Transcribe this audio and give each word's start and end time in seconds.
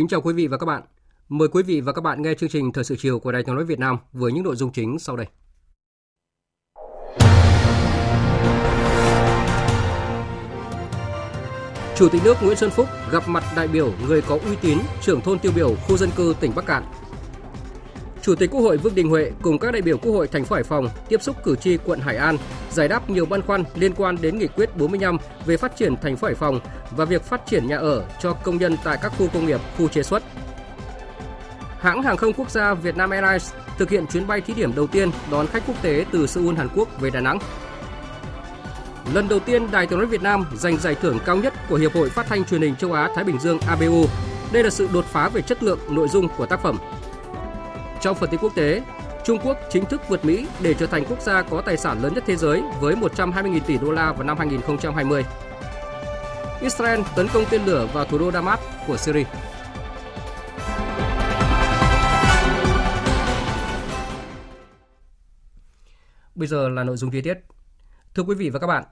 Kính 0.00 0.08
chào 0.08 0.20
quý 0.20 0.32
vị 0.34 0.46
và 0.46 0.58
các 0.58 0.66
bạn. 0.66 0.82
Mời 1.28 1.48
quý 1.48 1.62
vị 1.62 1.80
và 1.80 1.92
các 1.92 2.00
bạn 2.00 2.22
nghe 2.22 2.34
chương 2.34 2.48
trình 2.48 2.72
Thời 2.72 2.84
sự 2.84 2.96
chiều 2.98 3.18
của 3.18 3.32
Đài 3.32 3.42
Tiếng 3.42 3.54
nói 3.54 3.64
Việt 3.64 3.78
Nam 3.78 3.98
với 4.12 4.32
những 4.32 4.44
nội 4.44 4.56
dung 4.56 4.72
chính 4.72 4.98
sau 4.98 5.16
đây. 5.16 5.26
Chủ 11.96 12.08
tịch 12.08 12.22
nước 12.24 12.34
Nguyễn 12.42 12.56
Xuân 12.56 12.70
Phúc 12.70 12.86
gặp 13.10 13.28
mặt 13.28 13.44
đại 13.56 13.68
biểu 13.68 13.92
người 14.08 14.22
có 14.22 14.38
uy 14.44 14.56
tín, 14.60 14.78
trưởng 15.02 15.20
thôn 15.20 15.38
tiêu 15.38 15.52
biểu 15.54 15.74
khu 15.74 15.96
dân 15.96 16.10
cư 16.16 16.34
tỉnh 16.40 16.52
Bắc 16.56 16.66
Cạn. 16.66 16.84
Chủ 18.22 18.34
tịch 18.34 18.50
Quốc 18.50 18.60
hội 18.60 18.76
Vương 18.76 18.94
Đình 18.94 19.10
Huệ 19.10 19.30
cùng 19.42 19.58
các 19.58 19.72
đại 19.72 19.82
biểu 19.82 19.98
Quốc 19.98 20.12
hội 20.12 20.28
thành 20.28 20.44
phố 20.44 20.54
Hải 20.54 20.64
Phòng 20.64 20.88
tiếp 21.08 21.22
xúc 21.22 21.36
cử 21.44 21.56
tri 21.56 21.76
quận 21.76 22.00
Hải 22.00 22.16
An, 22.16 22.38
giải 22.70 22.88
đáp 22.88 23.10
nhiều 23.10 23.26
băn 23.26 23.42
khoăn 23.42 23.64
liên 23.74 23.94
quan 23.94 24.16
đến 24.20 24.38
nghị 24.38 24.46
quyết 24.46 24.76
45 24.76 25.18
về 25.46 25.56
phát 25.56 25.76
triển 25.76 25.96
thành 25.96 26.16
phố 26.16 26.26
Hải 26.26 26.34
Phòng 26.34 26.60
và 26.90 27.04
việc 27.04 27.22
phát 27.22 27.46
triển 27.46 27.66
nhà 27.66 27.76
ở 27.76 28.04
cho 28.20 28.32
công 28.32 28.58
nhân 28.58 28.76
tại 28.84 28.98
các 29.02 29.12
khu 29.18 29.28
công 29.28 29.46
nghiệp, 29.46 29.60
khu 29.78 29.88
chế 29.88 30.02
xuất. 30.02 30.22
Hãng 31.78 32.02
hàng 32.02 32.16
không 32.16 32.32
quốc 32.32 32.50
gia 32.50 32.74
Vietnam 32.74 33.10
Airlines 33.10 33.52
thực 33.78 33.90
hiện 33.90 34.06
chuyến 34.06 34.26
bay 34.26 34.40
thí 34.40 34.54
điểm 34.54 34.74
đầu 34.74 34.86
tiên 34.86 35.10
đón 35.30 35.46
khách 35.46 35.62
quốc 35.66 35.82
tế 35.82 36.04
từ 36.12 36.26
Seoul, 36.26 36.54
Hàn 36.56 36.68
Quốc 36.74 37.00
về 37.00 37.10
Đà 37.10 37.20
Nẵng. 37.20 37.38
Lần 39.14 39.28
đầu 39.28 39.40
tiên 39.40 39.70
Đài 39.70 39.86
Tiếng 39.86 39.98
nói 39.98 40.06
Việt 40.06 40.22
Nam 40.22 40.44
giành 40.54 40.76
giải 40.76 40.94
thưởng 40.94 41.18
cao 41.24 41.36
nhất 41.36 41.54
của 41.68 41.76
Hiệp 41.76 41.94
hội 41.94 42.10
Phát 42.10 42.26
thanh 42.26 42.44
Truyền 42.44 42.62
hình 42.62 42.76
Châu 42.76 42.92
Á 42.92 43.10
Thái 43.14 43.24
Bình 43.24 43.38
Dương 43.38 43.58
ABU. 43.68 44.04
Đây 44.52 44.64
là 44.64 44.70
sự 44.70 44.88
đột 44.92 45.04
phá 45.04 45.28
về 45.28 45.42
chất 45.42 45.62
lượng 45.62 45.78
nội 45.90 46.08
dung 46.08 46.28
của 46.36 46.46
tác 46.46 46.62
phẩm. 46.62 46.78
Trong 48.00 48.16
phần 48.16 48.30
tin 48.30 48.40
quốc 48.40 48.54
tế, 48.54 48.82
Trung 49.24 49.38
Quốc 49.44 49.58
chính 49.70 49.84
thức 49.84 50.00
vượt 50.08 50.24
Mỹ 50.24 50.46
để 50.62 50.74
trở 50.74 50.86
thành 50.86 51.04
quốc 51.08 51.20
gia 51.20 51.42
có 51.42 51.60
tài 51.60 51.76
sản 51.76 52.02
lớn 52.02 52.14
nhất 52.14 52.24
thế 52.26 52.36
giới 52.36 52.62
với 52.80 52.94
120.000 52.94 53.60
tỷ 53.66 53.78
đô 53.78 53.90
la 53.90 54.12
vào 54.12 54.22
năm 54.22 54.38
2020. 54.38 55.24
Israel 56.60 57.00
tấn 57.16 57.26
công 57.34 57.44
tên 57.50 57.64
lửa 57.64 57.88
vào 57.92 58.04
thủ 58.04 58.18
đô 58.18 58.30
Damas 58.30 58.60
của 58.86 58.96
Syria. 58.96 59.24
Bây 66.34 66.48
giờ 66.48 66.68
là 66.68 66.84
nội 66.84 66.96
dung 66.96 67.10
chi 67.10 67.20
tiết. 67.20 67.38
Thưa 68.14 68.22
quý 68.22 68.34
vị 68.34 68.50
và 68.50 68.58
các 68.58 68.66
bạn, 68.66 68.84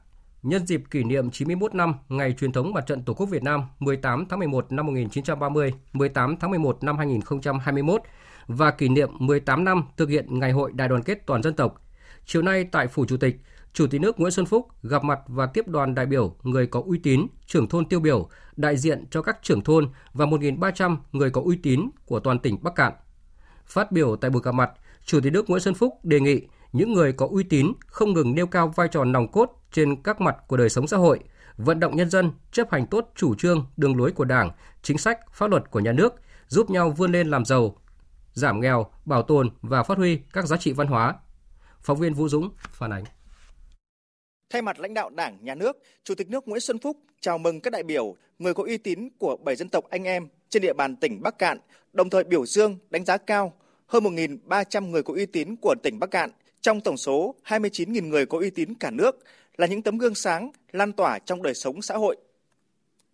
nhân 0.43 0.67
dịp 0.67 0.83
kỷ 0.91 1.05
niệm 1.05 1.31
91 1.31 1.75
năm 1.75 1.95
ngày 2.09 2.35
truyền 2.39 2.53
thống 2.53 2.73
Mặt 2.73 2.87
trận 2.87 3.03
Tổ 3.03 3.15
quốc 3.15 3.27
Việt 3.27 3.43
Nam 3.43 3.63
18 3.79 4.27
tháng 4.29 4.39
11 4.39 4.73
năm 4.73 4.87
1930, 4.87 5.73
18 5.93 6.37
tháng 6.37 6.51
11 6.51 6.85
năm 6.85 6.99
2021 6.99 8.03
và 8.49 8.71
kỷ 8.71 8.89
niệm 8.89 9.11
18 9.19 9.65
năm 9.65 9.85
thực 9.97 10.09
hiện 10.09 10.39
Ngày 10.39 10.53
hội 10.53 10.73
Đại 10.75 10.89
đoàn 10.89 11.03
kết 11.03 11.27
toàn 11.27 11.43
dân 11.43 11.55
tộc. 11.55 11.83
Chiều 12.27 12.43
nay 12.43 12.65
tại 12.65 12.87
Phủ 12.87 13.05
Chủ 13.05 13.17
tịch, 13.17 13.37
Chủ 13.73 13.87
tịch 13.87 14.01
nước 14.01 14.21
Nguyễn 14.21 14.33
Xuân 14.33 14.47
Phúc 14.47 14.69
gặp 14.83 15.05
mặt 15.05 15.21
và 15.27 15.47
tiếp 15.47 15.69
đoàn 15.69 15.95
đại 15.95 16.07
biểu 16.07 16.37
người 16.43 16.67
có 16.67 16.83
uy 16.87 16.99
tín, 16.99 17.27
trưởng 17.47 17.69
thôn 17.69 17.85
tiêu 17.85 18.01
biểu, 18.01 18.29
đại 18.57 18.77
diện 18.77 19.05
cho 19.11 19.23
các 19.23 19.39
trưởng 19.43 19.61
thôn 19.61 19.89
và 20.13 20.27
1.300 20.27 20.97
người 21.13 21.31
có 21.31 21.41
uy 21.45 21.57
tín 21.57 21.91
của 22.07 22.21
toàn 22.21 22.39
tỉnh 22.39 22.59
Bắc 22.63 22.75
Cạn. 22.75 22.93
Phát 23.67 23.93
biểu 23.93 24.17
tại 24.17 24.31
buổi 24.31 24.43
gặp 24.45 24.53
mặt, 24.53 24.71
Chủ 25.05 25.21
tịch 25.21 25.33
nước 25.33 25.51
Nguyễn 25.51 25.61
Xuân 25.61 25.75
Phúc 25.75 25.99
đề 26.03 26.21
nghị 26.21 26.41
những 26.73 26.93
người 26.93 27.13
có 27.13 27.29
uy 27.31 27.45
tín 27.45 27.73
không 27.87 28.13
ngừng 28.13 28.35
nêu 28.35 28.47
cao 28.47 28.73
vai 28.77 28.89
trò 28.89 29.05
nòng 29.05 29.33
cốt 29.33 29.51
trên 29.73 30.03
các 30.03 30.21
mặt 30.21 30.37
của 30.47 30.57
đời 30.57 30.69
sống 30.69 30.87
xã 30.87 30.97
hội, 30.97 31.21
vận 31.57 31.81
động 31.81 31.97
nhân 31.97 32.11
dân 32.11 32.31
chấp 32.53 32.71
hành 32.71 32.87
tốt 32.87 33.13
chủ 33.15 33.35
trương, 33.35 33.67
đường 33.77 33.97
lối 33.97 34.13
của 34.13 34.25
Đảng, 34.25 34.51
chính 34.83 34.99
sách, 34.99 35.33
pháp 35.33 35.51
luật 35.51 35.71
của 35.71 35.81
nhà 35.81 35.93
nước, 35.93 36.15
giúp 36.49 36.71
nhau 36.71 36.91
vươn 36.91 37.13
lên 37.13 37.29
làm 37.29 37.45
giàu, 37.45 37.77
giảm 38.39 38.61
nghèo, 38.61 38.87
bảo 39.05 39.23
tồn 39.23 39.51
và 39.63 39.83
phát 39.83 39.99
huy 39.99 40.19
các 40.33 40.47
giá 40.47 40.57
trị 40.57 40.73
văn 40.73 40.87
hóa. 40.87 41.15
Phóng 41.81 41.99
viên 41.99 42.15
Vũ 42.15 42.29
Dũng 42.29 42.51
phản 42.73 42.93
ánh. 42.93 43.05
Thay 44.51 44.63
mặt 44.63 44.81
lãnh 44.81 44.95
đạo 44.95 45.11
Đảng, 45.11 45.39
Nhà 45.41 45.55
nước, 45.55 45.77
Chủ 46.05 46.15
tịch 46.15 46.31
nước 46.31 46.49
Nguyễn 46.49 46.61
Xuân 46.61 46.79
Phúc 46.79 46.97
chào 47.21 47.39
mừng 47.39 47.61
các 47.61 47.73
đại 47.73 47.83
biểu, 47.83 48.17
người 48.39 48.55
có 48.55 48.65
uy 48.65 48.79
tín 48.79 49.09
của 49.19 49.37
bảy 49.37 49.57
dân 49.57 49.69
tộc 49.69 49.85
anh 49.91 50.05
em 50.05 50.29
trên 50.49 50.63
địa 50.63 50.73
bàn 50.73 50.97
tỉnh 50.97 51.23
Bắc 51.23 51.39
Cạn, 51.39 51.59
đồng 51.93 52.11
thời 52.11 52.25
biểu 52.25 52.47
dương, 52.47 52.79
đánh 52.91 53.05
giá 53.05 53.17
cao 53.17 53.53
hơn 53.87 54.05
1.300 54.05 54.91
người 54.91 55.03
có 55.03 55.15
uy 55.15 55.27
tín 55.27 55.57
của 55.57 55.75
tỉnh 55.83 55.99
Bắc 55.99 56.11
Cạn 56.11 56.31
trong 56.61 56.81
tổng 56.81 56.97
số 56.97 57.35
29.000 57.45 58.09
người 58.09 58.27
có 58.27 58.39
uy 58.39 58.51
tín 58.51 58.75
cả 58.75 58.91
nước 58.91 59.19
là 59.57 59.67
những 59.67 59.83
tấm 59.83 59.99
gương 59.99 60.15
sáng 60.15 60.51
lan 60.73 60.93
tỏa 60.93 61.19
trong 61.19 61.43
đời 61.43 61.55
sống 61.55 61.83
xã 61.83 61.97
hội. 61.97 62.17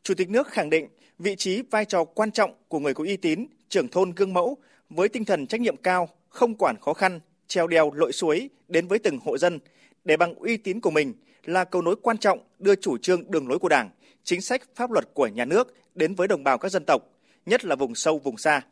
Chủ 0.02 0.14
tịch 0.14 0.30
nước 0.30 0.48
khẳng 0.48 0.70
định 0.70 0.88
vị 1.18 1.36
trí 1.36 1.62
vai 1.70 1.84
trò 1.84 2.04
quan 2.04 2.30
trọng 2.30 2.54
của 2.68 2.78
người 2.78 2.94
có 2.94 3.04
uy 3.04 3.16
tín, 3.16 3.46
trưởng 3.68 3.88
thôn 3.88 4.10
gương 4.10 4.34
mẫu 4.34 4.58
với 4.94 5.08
tinh 5.08 5.24
thần 5.24 5.46
trách 5.46 5.60
nhiệm 5.60 5.76
cao, 5.76 6.08
không 6.28 6.54
quản 6.54 6.76
khó 6.80 6.94
khăn, 6.94 7.20
treo 7.46 7.66
đèo 7.66 7.92
lội 7.92 8.12
suối 8.12 8.50
đến 8.68 8.88
với 8.88 8.98
từng 8.98 9.18
hộ 9.24 9.38
dân 9.38 9.58
để 10.04 10.16
bằng 10.16 10.34
uy 10.34 10.56
tín 10.56 10.80
của 10.80 10.90
mình 10.90 11.14
là 11.44 11.64
cầu 11.64 11.82
nối 11.82 11.96
quan 12.02 12.18
trọng 12.18 12.38
đưa 12.58 12.74
chủ 12.74 12.98
trương 12.98 13.30
đường 13.30 13.48
lối 13.48 13.58
của 13.58 13.68
Đảng, 13.68 13.90
chính 14.24 14.40
sách 14.40 14.62
pháp 14.74 14.90
luật 14.90 15.14
của 15.14 15.26
nhà 15.26 15.44
nước 15.44 15.74
đến 15.94 16.14
với 16.14 16.28
đồng 16.28 16.44
bào 16.44 16.58
các 16.58 16.68
dân 16.68 16.84
tộc, 16.86 17.02
nhất 17.46 17.64
là 17.64 17.76
vùng 17.76 17.94
sâu 17.94 18.18
vùng 18.18 18.36
xa. 18.36 18.62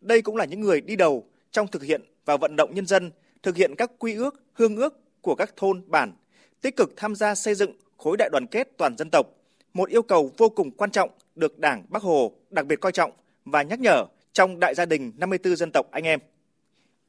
Đây 0.00 0.22
cũng 0.22 0.36
là 0.36 0.44
những 0.44 0.60
người 0.60 0.80
đi 0.80 0.96
đầu 0.96 1.24
trong 1.50 1.66
thực 1.68 1.82
hiện 1.82 2.02
và 2.24 2.36
vận 2.36 2.56
động 2.56 2.74
nhân 2.74 2.86
dân 2.86 3.10
thực 3.42 3.56
hiện 3.56 3.74
các 3.74 3.90
quy 3.98 4.14
ước, 4.14 4.42
hương 4.52 4.76
ước 4.76 5.22
của 5.22 5.34
các 5.34 5.56
thôn 5.56 5.82
bản, 5.86 6.12
tích 6.60 6.76
cực 6.76 6.92
tham 6.96 7.14
gia 7.14 7.34
xây 7.34 7.54
dựng 7.54 7.72
khối 7.96 8.16
đại 8.16 8.28
đoàn 8.32 8.46
kết 8.46 8.68
toàn 8.76 8.96
dân 8.98 9.08
tộc, 9.12 9.26
một 9.74 9.88
yêu 9.88 10.02
cầu 10.02 10.30
vô 10.36 10.48
cùng 10.48 10.70
quan 10.70 10.90
trọng 10.90 11.10
được 11.34 11.58
Đảng 11.58 11.84
Bắc 11.88 12.02
Hồ 12.02 12.32
đặc 12.50 12.66
biệt 12.66 12.80
coi 12.80 12.92
trọng 12.92 13.12
và 13.44 13.62
nhắc 13.62 13.80
nhở 13.80 14.04
trong 14.38 14.60
đại 14.60 14.74
gia 14.74 14.86
đình 14.86 15.12
54 15.16 15.56
dân 15.56 15.70
tộc 15.72 15.86
anh 15.90 16.04
em. 16.04 16.20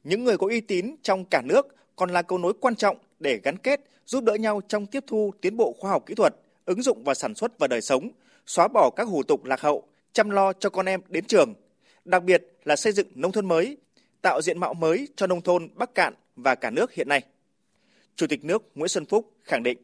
Những 0.04 0.24
người 0.24 0.38
có 0.38 0.46
uy 0.46 0.60
tín 0.60 0.96
trong 1.02 1.24
cả 1.24 1.42
nước 1.44 1.76
còn 1.96 2.10
là 2.10 2.22
cầu 2.22 2.38
nối 2.38 2.52
quan 2.60 2.74
trọng 2.74 2.96
để 3.20 3.40
gắn 3.44 3.56
kết, 3.56 3.80
giúp 4.06 4.24
đỡ 4.24 4.34
nhau 4.34 4.60
trong 4.68 4.86
tiếp 4.86 5.04
thu 5.06 5.32
tiến 5.40 5.56
bộ 5.56 5.74
khoa 5.78 5.90
học 5.90 6.02
kỹ 6.06 6.14
thuật, 6.14 6.34
ứng 6.64 6.82
dụng 6.82 7.04
và 7.04 7.14
sản 7.14 7.34
xuất 7.34 7.58
và 7.58 7.66
đời 7.66 7.80
sống, 7.80 8.10
xóa 8.46 8.68
bỏ 8.68 8.90
các 8.96 9.08
hủ 9.08 9.22
tục 9.22 9.44
lạc 9.44 9.60
hậu, 9.60 9.82
chăm 10.12 10.30
lo 10.30 10.52
cho 10.52 10.70
con 10.70 10.86
em 10.86 11.00
đến 11.08 11.24
trường, 11.24 11.54
đặc 12.04 12.24
biệt 12.24 12.42
là 12.64 12.76
xây 12.76 12.92
dựng 12.92 13.06
nông 13.14 13.32
thôn 13.32 13.48
mới, 13.48 13.76
tạo 14.22 14.42
diện 14.42 14.58
mạo 14.58 14.74
mới 14.74 15.08
cho 15.16 15.26
nông 15.26 15.40
thôn 15.40 15.68
Bắc 15.74 15.94
Cạn 15.94 16.14
và 16.36 16.54
cả 16.54 16.70
nước 16.70 16.92
hiện 16.92 17.08
nay. 17.08 17.22
Chủ 18.16 18.26
tịch 18.26 18.44
nước 18.44 18.62
Nguyễn 18.74 18.88
Xuân 18.88 19.06
Phúc 19.06 19.32
khẳng 19.42 19.62
định. 19.62 19.78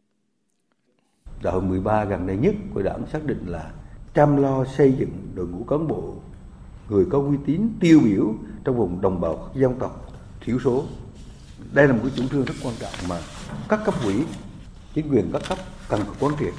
Đại 1.42 1.52
hội 1.52 1.62
13 1.62 2.04
gần 2.04 2.26
đây 2.26 2.36
nhất 2.36 2.54
của 2.74 2.82
Đảng 2.82 3.06
xác 3.12 3.24
định 3.24 3.44
là 3.46 3.72
chăm 4.14 4.36
lo 4.42 4.64
xây 4.64 4.92
dựng 4.98 5.10
đội 5.34 5.46
ngũ 5.46 5.64
cán 5.64 5.88
bộ 5.88 6.14
người 6.88 7.06
có 7.10 7.18
uy 7.18 7.36
tín 7.46 7.68
tiêu 7.80 8.00
biểu 8.04 8.34
trong 8.64 8.76
vùng 8.76 9.00
đồng 9.00 9.20
bào 9.20 9.36
các 9.36 9.60
dân 9.60 9.78
tộc 9.78 10.06
thiểu 10.40 10.58
số. 10.64 10.84
Đây 11.72 11.88
là 11.88 11.92
một 11.92 12.00
cái 12.02 12.12
chủ 12.16 12.22
trương 12.28 12.44
rất 12.44 12.54
quan 12.64 12.74
trọng 12.80 13.08
mà 13.08 13.16
các 13.68 13.80
cấp 13.84 13.94
ủy, 14.04 14.24
chính 14.94 15.10
quyền 15.10 15.30
các 15.32 15.42
cấp 15.48 15.58
cần 15.88 16.00
phải 16.00 16.14
quán 16.20 16.34
triệt 16.38 16.52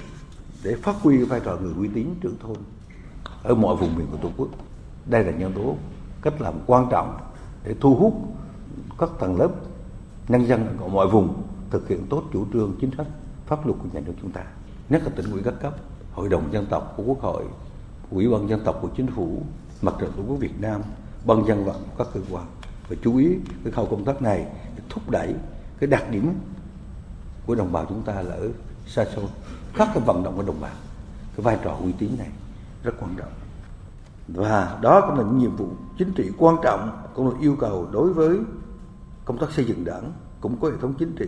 để 0.64 0.76
phát 0.76 0.96
huy 1.02 1.18
vai 1.24 1.40
trò 1.40 1.58
người 1.62 1.74
uy 1.78 1.88
tín 1.94 2.08
trưởng 2.22 2.38
thôn 2.40 2.58
ở 3.44 3.56
mọi 3.56 3.76
vùng 3.76 3.96
miền 3.96 4.08
của 4.12 4.18
Tổ 4.18 4.30
quốc. 4.38 4.48
Đây 5.06 5.24
là 5.24 5.32
nhân 5.32 5.54
tố 5.54 5.76
cách 6.22 6.42
làm 6.42 6.54
quan 6.66 6.88
trọng 6.92 7.18
để 7.64 7.76
thu 7.80 7.96
hút 7.96 8.14
các 8.98 9.10
tầng 9.20 9.40
lớp 9.40 9.50
nhân 10.28 10.48
dân 10.48 10.78
ở 10.82 10.88
mọi 10.88 11.08
vùng 11.08 11.44
thực 11.70 11.90
hiện 11.90 12.08
tốt 12.10 12.24
chủ 12.34 12.46
trương 12.54 12.76
chính 12.82 12.92
sách 12.98 13.08
pháp 13.46 13.66
luật 13.66 13.80
của 13.80 13.88
nhà 13.94 14.00
nước 14.06 14.14
chúng 14.22 14.32
ta 14.32 14.44
nhất 14.90 15.04
là 15.04 15.10
tỉnh 15.16 15.32
ủy 15.32 15.42
các 15.44 15.54
cấp 15.62 15.76
hội 16.14 16.30
đồng 16.30 16.54
dân 16.54 16.66
tộc 16.66 16.94
của 16.98 17.04
quốc 17.04 17.22
hội 17.22 17.44
ủy 18.12 18.30
ban 18.30 18.50
dân 18.50 18.62
tộc 18.64 18.80
của 18.82 18.90
chính 18.98 19.08
phủ 19.08 19.42
mặt 19.82 19.94
trận 20.00 20.12
tổ 20.18 20.24
quốc 20.28 20.36
việt 20.36 20.62
nam 20.62 20.82
ban 21.26 21.48
dân 21.48 21.66
vận 21.66 21.84
các 21.98 22.08
cơ 22.14 22.20
quan. 22.32 22.46
Và 22.90 22.96
chú 23.04 23.18
ý 23.18 23.36
cái 23.64 23.74
khâu 23.74 23.86
công 23.86 24.06
tác 24.06 24.22
này 24.22 24.46
để 24.78 24.84
thúc 24.90 25.10
đẩy, 25.10 25.36
cái 25.80 25.88
đặc 25.88 26.12
điểm 26.12 26.34
của 27.46 27.56
đồng 27.56 27.72
bào 27.72 27.86
chúng 27.90 28.02
ta 28.02 28.22
là 28.22 28.36
ở 28.36 28.50
xa 28.88 29.06
xôi 29.16 29.26
các 29.74 29.90
cái 29.94 30.04
vận 30.06 30.24
động 30.24 30.38
của 30.38 30.44
đồng 30.44 30.62
bào. 30.62 30.76
Cái 31.36 31.44
vai 31.44 31.58
trò 31.64 31.78
uy 31.84 31.92
tín 31.92 32.10
này 32.18 32.30
rất 32.84 32.92
quan 33.00 33.16
trọng. 33.18 33.32
Và 34.28 34.80
đó 34.82 35.02
cũng 35.02 35.18
là 35.18 35.24
những 35.24 35.38
nhiệm 35.38 35.56
vụ 35.56 35.68
chính 35.98 36.14
trị 36.14 36.32
quan 36.38 36.56
trọng, 36.64 37.04
cũng 37.16 37.30
là 37.30 37.40
yêu 37.42 37.56
cầu 37.60 37.88
đối 37.92 38.14
với 38.14 38.40
công 39.26 39.38
tác 39.38 39.52
xây 39.52 39.66
dựng 39.66 39.86
đảng, 39.86 40.14
cũng 40.42 40.58
có 40.62 40.70
hệ 40.70 40.78
thống 40.82 40.94
chính 41.00 41.16
trị, 41.16 41.26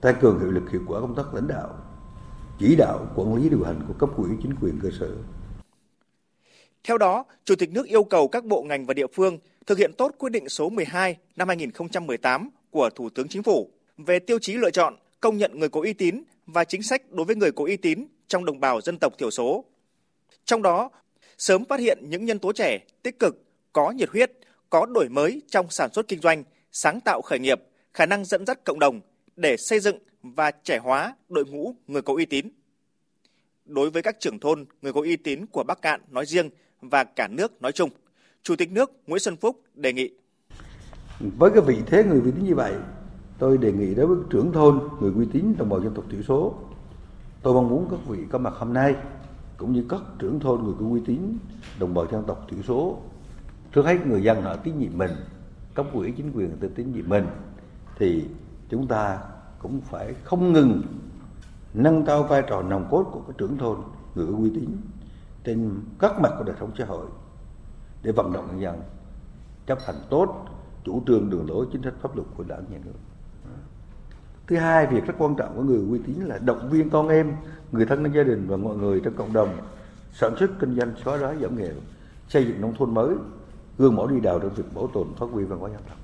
tăng 0.00 0.14
cường 0.20 0.40
hiệu 0.40 0.50
lực 0.50 0.70
hiệu 0.70 0.80
quả 0.86 1.00
công 1.00 1.14
tác 1.14 1.34
lãnh 1.34 1.48
đạo, 1.48 1.68
chỉ 2.58 2.76
đạo 2.76 3.06
quản 3.14 3.34
lý 3.34 3.48
điều 3.48 3.64
hành 3.64 3.80
của 3.88 3.94
cấp 3.94 4.10
ủy 4.16 4.30
chính 4.42 4.54
quyền 4.60 4.80
cơ 4.80 4.88
sở. 5.00 5.10
Theo 6.84 6.98
đó, 6.98 7.24
Chủ 7.44 7.54
tịch 7.56 7.70
nước 7.70 7.86
yêu 7.86 8.04
cầu 8.04 8.28
các 8.28 8.44
bộ 8.44 8.62
ngành 8.62 8.86
và 8.86 8.94
địa 8.94 9.06
phương 9.06 9.38
thực 9.66 9.78
hiện 9.78 9.92
tốt 9.92 10.14
quyết 10.18 10.32
định 10.32 10.48
số 10.48 10.68
12 10.68 11.16
năm 11.36 11.48
2018 11.48 12.50
của 12.70 12.90
Thủ 12.90 13.10
tướng 13.10 13.28
Chính 13.28 13.42
phủ 13.42 13.70
về 13.98 14.18
tiêu 14.18 14.38
chí 14.38 14.54
lựa 14.54 14.70
chọn, 14.70 14.96
công 15.20 15.38
nhận 15.38 15.58
người 15.58 15.68
có 15.68 15.80
uy 15.80 15.92
tín 15.92 16.22
và 16.46 16.64
chính 16.64 16.82
sách 16.82 17.10
đối 17.10 17.26
với 17.26 17.36
người 17.36 17.52
có 17.52 17.64
uy 17.64 17.76
tín 17.76 18.06
trong 18.28 18.44
đồng 18.44 18.60
bào 18.60 18.80
dân 18.80 18.98
tộc 19.00 19.18
thiểu 19.18 19.30
số. 19.30 19.64
Trong 20.44 20.62
đó, 20.62 20.90
sớm 21.38 21.64
phát 21.64 21.80
hiện 21.80 21.98
những 22.02 22.24
nhân 22.24 22.38
tố 22.38 22.52
trẻ 22.52 22.78
tích 23.02 23.18
cực, 23.18 23.44
có 23.72 23.90
nhiệt 23.90 24.10
huyết, 24.10 24.32
có 24.70 24.86
đổi 24.86 25.08
mới 25.08 25.42
trong 25.48 25.70
sản 25.70 25.92
xuất 25.92 26.08
kinh 26.08 26.20
doanh, 26.20 26.44
sáng 26.72 27.00
tạo 27.00 27.22
khởi 27.22 27.38
nghiệp, 27.38 27.60
khả 27.94 28.06
năng 28.06 28.24
dẫn 28.24 28.46
dắt 28.46 28.64
cộng 28.64 28.78
đồng 28.78 29.00
để 29.36 29.56
xây 29.56 29.80
dựng 29.80 29.98
và 30.22 30.50
trẻ 30.50 30.78
hóa 30.78 31.16
đội 31.28 31.44
ngũ 31.44 31.74
người 31.86 32.02
có 32.02 32.14
uy 32.14 32.26
tín. 32.26 32.48
Đối 33.64 33.90
với 33.90 34.02
các 34.02 34.20
trưởng 34.20 34.38
thôn 34.38 34.64
người 34.82 34.92
có 34.92 35.00
uy 35.00 35.16
tín 35.16 35.46
của 35.46 35.64
Bắc 35.64 35.82
Cạn 35.82 36.00
nói 36.10 36.26
riêng 36.26 36.50
và 36.80 37.04
cả 37.04 37.28
nước 37.28 37.62
nói 37.62 37.72
chung, 37.72 37.90
Chủ 38.42 38.56
tịch 38.56 38.72
nước 38.72 38.92
Nguyễn 39.06 39.20
Xuân 39.20 39.36
Phúc 39.36 39.60
đề 39.74 39.92
nghị. 39.92 40.10
Với 41.20 41.50
cái 41.50 41.60
vị 41.60 41.78
thế 41.86 42.04
người 42.04 42.20
uy 42.20 42.30
tín 42.30 42.44
như 42.44 42.54
vậy, 42.54 42.74
tôi 43.38 43.58
đề 43.58 43.72
nghị 43.72 43.94
đối 43.94 44.06
với 44.06 44.16
trưởng 44.30 44.52
thôn 44.52 44.88
người 45.00 45.12
uy 45.16 45.26
tín 45.32 45.54
đồng 45.58 45.68
bào 45.68 45.80
dân 45.80 45.94
tộc 45.94 46.04
thiểu 46.10 46.22
số, 46.22 46.54
tôi 47.42 47.54
mong 47.54 47.68
muốn 47.68 47.88
các 47.90 48.00
vị 48.08 48.18
có 48.30 48.38
mặt 48.38 48.52
hôm 48.56 48.72
nay 48.72 48.94
cũng 49.58 49.72
như 49.72 49.84
các 49.88 50.00
trưởng 50.18 50.40
thôn 50.40 50.64
người 50.64 50.74
có 50.80 50.86
uy 50.86 51.00
tín 51.06 51.38
đồng 51.78 51.94
bào 51.94 52.06
dân 52.12 52.24
tộc 52.26 52.46
thiểu 52.50 52.62
số 52.62 52.98
trước 53.72 53.86
hết 53.86 54.06
người 54.06 54.22
dân 54.22 54.42
họ 54.42 54.56
tín 54.56 54.78
nhiệm 54.78 54.98
mình 54.98 55.10
cấp 55.74 55.86
ủy 55.92 56.12
chính 56.16 56.32
quyền 56.32 56.56
tự 56.60 56.68
tín 56.68 56.92
nhiệm 56.92 57.08
mình 57.08 57.26
thì 57.98 58.24
chúng 58.68 58.86
ta 58.86 59.18
cũng 59.58 59.80
phải 59.80 60.14
không 60.24 60.52
ngừng 60.52 60.82
nâng 61.74 62.06
cao 62.06 62.22
vai 62.22 62.42
trò 62.48 62.62
nòng 62.62 62.88
cốt 62.90 63.04
của 63.12 63.20
các 63.20 63.38
trưởng 63.38 63.58
thôn 63.58 63.78
người 64.14 64.26
có 64.26 64.32
uy 64.38 64.50
tín 64.50 64.76
trên 65.48 65.80
các 65.98 66.20
mặt 66.20 66.32
của 66.38 66.44
đời 66.44 66.56
sống 66.60 66.70
xã 66.78 66.84
hội 66.84 67.06
để 68.02 68.12
vận 68.12 68.32
động 68.32 68.46
nhân 68.46 68.60
dân 68.60 68.82
chấp 69.66 69.78
hành 69.86 69.96
tốt 70.10 70.46
chủ 70.84 71.02
trương 71.06 71.30
đường 71.30 71.46
lối 71.48 71.66
chính 71.72 71.82
sách 71.82 71.94
pháp 72.02 72.16
luật 72.16 72.28
của 72.36 72.44
đảng 72.48 72.64
nhà 72.70 72.78
nước. 72.84 72.92
Thứ 74.46 74.56
hai 74.56 74.86
việc 74.86 75.04
rất 75.06 75.14
quan 75.18 75.34
trọng 75.36 75.56
của 75.56 75.62
người 75.62 75.80
uy 75.90 75.98
tín 76.06 76.24
là 76.24 76.38
động 76.38 76.68
viên 76.70 76.90
con 76.90 77.08
em 77.08 77.36
người 77.72 77.86
thân 77.86 78.04
trong 78.04 78.14
gia 78.14 78.22
đình 78.22 78.46
và 78.48 78.56
mọi 78.56 78.76
người 78.76 79.00
trong 79.04 79.14
cộng 79.14 79.32
đồng 79.32 79.56
sản 80.12 80.34
xuất 80.38 80.50
kinh 80.60 80.76
doanh 80.78 80.92
xóa 81.04 81.16
đói 81.16 81.36
giảm 81.42 81.58
nghèo 81.58 81.74
xây 82.28 82.44
dựng 82.44 82.60
nông 82.60 82.74
thôn 82.78 82.94
mới 82.94 83.14
gương 83.78 83.96
mẫu 83.96 84.06
đi 84.06 84.20
đầu 84.20 84.40
trong 84.40 84.54
việc 84.54 84.74
bảo 84.74 84.90
tồn 84.94 85.06
phát 85.16 85.26
huy 85.32 85.44
văn 85.44 85.58
hóa 85.58 85.70
dân 85.70 85.80
tộc. 85.88 85.98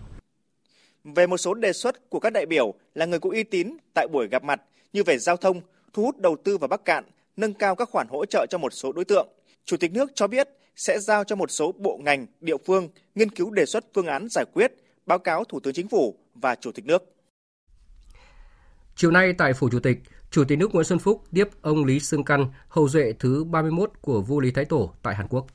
Về 1.05 1.26
một 1.26 1.37
số 1.37 1.55
đề 1.55 1.73
xuất 1.73 2.11
của 2.11 2.20
các 2.20 2.32
đại 2.32 2.46
biểu 2.46 2.75
là 2.94 3.06
người 3.06 3.20
có 3.20 3.31
uy 3.31 3.43
tín 3.43 3.76
tại 3.94 4.08
buổi 4.12 4.29
gặp 4.29 4.44
mặt 4.44 4.62
như 4.93 5.02
về 5.06 5.19
giao 5.19 5.37
thông, 5.37 5.61
thu 5.93 6.02
hút 6.02 6.19
đầu 6.19 6.37
tư 6.44 6.58
vào 6.58 6.69
Bắc 6.69 6.85
Cạn, 6.85 7.05
nâng 7.37 7.55
cao 7.55 7.75
các 7.75 7.89
khoản 7.91 8.07
hỗ 8.11 8.27
trợ 8.27 8.47
cho 8.51 8.59
một 8.59 8.73
số 8.73 8.93
đối 8.93 9.05
tượng. 9.05 9.29
Chủ 9.65 9.77
tịch 9.77 9.93
nước 9.93 10.11
cho 10.15 10.27
biết 10.27 10.49
sẽ 10.77 10.99
giao 10.99 11.25
cho 11.25 11.37
một 11.37 11.51
số 11.51 11.73
bộ 11.73 12.01
ngành, 12.05 12.27
địa 12.41 12.57
phương 12.67 12.89
nghiên 13.15 13.31
cứu 13.31 13.51
đề 13.51 13.67
xuất 13.67 13.85
phương 13.95 14.07
án 14.07 14.27
giải 14.31 14.45
quyết, 14.55 14.73
báo 15.07 15.19
cáo 15.19 15.45
Thủ 15.45 15.61
tướng 15.61 15.75
Chính 15.75 15.89
phủ 15.89 16.19
và 16.35 16.55
Chủ 16.55 16.73
tịch 16.73 16.87
nước. 16.87 17.03
Chiều 18.97 19.11
nay 19.11 19.33
tại 19.39 19.53
Phủ 19.53 19.69
Chủ 19.71 19.81
tịch, 19.81 19.99
Chủ 20.31 20.45
tịch 20.45 20.59
nước 20.59 20.75
Nguyễn 20.75 20.85
Xuân 20.85 20.99
Phúc 20.99 21.25
tiếp 21.35 21.49
ông 21.63 21.85
Lý 21.85 22.01
Sương 22.01 22.25
Căn, 22.25 22.47
hậu 22.69 22.89
duệ 22.89 23.13
thứ 23.19 23.45
31 23.45 23.91
của 24.01 24.21
vua 24.21 24.41
Lý 24.41 24.51
Thái 24.51 24.65
Tổ 24.65 24.93
tại 25.03 25.15
Hàn 25.15 25.29
Quốc. 25.29 25.47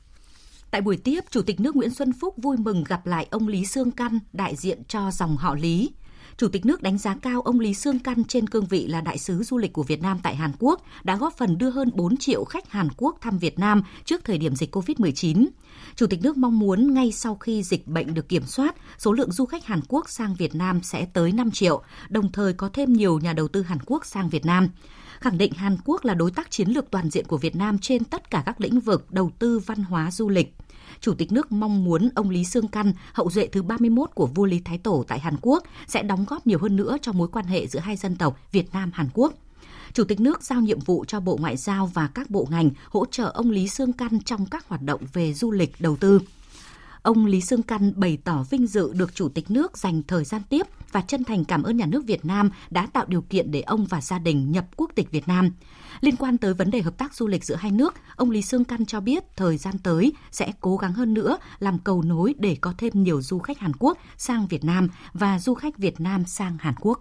Tại 0.70 0.80
buổi 0.80 0.96
tiếp, 0.96 1.20
Chủ 1.30 1.42
tịch 1.42 1.60
nước 1.60 1.76
Nguyễn 1.76 1.90
Xuân 1.90 2.12
Phúc 2.20 2.34
vui 2.36 2.56
mừng 2.56 2.84
gặp 2.84 3.06
lại 3.06 3.26
ông 3.30 3.48
Lý 3.48 3.64
Sương 3.64 3.90
Căn, 3.90 4.18
đại 4.32 4.56
diện 4.56 4.84
cho 4.84 5.10
dòng 5.10 5.36
họ 5.36 5.54
Lý. 5.54 5.90
Chủ 6.40 6.48
tịch 6.48 6.66
nước 6.66 6.82
đánh 6.82 6.98
giá 6.98 7.16
cao 7.22 7.40
ông 7.40 7.60
Lý 7.60 7.74
Sương 7.74 7.98
Căn 7.98 8.24
trên 8.24 8.48
cương 8.48 8.66
vị 8.66 8.86
là 8.86 9.00
đại 9.00 9.18
sứ 9.18 9.42
du 9.42 9.58
lịch 9.58 9.72
của 9.72 9.82
Việt 9.82 10.02
Nam 10.02 10.18
tại 10.22 10.36
Hàn 10.36 10.50
Quốc 10.58 10.84
đã 11.04 11.16
góp 11.16 11.36
phần 11.36 11.58
đưa 11.58 11.70
hơn 11.70 11.90
4 11.94 12.16
triệu 12.16 12.44
khách 12.44 12.70
Hàn 12.70 12.88
Quốc 12.96 13.16
thăm 13.20 13.38
Việt 13.38 13.58
Nam 13.58 13.82
trước 14.04 14.24
thời 14.24 14.38
điểm 14.38 14.56
dịch 14.56 14.76
COVID-19. 14.76 15.46
Chủ 15.96 16.06
tịch 16.06 16.22
nước 16.22 16.36
mong 16.36 16.58
muốn 16.58 16.94
ngay 16.94 17.12
sau 17.12 17.34
khi 17.34 17.62
dịch 17.62 17.86
bệnh 17.86 18.14
được 18.14 18.28
kiểm 18.28 18.46
soát, 18.46 18.74
số 18.98 19.12
lượng 19.12 19.32
du 19.32 19.44
khách 19.46 19.64
Hàn 19.64 19.80
Quốc 19.88 20.08
sang 20.08 20.34
Việt 20.34 20.54
Nam 20.54 20.80
sẽ 20.82 21.06
tới 21.12 21.32
5 21.32 21.50
triệu, 21.50 21.82
đồng 22.08 22.32
thời 22.32 22.52
có 22.52 22.68
thêm 22.72 22.92
nhiều 22.92 23.18
nhà 23.18 23.32
đầu 23.32 23.48
tư 23.48 23.62
Hàn 23.62 23.78
Quốc 23.86 24.06
sang 24.06 24.28
Việt 24.28 24.46
Nam 24.46 24.68
khẳng 25.20 25.38
định 25.38 25.52
Hàn 25.52 25.76
Quốc 25.84 26.04
là 26.04 26.14
đối 26.14 26.30
tác 26.30 26.50
chiến 26.50 26.68
lược 26.68 26.90
toàn 26.90 27.10
diện 27.10 27.24
của 27.26 27.38
Việt 27.38 27.56
Nam 27.56 27.78
trên 27.78 28.04
tất 28.04 28.30
cả 28.30 28.42
các 28.46 28.60
lĩnh 28.60 28.80
vực 28.80 29.10
đầu 29.10 29.30
tư 29.38 29.58
văn 29.58 29.78
hóa 29.78 30.10
du 30.10 30.28
lịch. 30.28 30.54
Chủ 31.00 31.14
tịch 31.14 31.32
nước 31.32 31.52
mong 31.52 31.84
muốn 31.84 32.08
ông 32.14 32.30
Lý 32.30 32.44
Sương 32.44 32.68
Căn, 32.68 32.92
hậu 33.12 33.30
duệ 33.30 33.46
thứ 33.46 33.62
31 33.62 34.10
của 34.14 34.26
vua 34.26 34.44
Lý 34.44 34.60
Thái 34.60 34.78
Tổ 34.78 35.04
tại 35.08 35.18
Hàn 35.18 35.36
Quốc, 35.42 35.64
sẽ 35.86 36.02
đóng 36.02 36.24
góp 36.28 36.46
nhiều 36.46 36.58
hơn 36.58 36.76
nữa 36.76 36.96
cho 37.02 37.12
mối 37.12 37.28
quan 37.28 37.44
hệ 37.44 37.66
giữa 37.66 37.80
hai 37.80 37.96
dân 37.96 38.16
tộc 38.16 38.38
Việt 38.52 38.72
Nam 38.72 38.90
Hàn 38.94 39.08
Quốc. 39.14 39.34
Chủ 39.92 40.04
tịch 40.04 40.20
nước 40.20 40.42
giao 40.42 40.60
nhiệm 40.60 40.80
vụ 40.80 41.04
cho 41.08 41.20
Bộ 41.20 41.36
Ngoại 41.40 41.56
giao 41.56 41.86
và 41.86 42.08
các 42.14 42.30
bộ 42.30 42.46
ngành 42.50 42.70
hỗ 42.90 43.06
trợ 43.06 43.30
ông 43.34 43.50
Lý 43.50 43.68
Sương 43.68 43.92
Căn 43.92 44.20
trong 44.20 44.46
các 44.46 44.68
hoạt 44.68 44.82
động 44.82 45.00
về 45.12 45.34
du 45.34 45.50
lịch 45.50 45.72
đầu 45.80 45.96
tư 45.96 46.20
ông 47.02 47.26
Lý 47.26 47.40
Sương 47.40 47.62
Căn 47.62 47.92
bày 47.96 48.18
tỏ 48.24 48.44
vinh 48.50 48.66
dự 48.66 48.92
được 48.92 49.14
Chủ 49.14 49.28
tịch 49.28 49.50
nước 49.50 49.78
dành 49.78 50.02
thời 50.02 50.24
gian 50.24 50.42
tiếp 50.48 50.66
và 50.92 51.00
chân 51.00 51.24
thành 51.24 51.44
cảm 51.44 51.62
ơn 51.62 51.76
nhà 51.76 51.86
nước 51.86 52.04
Việt 52.06 52.24
Nam 52.24 52.50
đã 52.70 52.86
tạo 52.86 53.04
điều 53.08 53.22
kiện 53.22 53.50
để 53.50 53.60
ông 53.60 53.86
và 53.86 54.00
gia 54.00 54.18
đình 54.18 54.52
nhập 54.52 54.66
quốc 54.76 54.90
tịch 54.94 55.10
Việt 55.10 55.28
Nam. 55.28 55.50
Liên 56.00 56.16
quan 56.16 56.38
tới 56.38 56.54
vấn 56.54 56.70
đề 56.70 56.82
hợp 56.82 56.98
tác 56.98 57.14
du 57.14 57.26
lịch 57.26 57.44
giữa 57.44 57.54
hai 57.54 57.70
nước, 57.70 57.94
ông 58.16 58.30
Lý 58.30 58.42
Sương 58.42 58.64
Căn 58.64 58.86
cho 58.86 59.00
biết 59.00 59.36
thời 59.36 59.56
gian 59.56 59.78
tới 59.78 60.12
sẽ 60.30 60.52
cố 60.60 60.76
gắng 60.76 60.92
hơn 60.92 61.14
nữa 61.14 61.38
làm 61.58 61.78
cầu 61.78 62.02
nối 62.02 62.34
để 62.38 62.56
có 62.60 62.74
thêm 62.78 63.02
nhiều 63.02 63.22
du 63.22 63.38
khách 63.38 63.58
Hàn 63.58 63.72
Quốc 63.78 63.98
sang 64.16 64.46
Việt 64.46 64.64
Nam 64.64 64.88
và 65.12 65.38
du 65.38 65.54
khách 65.54 65.78
Việt 65.78 66.00
Nam 66.00 66.24
sang 66.24 66.56
Hàn 66.60 66.74
Quốc. 66.80 67.00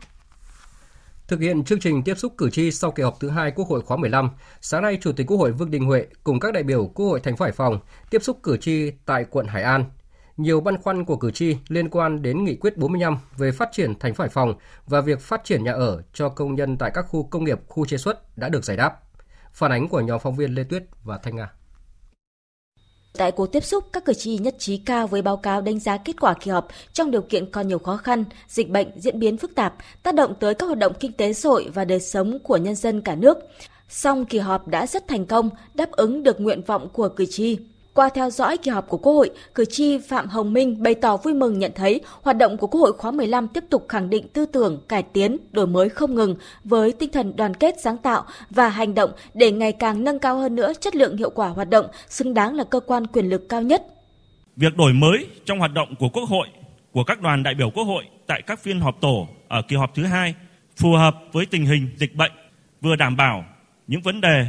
Thực 1.29 1.39
hiện 1.39 1.63
chương 1.63 1.79
trình 1.79 2.03
tiếp 2.03 2.17
xúc 2.17 2.33
cử 2.37 2.49
tri 2.49 2.71
sau 2.71 2.91
kỳ 2.91 3.03
họp 3.03 3.19
thứ 3.19 3.29
hai 3.29 3.51
Quốc 3.51 3.67
hội 3.67 3.81
khóa 3.81 3.97
15, 3.97 4.29
sáng 4.61 4.81
nay 4.81 4.97
Chủ 5.01 5.11
tịch 5.11 5.27
Quốc 5.27 5.37
hội 5.37 5.51
Vương 5.51 5.71
Đình 5.71 5.85
Huệ 5.85 6.07
cùng 6.23 6.39
các 6.39 6.53
đại 6.53 6.63
biểu 6.63 6.87
Quốc 6.87 7.05
hội 7.05 7.19
thành 7.19 7.37
phố 7.37 7.45
Hải 7.45 7.51
Phòng 7.51 7.79
tiếp 8.09 8.23
xúc 8.23 8.39
cử 8.43 8.57
tri 8.57 8.91
tại 9.05 9.25
quận 9.29 9.47
Hải 9.47 9.63
An. 9.63 9.85
Nhiều 10.37 10.61
băn 10.61 10.77
khoăn 10.77 11.05
của 11.05 11.17
cử 11.17 11.31
tri 11.31 11.57
liên 11.67 11.89
quan 11.89 12.21
đến 12.21 12.43
nghị 12.43 12.55
quyết 12.55 12.77
45 12.77 13.17
về 13.37 13.51
phát 13.51 13.69
triển 13.71 13.99
thành 13.99 14.13
phố 14.13 14.21
Hải 14.21 14.29
Phòng 14.29 14.53
và 14.87 15.01
việc 15.01 15.19
phát 15.19 15.43
triển 15.43 15.63
nhà 15.63 15.71
ở 15.71 16.01
cho 16.13 16.29
công 16.29 16.55
nhân 16.55 16.77
tại 16.77 16.91
các 16.93 17.01
khu 17.01 17.23
công 17.23 17.43
nghiệp, 17.43 17.59
khu 17.67 17.85
chế 17.85 17.97
xuất 17.97 18.37
đã 18.37 18.49
được 18.49 18.65
giải 18.65 18.77
đáp. 18.77 18.99
Phản 19.53 19.71
ánh 19.71 19.87
của 19.87 20.01
nhóm 20.01 20.19
phóng 20.19 20.35
viên 20.35 20.55
Lê 20.55 20.63
Tuyết 20.63 20.83
và 21.03 21.17
Thanh 21.17 21.35
Nga. 21.35 21.51
Tại 23.13 23.31
cuộc 23.31 23.45
tiếp 23.45 23.63
xúc, 23.63 23.83
các 23.93 24.05
cử 24.05 24.13
tri 24.13 24.37
nhất 24.37 24.55
trí 24.59 24.77
cao 24.77 25.07
với 25.07 25.21
báo 25.21 25.37
cáo 25.37 25.61
đánh 25.61 25.79
giá 25.79 25.97
kết 25.97 26.19
quả 26.19 26.33
kỳ 26.33 26.51
họp 26.51 26.67
trong 26.93 27.11
điều 27.11 27.21
kiện 27.21 27.51
còn 27.51 27.67
nhiều 27.67 27.79
khó 27.79 27.97
khăn, 27.97 28.23
dịch 28.47 28.69
bệnh 28.69 28.87
diễn 28.95 29.19
biến 29.19 29.37
phức 29.37 29.55
tạp, 29.55 29.75
tác 30.03 30.15
động 30.15 30.33
tới 30.39 30.53
các 30.53 30.65
hoạt 30.65 30.77
động 30.79 30.93
kinh 30.99 31.13
tế 31.13 31.33
xã 31.33 31.49
hội 31.49 31.69
và 31.73 31.85
đời 31.85 31.99
sống 31.99 32.39
của 32.39 32.57
nhân 32.57 32.75
dân 32.75 33.01
cả 33.01 33.15
nước. 33.15 33.37
Song 33.89 34.25
kỳ 34.25 34.39
họp 34.39 34.67
đã 34.67 34.87
rất 34.87 35.07
thành 35.07 35.25
công, 35.25 35.49
đáp 35.73 35.91
ứng 35.91 36.23
được 36.23 36.41
nguyện 36.41 36.61
vọng 36.61 36.89
của 36.93 37.09
cử 37.09 37.25
tri. 37.29 37.57
Qua 37.93 38.09
theo 38.09 38.29
dõi 38.29 38.57
kỳ 38.57 38.71
họp 38.71 38.87
của 38.87 38.97
Quốc 38.97 39.13
hội, 39.13 39.29
cử 39.55 39.65
tri 39.65 39.97
Phạm 39.97 40.27
Hồng 40.27 40.53
Minh 40.53 40.83
bày 40.83 40.95
tỏ 40.95 41.17
vui 41.17 41.33
mừng 41.33 41.59
nhận 41.59 41.71
thấy 41.75 42.01
hoạt 42.21 42.37
động 42.37 42.57
của 42.57 42.67
Quốc 42.67 42.81
hội 42.81 42.93
khóa 42.93 43.11
15 43.11 43.47
tiếp 43.47 43.63
tục 43.69 43.85
khẳng 43.89 44.09
định 44.09 44.27
tư 44.33 44.45
tưởng, 44.45 44.81
cải 44.87 45.03
tiến, 45.03 45.37
đổi 45.51 45.67
mới 45.67 45.89
không 45.89 46.15
ngừng 46.15 46.35
với 46.63 46.91
tinh 46.91 47.11
thần 47.11 47.35
đoàn 47.35 47.53
kết 47.53 47.75
sáng 47.83 47.97
tạo 47.97 48.23
và 48.49 48.69
hành 48.69 48.95
động 48.95 49.11
để 49.33 49.51
ngày 49.51 49.73
càng 49.73 50.03
nâng 50.03 50.19
cao 50.19 50.37
hơn 50.37 50.55
nữa 50.55 50.73
chất 50.81 50.95
lượng 50.95 51.17
hiệu 51.17 51.29
quả 51.29 51.47
hoạt 51.47 51.69
động, 51.69 51.85
xứng 52.07 52.33
đáng 52.33 52.55
là 52.55 52.63
cơ 52.63 52.79
quan 52.79 53.07
quyền 53.07 53.29
lực 53.29 53.49
cao 53.49 53.61
nhất. 53.61 53.83
Việc 54.55 54.77
đổi 54.77 54.93
mới 54.93 55.27
trong 55.45 55.59
hoạt 55.59 55.73
động 55.73 55.95
của 55.99 56.09
Quốc 56.09 56.23
hội, 56.29 56.47
của 56.91 57.03
các 57.03 57.21
đoàn 57.21 57.43
đại 57.43 57.55
biểu 57.55 57.69
Quốc 57.69 57.83
hội 57.83 58.03
tại 58.27 58.41
các 58.47 58.59
phiên 58.59 58.79
họp 58.79 59.01
tổ 59.01 59.27
ở 59.47 59.61
kỳ 59.67 59.75
họp 59.75 59.95
thứ 59.95 60.03
hai 60.03 60.33
phù 60.75 60.93
hợp 60.93 61.15
với 61.31 61.45
tình 61.45 61.65
hình 61.65 61.89
dịch 61.97 62.15
bệnh, 62.15 62.31
vừa 62.81 62.95
đảm 62.95 63.15
bảo 63.15 63.45
những 63.87 64.01
vấn 64.01 64.21
đề 64.21 64.45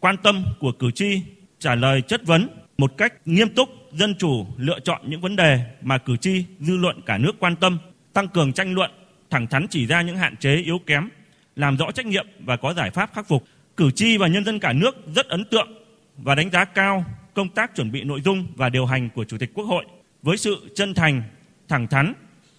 quan 0.00 0.16
tâm 0.22 0.44
của 0.60 0.72
cử 0.78 0.90
tri 0.94 1.22
trả 1.58 1.74
lời 1.74 2.02
chất 2.02 2.20
vấn 2.26 2.48
một 2.78 2.96
cách 2.96 3.14
nghiêm 3.24 3.54
túc, 3.54 3.68
dân 3.92 4.14
chủ 4.18 4.46
lựa 4.56 4.80
chọn 4.80 5.00
những 5.04 5.20
vấn 5.20 5.36
đề 5.36 5.60
mà 5.82 5.98
cử 5.98 6.16
tri, 6.16 6.44
dư 6.60 6.76
luận 6.76 7.00
cả 7.06 7.18
nước 7.18 7.32
quan 7.38 7.56
tâm, 7.56 7.78
tăng 8.12 8.28
cường 8.28 8.52
tranh 8.52 8.74
luận, 8.74 8.90
thẳng 9.30 9.46
thắn 9.46 9.66
chỉ 9.70 9.86
ra 9.86 10.02
những 10.02 10.16
hạn 10.16 10.36
chế 10.36 10.56
yếu 10.56 10.80
kém, 10.86 11.08
làm 11.56 11.76
rõ 11.76 11.90
trách 11.90 12.06
nhiệm 12.06 12.26
và 12.40 12.56
có 12.56 12.74
giải 12.74 12.90
pháp 12.90 13.10
khắc 13.14 13.28
phục. 13.28 13.44
Cử 13.76 13.90
tri 13.90 14.16
và 14.16 14.28
nhân 14.28 14.44
dân 14.44 14.58
cả 14.58 14.72
nước 14.72 14.96
rất 15.14 15.28
ấn 15.28 15.44
tượng 15.44 15.68
và 16.16 16.34
đánh 16.34 16.50
giá 16.50 16.64
cao 16.64 17.04
công 17.34 17.48
tác 17.48 17.74
chuẩn 17.74 17.92
bị 17.92 18.02
nội 18.02 18.20
dung 18.20 18.46
và 18.56 18.68
điều 18.68 18.86
hành 18.86 19.08
của 19.14 19.24
Chủ 19.24 19.38
tịch 19.38 19.50
Quốc 19.54 19.64
hội 19.64 19.84
với 20.22 20.36
sự 20.36 20.70
chân 20.74 20.94
thành, 20.94 21.22
thẳng 21.68 21.86
thắn, 21.86 22.12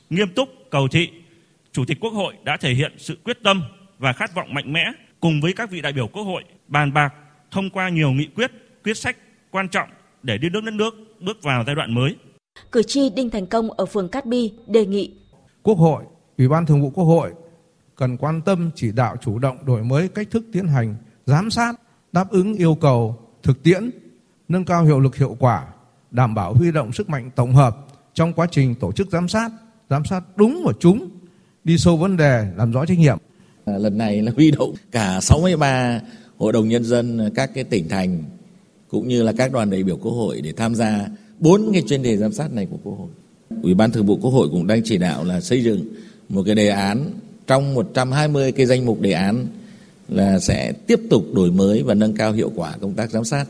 nghiêm 0.10 0.30
túc, 0.34 0.50
cầu 0.70 0.88
thị. 0.88 1.10
Chủ 1.72 1.86
tịch 1.86 1.98
Quốc 2.00 2.14
hội 2.14 2.34
đã 2.44 2.58
thể 2.58 2.74
hiện 2.74 2.94
sự 2.98 3.18
quyết 3.24 3.38
tâm 3.44 3.64
và 3.98 4.14
khát 4.14 4.36
vọng 4.36 4.54
mạnh 4.54 4.74
mẽ 4.74 4.86
cùng 5.20 5.42
với 5.42 5.54
các 5.54 5.72
vị 5.72 5.82
đại 5.82 5.94
biểu 5.94 6.08
Quốc 6.08 6.24
hội 6.24 6.44
bàn 6.68 6.94
bạc 6.94 7.14
thông 7.52 7.70
qua 7.70 7.90
nhiều 7.90 8.12
nghị 8.12 8.26
quyết, 8.26 8.52
quyết 8.84 8.98
sách 8.98 9.18
quan 9.52 9.70
trọng 9.70 9.90
để 10.24 10.38
đưa 10.38 10.50
nước 10.50 10.62
đất 10.66 10.74
nước 10.74 10.94
bước 11.20 11.44
vào 11.44 11.64
giai 11.68 11.76
đoạn 11.76 11.96
mới. 11.96 12.16
Cử 12.72 12.84
tri 12.84 13.10
Đinh 13.10 13.30
Thành 13.30 13.46
Công 13.46 13.72
ở 13.72 13.86
phường 13.86 14.10
Cát 14.10 14.26
Bi 14.26 14.54
đề 14.68 14.86
nghị 14.86 15.14
Quốc 15.64 15.78
hội, 15.78 16.04
Ủy 16.38 16.48
ban 16.48 16.66
Thường 16.66 16.82
vụ 16.82 16.90
Quốc 16.90 17.04
hội 17.04 17.32
cần 17.96 18.18
quan 18.18 18.42
tâm 18.42 18.72
chỉ 18.76 18.92
đạo 18.92 19.16
chủ 19.22 19.40
động 19.40 19.58
đổi 19.66 19.84
mới 19.84 20.08
cách 20.08 20.28
thức 20.32 20.46
tiến 20.54 20.68
hành, 20.68 20.96
giám 21.26 21.50
sát, 21.50 21.74
đáp 22.12 22.30
ứng 22.30 22.54
yêu 22.54 22.76
cầu 22.76 23.16
thực 23.44 23.64
tiễn, 23.64 23.90
nâng 24.48 24.66
cao 24.66 24.86
hiệu 24.86 25.00
lực 25.00 25.16
hiệu 25.16 25.38
quả, 25.40 25.66
đảm 26.12 26.36
bảo 26.36 26.54
huy 26.54 26.72
động 26.72 26.94
sức 26.94 27.10
mạnh 27.10 27.32
tổng 27.36 27.54
hợp 27.54 27.78
trong 28.14 28.34
quá 28.34 28.48
trình 28.52 28.76
tổ 28.76 28.92
chức 28.92 29.10
giám 29.12 29.28
sát, 29.28 29.52
giám 29.90 30.06
sát 30.06 30.24
đúng 30.36 30.64
và 30.66 30.74
trúng, 30.80 31.10
đi 31.64 31.78
sâu 31.78 31.98
vấn 31.98 32.18
đề, 32.18 32.48
làm 32.56 32.72
rõ 32.72 32.86
trách 32.86 33.00
nhiệm. 33.00 33.18
À, 33.66 33.74
lần 33.78 33.98
này 33.98 34.22
là 34.22 34.32
huy 34.36 34.52
động 34.52 34.74
cả 34.92 35.20
63 35.22 36.02
Hội 36.38 36.54
đồng 36.54 36.68
Nhân 36.68 36.84
dân 36.84 37.32
các 37.36 37.52
cái 37.54 37.64
tỉnh 37.64 37.90
thành 37.90 38.24
cũng 38.90 39.08
như 39.08 39.24
là 39.24 39.32
các 39.32 39.52
đoàn 39.52 39.70
đại 39.70 39.84
biểu 39.84 39.98
Quốc 39.98 40.12
hội 40.12 40.42
để 40.42 40.52
tham 40.52 40.76
gia 40.76 41.08
bốn 41.40 41.70
cái 41.74 41.84
chuyên 41.88 42.04
đề 42.04 42.18
giám 42.18 42.34
sát 42.34 42.54
này 42.54 42.68
của 42.72 42.78
Quốc 42.84 42.96
hội. 42.98 43.10
Ủy 43.64 43.74
ban 43.74 43.92
Thường 43.92 44.06
vụ 44.06 44.18
Quốc 44.22 44.32
hội 44.32 44.48
cũng 44.52 44.68
đang 44.68 44.82
chỉ 44.84 44.98
đạo 44.98 45.24
là 45.24 45.42
xây 45.42 45.64
dựng 45.64 45.86
một 46.30 46.44
cái 46.46 46.56
đề 46.56 46.68
án, 46.68 47.12
trong 47.48 47.74
120 47.74 48.52
cái 48.52 48.66
danh 48.66 48.86
mục 48.86 49.02
đề 49.02 49.12
án 49.12 49.48
là 50.10 50.40
sẽ 50.40 50.72
tiếp 50.72 51.00
tục 51.10 51.24
đổi 51.34 51.52
mới 51.52 51.84
và 51.84 51.94
nâng 51.94 52.14
cao 52.14 52.34
hiệu 52.34 52.52
quả 52.56 52.78
công 52.82 52.94
tác 52.94 53.12
giám 53.12 53.24
sát 53.24 53.46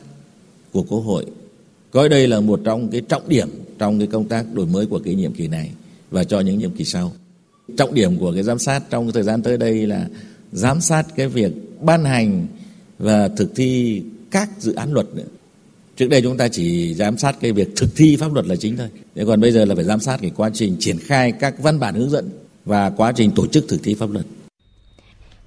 của 0.71 0.83
Quốc 0.83 0.99
hội. 0.99 1.25
Coi 1.91 2.09
đây 2.09 2.27
là 2.27 2.39
một 2.39 2.61
trong 2.63 2.89
cái 2.89 3.01
trọng 3.01 3.29
điểm 3.29 3.49
trong 3.77 3.99
cái 3.99 4.07
công 4.07 4.27
tác 4.27 4.45
đổi 4.53 4.65
mới 4.65 4.85
của 4.85 4.99
cái 4.99 5.15
nhiệm 5.15 5.33
kỳ 5.33 5.47
này 5.47 5.71
và 6.11 6.23
cho 6.23 6.39
những 6.39 6.59
nhiệm 6.59 6.71
kỳ 6.71 6.83
sau. 6.83 7.11
Trọng 7.77 7.93
điểm 7.93 8.17
của 8.17 8.33
cái 8.33 8.43
giám 8.43 8.59
sát 8.59 8.83
trong 8.89 9.11
thời 9.11 9.23
gian 9.23 9.41
tới 9.41 9.57
đây 9.57 9.87
là 9.87 10.07
giám 10.51 10.81
sát 10.81 11.03
cái 11.15 11.27
việc 11.27 11.51
ban 11.81 12.05
hành 12.05 12.47
và 12.99 13.27
thực 13.27 13.55
thi 13.55 14.01
các 14.31 14.49
dự 14.59 14.73
án 14.73 14.93
luật 14.93 15.15
nữa. 15.15 15.23
Trước 15.97 16.09
đây 16.09 16.21
chúng 16.21 16.37
ta 16.37 16.47
chỉ 16.47 16.93
giám 16.93 17.17
sát 17.17 17.35
cái 17.41 17.51
việc 17.51 17.75
thực 17.75 17.95
thi 17.95 18.15
pháp 18.15 18.33
luật 18.33 18.47
là 18.47 18.55
chính 18.55 18.77
thôi. 18.77 18.87
Thế 19.15 19.25
còn 19.25 19.41
bây 19.41 19.51
giờ 19.51 19.65
là 19.65 19.75
phải 19.75 19.83
giám 19.83 19.99
sát 19.99 20.17
cái 20.21 20.31
quá 20.35 20.49
trình 20.53 20.75
triển 20.79 20.97
khai 20.99 21.31
các 21.31 21.59
văn 21.59 21.79
bản 21.79 21.95
hướng 21.95 22.09
dẫn 22.09 22.29
và 22.65 22.89
quá 22.89 23.11
trình 23.15 23.31
tổ 23.35 23.47
chức 23.47 23.65
thực 23.67 23.83
thi 23.83 23.93
pháp 23.93 24.11
luật. 24.11 24.25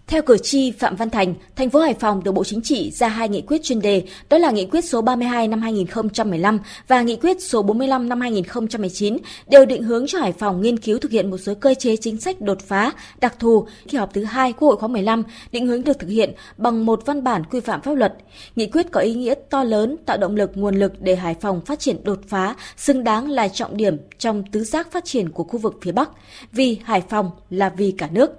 Theo 0.06 0.22
cử 0.22 0.36
tri 0.42 0.70
Phạm 0.70 0.96
Văn 0.96 1.10
Thành, 1.10 1.34
thành 1.56 1.70
phố 1.70 1.80
Hải 1.80 1.94
Phòng 1.94 2.24
được 2.24 2.32
Bộ 2.32 2.44
Chính 2.44 2.60
trị 2.62 2.90
ra 2.90 3.08
hai 3.08 3.28
nghị 3.28 3.40
quyết 3.40 3.62
chuyên 3.62 3.80
đề, 3.80 4.02
đó 4.30 4.38
là 4.38 4.50
nghị 4.50 4.66
quyết 4.66 4.84
số 4.84 5.02
32 5.02 5.48
năm 5.48 5.62
2015 5.62 6.58
và 6.88 7.02
nghị 7.02 7.16
quyết 7.16 7.42
số 7.42 7.62
45 7.62 8.08
năm 8.08 8.20
2019, 8.20 9.18
đều 9.46 9.66
định 9.66 9.82
hướng 9.82 10.06
cho 10.06 10.18
Hải 10.18 10.32
Phòng 10.32 10.62
nghiên 10.62 10.78
cứu 10.78 10.98
thực 10.98 11.10
hiện 11.10 11.30
một 11.30 11.38
số 11.38 11.54
cơ 11.54 11.74
chế 11.74 11.96
chính 11.96 12.20
sách 12.20 12.40
đột 12.40 12.58
phá, 12.60 12.92
đặc 13.20 13.38
thù 13.38 13.66
kỳ 13.88 13.98
họp 13.98 14.14
thứ 14.14 14.24
hai 14.24 14.52
Quốc 14.52 14.68
hội 14.68 14.76
khóa 14.76 14.88
15, 14.88 15.22
định 15.52 15.66
hướng 15.66 15.84
được 15.84 15.98
thực 15.98 16.10
hiện 16.10 16.34
bằng 16.56 16.86
một 16.86 17.02
văn 17.06 17.24
bản 17.24 17.44
quy 17.50 17.60
phạm 17.60 17.82
pháp 17.82 17.94
luật. 17.94 18.14
Nghị 18.56 18.66
quyết 18.66 18.86
có 18.90 19.00
ý 19.00 19.14
nghĩa 19.14 19.34
to 19.50 19.64
lớn, 19.64 19.96
tạo 20.06 20.16
động 20.16 20.36
lực 20.36 20.50
nguồn 20.54 20.76
lực 20.76 20.92
để 21.00 21.16
Hải 21.16 21.34
Phòng 21.40 21.60
phát 21.66 21.80
triển 21.80 22.04
đột 22.04 22.18
phá, 22.28 22.54
xứng 22.76 23.04
đáng 23.04 23.30
là 23.30 23.48
trọng 23.48 23.76
điểm 23.76 23.96
trong 24.18 24.44
tứ 24.52 24.64
giác 24.64 24.92
phát 24.92 25.04
triển 25.04 25.28
của 25.28 25.44
khu 25.44 25.58
vực 25.58 25.78
phía 25.82 25.92
Bắc, 25.92 26.10
vì 26.52 26.78
Hải 26.84 27.02
Phòng 27.08 27.30
là 27.50 27.68
vì 27.68 27.94
cả 27.98 28.08
nước. 28.12 28.30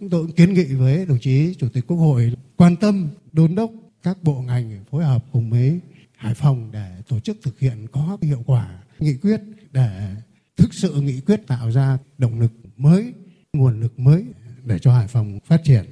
Chúng 0.00 0.10
tôi 0.10 0.22
cũng 0.22 0.32
kiến 0.32 0.54
nghị 0.54 0.64
với 0.64 1.06
đồng 1.06 1.18
chí 1.20 1.54
Chủ 1.54 1.68
tịch 1.72 1.84
Quốc 1.86 1.96
hội 1.96 2.32
quan 2.56 2.76
tâm 2.76 3.08
đôn 3.32 3.54
đốc 3.54 3.70
các 4.02 4.22
bộ 4.22 4.42
ngành 4.42 4.84
phối 4.90 5.04
hợp 5.04 5.24
cùng 5.32 5.50
với 5.50 5.80
Hải 6.16 6.34
Phòng 6.34 6.70
để 6.72 6.88
tổ 7.08 7.20
chức 7.20 7.36
thực 7.42 7.58
hiện 7.58 7.86
có 7.92 8.18
hiệu 8.22 8.42
quả 8.46 8.82
nghị 8.98 9.14
quyết 9.22 9.40
để 9.72 10.14
thực 10.56 10.74
sự 10.74 11.00
nghị 11.00 11.20
quyết 11.20 11.46
tạo 11.46 11.70
ra 11.70 11.98
động 12.18 12.40
lực 12.40 12.52
mới, 12.76 13.12
nguồn 13.52 13.80
lực 13.80 13.98
mới 13.98 14.24
để 14.64 14.78
cho 14.78 14.92
Hải 14.92 15.08
Phòng 15.08 15.38
phát 15.46 15.60
triển. 15.64 15.84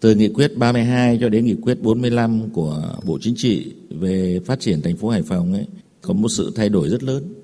Từ 0.00 0.14
nghị 0.14 0.28
quyết 0.28 0.52
32 0.56 1.18
cho 1.20 1.28
đến 1.28 1.44
nghị 1.44 1.56
quyết 1.62 1.82
45 1.82 2.50
của 2.52 2.98
Bộ 3.04 3.18
Chính 3.20 3.34
trị 3.36 3.74
về 3.90 4.40
phát 4.46 4.60
triển 4.60 4.82
thành 4.82 4.96
phố 4.96 5.08
Hải 5.08 5.22
Phòng 5.22 5.52
ấy 5.52 5.66
có 6.00 6.14
một 6.14 6.28
sự 6.28 6.52
thay 6.56 6.68
đổi 6.68 6.88
rất 6.88 7.02
lớn. 7.02 7.34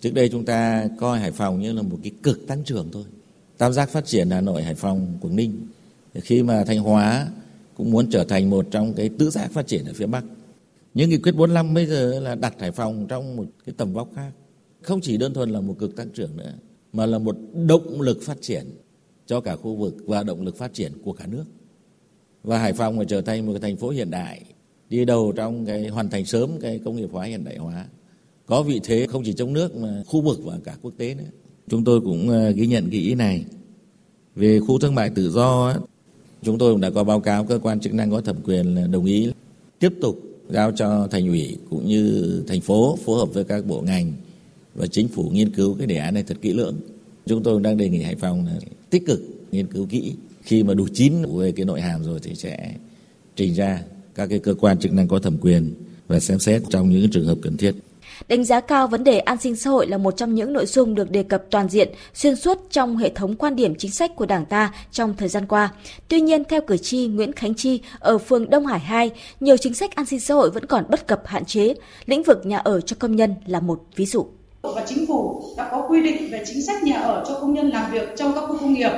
Trước 0.00 0.14
đây 0.14 0.28
chúng 0.28 0.44
ta 0.44 0.88
coi 1.00 1.20
Hải 1.20 1.32
Phòng 1.32 1.60
như 1.60 1.72
là 1.72 1.82
một 1.82 1.98
cái 2.02 2.12
cực 2.22 2.46
tăng 2.46 2.64
trưởng 2.64 2.88
thôi 2.92 3.04
tam 3.60 3.72
giác 3.72 3.88
phát 3.88 4.06
triển 4.06 4.30
Hà 4.30 4.40
Nội, 4.40 4.62
Hải 4.62 4.74
Phòng, 4.74 5.18
Quảng 5.20 5.36
Ninh. 5.36 5.66
Khi 6.14 6.42
mà 6.42 6.64
Thanh 6.64 6.78
Hóa 6.78 7.28
cũng 7.74 7.90
muốn 7.90 8.10
trở 8.10 8.24
thành 8.24 8.50
một 8.50 8.66
trong 8.70 8.94
cái 8.94 9.10
tứ 9.18 9.30
giác 9.30 9.50
phát 9.52 9.66
triển 9.66 9.84
ở 9.84 9.92
phía 9.92 10.06
Bắc. 10.06 10.24
Nhưng 10.94 11.10
nghị 11.10 11.18
quyết 11.18 11.32
45 11.32 11.74
bây 11.74 11.86
giờ 11.86 12.20
là 12.20 12.34
đặt 12.34 12.54
Hải 12.58 12.72
Phòng 12.72 13.06
trong 13.08 13.36
một 13.36 13.44
cái 13.66 13.74
tầm 13.78 13.92
vóc 13.92 14.08
khác. 14.14 14.30
Không 14.82 15.00
chỉ 15.00 15.16
đơn 15.16 15.34
thuần 15.34 15.50
là 15.50 15.60
một 15.60 15.76
cực 15.78 15.96
tăng 15.96 16.08
trưởng 16.10 16.36
nữa, 16.36 16.52
mà 16.92 17.06
là 17.06 17.18
một 17.18 17.36
động 17.66 18.00
lực 18.00 18.22
phát 18.22 18.36
triển 18.40 18.64
cho 19.26 19.40
cả 19.40 19.56
khu 19.56 19.76
vực 19.76 19.96
và 20.06 20.22
động 20.22 20.42
lực 20.42 20.56
phát 20.56 20.74
triển 20.74 20.92
của 21.04 21.12
cả 21.12 21.26
nước. 21.26 21.44
Và 22.42 22.58
Hải 22.58 22.72
Phòng 22.72 22.96
phải 22.96 23.06
trở 23.06 23.20
thành 23.20 23.46
một 23.46 23.52
cái 23.52 23.60
thành 23.60 23.76
phố 23.76 23.88
hiện 23.88 24.10
đại, 24.10 24.42
đi 24.88 25.04
đầu 25.04 25.32
trong 25.36 25.66
cái 25.66 25.88
hoàn 25.88 26.10
thành 26.10 26.24
sớm 26.24 26.50
cái 26.60 26.80
công 26.84 26.96
nghiệp 26.96 27.08
hóa 27.12 27.26
hiện 27.26 27.44
đại 27.44 27.56
hóa. 27.56 27.86
Có 28.46 28.62
vị 28.62 28.80
thế 28.84 29.06
không 29.06 29.22
chỉ 29.24 29.32
trong 29.32 29.52
nước 29.52 29.76
mà 29.76 30.02
khu 30.06 30.20
vực 30.20 30.38
và 30.44 30.58
cả 30.64 30.76
quốc 30.82 30.92
tế 30.98 31.14
nữa. 31.14 31.39
Chúng 31.70 31.84
tôi 31.84 32.00
cũng 32.00 32.28
ờ, 32.28 32.50
ghi 32.50 32.66
nhận 32.66 32.90
cái 32.90 33.00
ý 33.00 33.14
này. 33.14 33.44
Về 34.36 34.60
khu 34.60 34.78
thương 34.78 34.94
mại 34.94 35.10
tự 35.10 35.30
do, 35.30 35.76
chúng 36.42 36.58
tôi 36.58 36.72
cũng 36.72 36.80
đã 36.80 36.90
có 36.90 37.04
báo 37.04 37.20
cáo 37.20 37.44
cơ 37.44 37.58
quan 37.58 37.80
chức 37.80 37.94
năng 37.94 38.10
có 38.10 38.20
thẩm 38.20 38.36
quyền 38.44 38.74
là 38.74 38.86
đồng 38.86 39.04
ý 39.04 39.30
tiếp 39.78 39.92
tục 40.00 40.20
giao 40.48 40.72
cho 40.72 41.08
thành 41.10 41.28
ủy 41.28 41.56
cũng 41.70 41.86
như 41.86 42.42
thành 42.48 42.60
phố 42.60 42.98
phối 43.04 43.18
hợp 43.18 43.34
với 43.34 43.44
các 43.44 43.66
bộ 43.66 43.80
ngành 43.80 44.12
và 44.74 44.86
chính 44.86 45.08
phủ 45.08 45.30
nghiên 45.32 45.50
cứu 45.50 45.74
cái 45.74 45.86
đề 45.86 45.96
án 45.96 46.14
này 46.14 46.22
thật 46.22 46.36
kỹ 46.42 46.52
lưỡng. 46.52 46.76
Chúng 47.26 47.42
tôi 47.42 47.60
đang 47.60 47.76
đề 47.76 47.88
nghị 47.88 48.02
Hải 48.02 48.14
Phòng 48.14 48.46
là 48.46 48.52
tích 48.90 49.06
cực 49.06 49.20
nghiên 49.52 49.66
cứu 49.66 49.86
kỹ. 49.86 50.12
Khi 50.42 50.62
mà 50.62 50.74
đủ 50.74 50.88
chín 50.94 51.12
về 51.38 51.52
cái 51.52 51.66
nội 51.66 51.80
hàm 51.80 52.04
rồi 52.04 52.20
thì 52.22 52.34
sẽ 52.34 52.74
trình 53.36 53.54
ra 53.54 53.82
các 54.14 54.26
cái 54.26 54.38
cơ 54.38 54.54
quan 54.54 54.78
chức 54.78 54.92
năng 54.92 55.08
có 55.08 55.18
thẩm 55.18 55.38
quyền 55.38 55.74
và 56.08 56.20
xem 56.20 56.38
xét 56.38 56.62
trong 56.70 56.90
những 56.90 57.10
trường 57.10 57.26
hợp 57.26 57.38
cần 57.42 57.56
thiết. 57.56 57.74
Đánh 58.28 58.44
giá 58.44 58.60
cao 58.60 58.86
vấn 58.86 59.04
đề 59.04 59.18
an 59.18 59.38
sinh 59.38 59.56
xã 59.56 59.70
hội 59.70 59.86
là 59.86 59.98
một 59.98 60.16
trong 60.16 60.34
những 60.34 60.52
nội 60.52 60.66
dung 60.66 60.94
được 60.94 61.10
đề 61.10 61.22
cập 61.22 61.42
toàn 61.50 61.68
diện, 61.68 61.88
xuyên 62.14 62.36
suốt 62.36 62.58
trong 62.70 62.96
hệ 62.96 63.08
thống 63.08 63.36
quan 63.36 63.56
điểm 63.56 63.74
chính 63.74 63.90
sách 63.90 64.16
của 64.16 64.26
Đảng 64.26 64.44
ta 64.44 64.72
trong 64.90 65.14
thời 65.16 65.28
gian 65.28 65.46
qua. 65.46 65.70
Tuy 66.08 66.20
nhiên, 66.20 66.44
theo 66.44 66.60
cử 66.60 66.76
tri 66.76 67.06
Nguyễn 67.06 67.32
Khánh 67.32 67.54
Chi 67.54 67.80
ở 67.98 68.18
phường 68.18 68.50
Đông 68.50 68.66
Hải 68.66 68.80
2, 68.80 69.10
nhiều 69.40 69.56
chính 69.56 69.74
sách 69.74 69.94
an 69.94 70.06
sinh 70.06 70.20
xã 70.20 70.34
hội 70.34 70.50
vẫn 70.50 70.66
còn 70.66 70.84
bất 70.88 71.06
cập 71.06 71.26
hạn 71.26 71.44
chế. 71.44 71.74
Lĩnh 72.06 72.22
vực 72.22 72.46
nhà 72.46 72.58
ở 72.58 72.80
cho 72.80 72.96
công 72.98 73.16
nhân 73.16 73.34
là 73.46 73.60
một 73.60 73.82
ví 73.96 74.06
dụ. 74.06 74.26
Và 74.62 74.84
chính 74.86 75.06
phủ 75.06 75.42
đã 75.56 75.68
có 75.70 75.86
quy 75.88 76.02
định 76.02 76.30
về 76.32 76.44
chính 76.46 76.62
sách 76.62 76.82
nhà 76.82 77.00
ở 77.00 77.24
cho 77.28 77.38
công 77.40 77.54
nhân 77.54 77.68
làm 77.68 77.92
việc 77.92 78.08
trong 78.16 78.32
các 78.34 78.40
khu 78.40 78.58
công 78.58 78.74
nghiệp. 78.74 78.92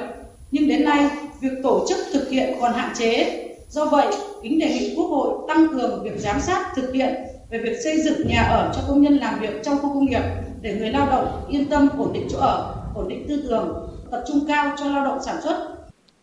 Nhưng 0.50 0.68
đến 0.68 0.84
nay, 0.84 1.10
việc 1.40 1.52
tổ 1.62 1.86
chức 1.88 1.98
thực 2.12 2.30
hiện 2.30 2.54
còn 2.60 2.72
hạn 2.72 2.94
chế. 2.98 3.38
Do 3.68 3.84
vậy, 3.84 4.06
kính 4.42 4.58
đề 4.58 4.68
nghị 4.68 4.94
Quốc 4.96 5.06
hội 5.06 5.38
tăng 5.48 5.68
cường 5.68 6.04
việc 6.04 6.18
giám 6.18 6.40
sát 6.40 6.72
thực 6.76 6.92
hiện 6.94 7.14
về 7.52 7.58
việc 7.58 7.80
xây 7.84 8.02
dựng 8.02 8.26
nhà 8.26 8.42
ở 8.42 8.72
cho 8.74 8.82
công 8.88 9.02
nhân 9.02 9.16
làm 9.16 9.40
việc 9.40 9.50
trong 9.64 9.78
khu 9.78 9.94
công 9.94 10.04
nghiệp 10.04 10.22
để 10.62 10.74
người 10.74 10.90
lao 10.90 11.06
động 11.06 11.46
yên 11.50 11.68
tâm 11.68 11.88
ổn 11.98 12.12
định 12.12 12.26
chỗ 12.30 12.38
ở, 12.38 12.74
ổn 12.94 13.08
định 13.08 13.26
tư 13.28 13.44
tưởng, 13.48 13.88
tập 14.10 14.24
trung 14.28 14.44
cao 14.48 14.76
cho 14.78 14.84
lao 14.84 15.04
động 15.04 15.18
sản 15.24 15.42
xuất. 15.42 15.74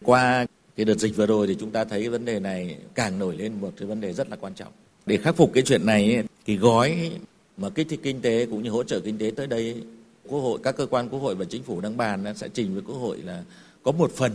Qua 0.04 0.46
cái 0.76 0.86
đợt 0.86 0.98
dịch 0.98 1.16
vừa 1.16 1.26
rồi 1.26 1.48
thì 1.48 1.56
chúng 1.60 1.72
ta 1.72 1.84
thấy 1.84 2.10
vấn 2.10 2.26
đề 2.26 2.40
này 2.40 2.78
càng 2.96 3.20
nổi 3.20 3.38
lên 3.38 3.54
một 3.62 3.70
cái 3.78 3.88
vấn 3.88 4.02
đề 4.02 4.14
rất 4.14 4.30
là 4.30 4.36
quan 4.36 4.54
trọng. 4.54 4.68
Để 5.06 5.18
khắc 5.18 5.36
phục 5.36 5.52
cái 5.54 5.64
chuyện 5.64 5.86
này 5.86 6.24
thì 6.46 6.58
gói 6.58 7.12
mà 7.58 7.70
kích 7.70 7.88
thích 7.90 8.00
kinh 8.04 8.22
tế 8.22 8.46
cũng 8.46 8.64
như 8.64 8.70
hỗ 8.70 8.84
trợ 8.84 9.00
kinh 9.00 9.18
tế 9.18 9.32
tới 9.36 9.48
đây 9.48 9.84
Quốc 10.28 10.40
hội 10.40 10.60
các 10.64 10.78
cơ 10.78 10.86
quan 10.86 11.10
Quốc 11.10 11.20
hội 11.20 11.36
và 11.36 11.46
chính 11.46 11.64
phủ 11.64 11.82
đang 11.82 11.98
bàn 11.98 12.34
sẽ 12.36 12.48
trình 12.54 12.74
với 12.74 12.84
Quốc 12.88 12.98
hội 12.98 13.18
là 13.26 13.44
có 13.84 13.92
một 13.92 14.12
phần 14.16 14.32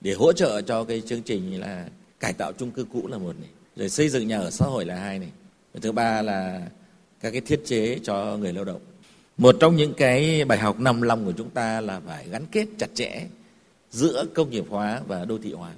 để 0.00 0.12
hỗ 0.12 0.32
trợ 0.32 0.62
cho 0.62 0.84
cái 0.84 1.02
chương 1.06 1.22
trình 1.22 1.60
là 1.60 1.86
cải 2.20 2.32
tạo 2.32 2.52
chung 2.58 2.70
cư 2.70 2.86
cũ 2.92 3.08
là 3.08 3.18
một 3.18 3.34
này, 3.40 3.50
rồi 3.76 3.88
xây 3.88 4.08
dựng 4.08 4.28
nhà 4.28 4.38
ở 4.38 4.50
xã 4.50 4.66
hội 4.66 4.84
là 4.84 4.96
hai 4.96 5.18
này 5.18 5.28
và 5.74 5.80
thứ 5.82 5.92
ba 5.92 6.22
là 6.22 6.68
các 7.20 7.30
cái 7.30 7.40
thiết 7.40 7.60
chế 7.64 7.98
cho 8.02 8.36
người 8.36 8.52
lao 8.52 8.64
động. 8.64 8.80
Một 9.36 9.56
trong 9.60 9.76
những 9.76 9.94
cái 9.94 10.44
bài 10.44 10.58
học 10.58 10.80
năm 10.80 11.02
lòng 11.02 11.24
của 11.24 11.32
chúng 11.32 11.50
ta 11.50 11.80
là 11.80 12.00
phải 12.06 12.28
gắn 12.28 12.46
kết 12.52 12.66
chặt 12.78 12.86
chẽ 12.94 13.26
giữa 13.90 14.24
công 14.34 14.50
nghiệp 14.50 14.64
hóa 14.68 15.00
và 15.06 15.24
đô 15.24 15.38
thị 15.38 15.52
hóa. 15.52 15.72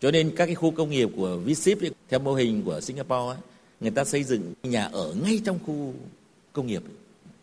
Cho 0.00 0.10
nên 0.10 0.36
các 0.36 0.46
cái 0.46 0.54
khu 0.54 0.70
công 0.70 0.90
nghiệp 0.90 1.08
của 1.16 1.38
V-Ship 1.46 1.90
theo 2.08 2.20
mô 2.20 2.34
hình 2.34 2.62
của 2.62 2.80
Singapore 2.80 3.40
người 3.80 3.90
ta 3.90 4.04
xây 4.04 4.24
dựng 4.24 4.52
nhà 4.62 4.84
ở 4.84 5.14
ngay 5.24 5.40
trong 5.44 5.58
khu 5.66 5.94
công 6.52 6.66
nghiệp. 6.66 6.82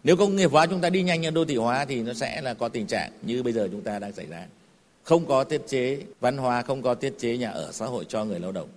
Nếu 0.04 0.16
công 0.16 0.36
nghiệp 0.36 0.52
hóa 0.52 0.66
chúng 0.66 0.82
ta 0.82 0.90
đi 0.90 1.04
nhanh 1.04 1.22
như 1.22 1.30
đô 1.30 1.46
thị 1.46 1.56
hóa 1.56 1.86
thì 1.86 2.02
nó 2.02 2.14
sẽ 2.14 2.42
là 2.42 2.54
có 2.54 2.70
tình 2.70 2.88
trạng 2.88 3.12
như 3.22 3.44
bây 3.44 3.54
giờ 3.54 3.68
chúng 3.72 3.82
ta 3.82 4.00
đang 4.00 4.14
xảy 4.14 4.26
ra. 4.26 4.46
Không 5.04 5.26
có 5.26 5.44
thiết 5.44 5.62
chế 5.68 6.00
văn 6.20 6.38
hóa, 6.38 6.62
không 6.62 6.82
có 6.82 6.96
thiết 6.96 7.14
chế 7.20 7.38
nhà 7.38 7.52
ở 7.52 7.72
xã 7.72 7.86
hội 7.86 8.06
cho 8.10 8.26
người 8.26 8.40
lao 8.40 8.52
động 8.52 8.68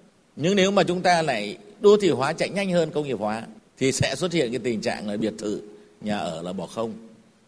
nhưng 0.40 0.57
nếu 0.57 0.71
mà 0.71 0.83
chúng 0.83 1.00
ta 1.00 1.23
lại 1.23 1.57
đô 1.80 1.97
thị 1.97 2.11
hóa 2.11 2.33
chạy 2.33 2.49
nhanh 2.49 2.73
hơn 2.73 2.90
công 2.90 3.07
nghiệp 3.07 3.18
hóa 3.18 3.47
thì 3.78 3.92
sẽ 3.92 4.14
xuất 4.14 4.33
hiện 4.33 4.50
cái 4.52 4.61
tình 4.64 4.80
trạng 4.80 5.09
là 5.09 5.16
biệt 5.16 5.35
thự 5.38 5.61
nhà 6.00 6.18
ở 6.18 6.42
là 6.42 6.52
bỏ 6.52 6.66
không. 6.66 6.92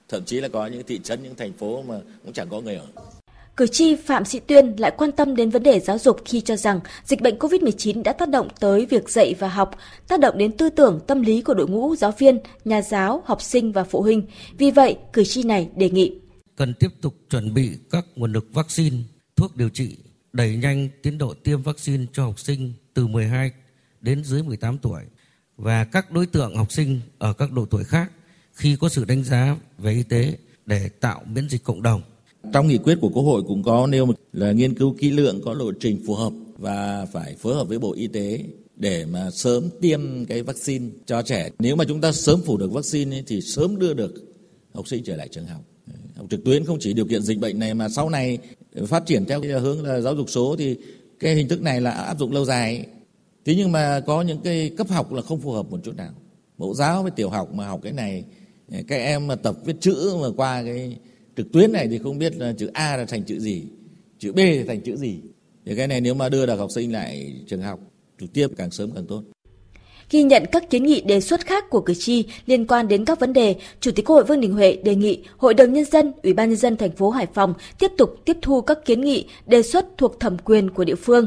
Thậm 0.09 0.25
chí 0.25 0.41
là 0.41 0.49
có 0.49 0.67
những 0.67 0.83
thị 0.87 1.01
trấn 1.03 1.23
những 1.23 1.35
thành 1.35 1.53
phố 1.53 1.83
mà 1.89 1.95
cũng 2.25 2.33
chẳng 2.33 2.49
có 2.51 2.61
người 2.61 2.75
ở. 2.75 2.87
Cử 3.57 3.67
tri 3.67 3.97
Phạm 3.97 4.25
Sĩ 4.25 4.41
Tuyên 4.41 4.75
lại 4.79 4.93
quan 4.99 5.13
tâm 5.13 5.37
đến 5.37 5.51
vấn 5.51 5.63
đề 5.63 5.81
giáo 5.81 5.99
dục 5.99 6.21
khi 6.25 6.41
cho 6.41 6.57
rằng 6.57 6.81
dịch 7.05 7.21
bệnh 7.21 7.39
COVID-19 7.39 8.03
đã 8.03 8.13
tác 8.13 8.29
động 8.29 8.49
tới 8.61 8.87
việc 8.87 9.11
dạy 9.11 9.35
và 9.39 9.49
học, 9.49 9.79
tác 10.09 10.21
động 10.21 10.39
đến 10.39 10.53
tư 10.53 10.71
tưởng, 10.71 11.01
tâm 11.07 11.23
lý 11.23 11.43
của 11.43 11.55
đội 11.55 11.69
ngũ 11.69 11.97
giáo 11.97 12.13
viên, 12.19 12.39
nhà 12.65 12.83
giáo, 12.83 13.23
học 13.27 13.43
sinh 13.43 13.73
và 13.73 13.85
phụ 13.85 14.03
huynh. 14.03 14.23
Vì 14.59 14.71
vậy, 14.71 14.97
cử 15.13 15.25
tri 15.25 15.43
này 15.43 15.69
đề 15.77 15.91
nghị 15.91 16.21
cần 16.61 16.75
tiếp 16.75 16.89
tục 17.01 17.15
chuẩn 17.31 17.55
bị 17.55 17.71
các 17.91 18.07
nguồn 18.17 18.33
lực 18.33 18.47
vaccine, 18.53 18.97
thuốc 19.37 19.57
điều 19.57 19.69
trị, 19.69 19.97
đẩy 20.33 20.57
nhanh 20.57 20.89
tiến 21.03 21.19
độ 21.19 21.35
tiêm 21.35 21.63
vaccine 21.63 22.05
cho 22.13 22.25
học 22.25 22.41
sinh 22.41 22.73
từ 22.95 23.07
12 23.07 23.51
đến 24.01 24.25
dưới 24.25 24.43
18 24.43 24.79
tuổi 24.79 25.03
và 25.57 25.85
các 25.85 26.13
đối 26.13 26.27
tượng 26.27 26.57
học 26.57 26.73
sinh 26.73 27.01
ở 27.19 27.33
các 27.33 27.53
độ 27.53 27.67
tuổi 27.67 27.85
khác 27.85 28.13
khi 28.53 28.77
có 28.81 28.89
sự 28.89 29.05
đánh 29.05 29.25
giá 29.25 29.57
về 29.79 29.93
y 29.93 30.03
tế 30.03 30.37
để 30.67 30.89
tạo 30.89 31.23
miễn 31.35 31.49
dịch 31.49 31.65
cộng 31.65 31.83
đồng. 31.83 32.03
Trong 32.53 32.69
nghị 32.69 32.79
quyết 32.79 32.99
của 33.01 33.09
Quốc 33.09 33.23
hội 33.23 33.43
cũng 33.49 33.63
có 33.63 33.87
nêu 33.87 34.07
là 34.33 34.53
nghiên 34.53 34.75
cứu 34.75 34.97
kỹ 34.99 35.11
lưỡng 35.11 35.41
có 35.45 35.55
lộ 35.55 35.73
trình 35.81 36.01
phù 36.07 36.15
hợp 36.15 36.33
và 36.59 37.07
phải 37.13 37.37
phối 37.39 37.55
hợp 37.55 37.69
với 37.69 37.79
Bộ 37.79 37.93
Y 37.93 38.07
tế 38.07 38.45
để 38.77 39.05
mà 39.05 39.31
sớm 39.31 39.69
tiêm 39.81 40.25
cái 40.25 40.43
vaccine 40.43 40.89
cho 41.07 41.23
trẻ. 41.23 41.51
Nếu 41.59 41.77
mà 41.77 41.85
chúng 41.85 42.01
ta 42.01 42.13
sớm 42.13 42.41
phủ 42.43 42.57
được 42.57 42.73
vaccine 42.73 43.17
ấy, 43.17 43.25
thì 43.27 43.41
sớm 43.41 43.79
đưa 43.79 43.95
được 43.95 44.15
học 44.75 44.89
sinh 44.89 45.05
trở 45.05 45.17
lại 45.17 45.29
trường 45.29 45.47
học. 45.47 45.61
Học 46.17 46.27
trực 46.31 46.45
tuyến 46.45 46.65
không 46.65 46.79
chỉ 46.81 46.93
điều 46.93 47.07
kiện 47.07 47.23
dịch 47.23 47.39
bệnh 47.39 47.59
này 47.59 47.75
mà 47.75 47.89
sau 47.89 48.11
này 48.11 48.39
phát 48.87 49.07
triển 49.07 49.25
theo 49.25 49.41
cái 49.43 49.51
hướng 49.51 49.85
là 49.85 50.01
giáo 50.01 50.17
dục 50.17 50.31
số 50.31 50.57
thì 50.59 50.77
cái 51.21 51.35
hình 51.35 51.49
thức 51.49 51.63
này 51.63 51.81
là 51.81 51.91
áp 51.91 52.19
dụng 52.19 52.33
lâu 52.33 52.45
dài 52.45 52.87
Thế 53.45 53.55
nhưng 53.57 53.73
mà 53.73 54.01
có 54.01 54.23
những 54.23 54.41
cái 54.45 54.71
cấp 54.77 54.89
học 54.89 55.13
là 55.13 55.23
không 55.23 55.41
phù 55.41 55.53
hợp 55.53 55.71
một 55.71 55.81
chút 55.83 55.97
nào. 55.97 56.13
Mẫu 56.59 56.75
giáo 56.75 57.03
với 57.03 57.11
tiểu 57.11 57.31
học 57.31 57.55
mà 57.55 57.67
học 57.67 57.81
cái 57.83 57.93
này, 57.93 58.25
các 58.89 58.97
em 58.97 59.27
mà 59.27 59.35
tập 59.35 59.57
viết 59.65 59.77
chữ 59.81 60.17
mà 60.23 60.29
qua 60.37 60.63
cái 60.63 60.97
trực 61.37 61.53
tuyến 61.53 61.73
này 61.73 61.89
thì 61.89 61.99
không 61.99 62.19
biết 62.19 62.37
là 62.37 62.53
chữ 62.53 62.71
A 62.75 62.97
là 62.97 63.05
thành 63.05 63.25
chữ 63.25 63.41
gì, 63.41 63.65
chữ 64.19 64.33
B 64.33 64.37
thì 64.37 64.63
thành 64.63 64.81
chữ 64.81 64.97
gì. 64.97 65.21
Thì 65.67 65.77
cái 65.77 65.89
này 65.89 66.01
nếu 66.01 66.15
mà 66.15 66.29
đưa 66.29 66.47
được 66.47 66.57
học 66.57 66.71
sinh 66.75 66.93
lại 66.93 67.35
trường 67.47 67.63
học 67.63 67.81
trực 68.21 68.33
tiếp 68.33 68.49
càng 68.57 68.71
sớm 68.71 68.91
càng 68.95 69.07
tốt. 69.07 69.23
Ghi 70.11 70.23
nhận 70.23 70.45
các 70.53 70.71
kiến 70.71 70.83
nghị 70.83 71.01
đề 71.01 71.21
xuất 71.21 71.47
khác 71.47 71.71
của 71.71 71.81
cử 71.81 71.95
tri 71.95 72.25
liên 72.47 72.67
quan 72.67 72.89
đến 72.89 73.05
các 73.05 73.21
vấn 73.21 73.33
đề, 73.33 73.57
Chủ 73.81 73.91
tịch 73.91 74.05
Quốc 74.07 74.15
hội 74.15 74.25
Vương 74.25 74.41
Đình 74.41 74.53
Huệ 74.53 74.77
đề 74.85 74.95
nghị 74.95 75.25
Hội 75.37 75.55
đồng 75.55 75.73
nhân 75.73 75.85
dân, 75.85 76.13
Ủy 76.23 76.33
ban 76.33 76.49
nhân 76.49 76.57
dân 76.57 76.77
thành 76.77 76.91
phố 76.91 77.11
Hải 77.11 77.27
Phòng 77.35 77.55
tiếp 77.79 77.93
tục 77.99 78.17
tiếp 78.25 78.37
thu 78.43 78.61
các 78.61 78.85
kiến 78.85 79.01
nghị 79.01 79.27
đề 79.47 79.63
xuất 79.63 79.87
thuộc 79.99 80.21
thẩm 80.21 80.39
quyền 80.39 80.71
của 80.71 80.85
địa 80.85 80.95
phương. 80.95 81.27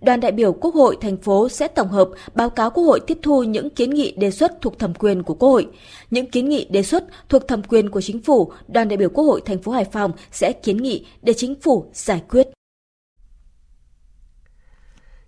Đoàn 0.00 0.20
đại 0.20 0.32
biểu 0.32 0.52
Quốc 0.52 0.74
hội 0.74 0.96
thành 1.00 1.16
phố 1.16 1.48
sẽ 1.48 1.68
tổng 1.68 1.88
hợp 1.88 2.08
báo 2.34 2.50
cáo 2.50 2.70
Quốc 2.70 2.84
hội 2.84 3.00
tiếp 3.00 3.18
thu 3.22 3.42
những 3.42 3.70
kiến 3.70 3.90
nghị 3.90 4.12
đề 4.12 4.30
xuất 4.30 4.60
thuộc 4.60 4.78
thẩm 4.78 4.94
quyền 4.94 5.22
của 5.22 5.34
Quốc 5.34 5.48
hội. 5.48 5.66
Những 6.10 6.30
kiến 6.30 6.48
nghị 6.48 6.64
đề 6.64 6.82
xuất 6.82 7.04
thuộc 7.28 7.48
thẩm 7.48 7.62
quyền 7.62 7.90
của 7.90 8.00
chính 8.00 8.18
phủ, 8.22 8.52
đoàn 8.68 8.88
đại 8.88 8.96
biểu 8.96 9.08
Quốc 9.08 9.24
hội 9.24 9.40
thành 9.44 9.58
phố 9.58 9.72
Hải 9.72 9.84
Phòng 9.84 10.12
sẽ 10.32 10.52
kiến 10.52 10.76
nghị 10.76 11.06
để 11.22 11.32
chính 11.32 11.54
phủ 11.54 11.84
giải 11.92 12.22
quyết. 12.30 12.48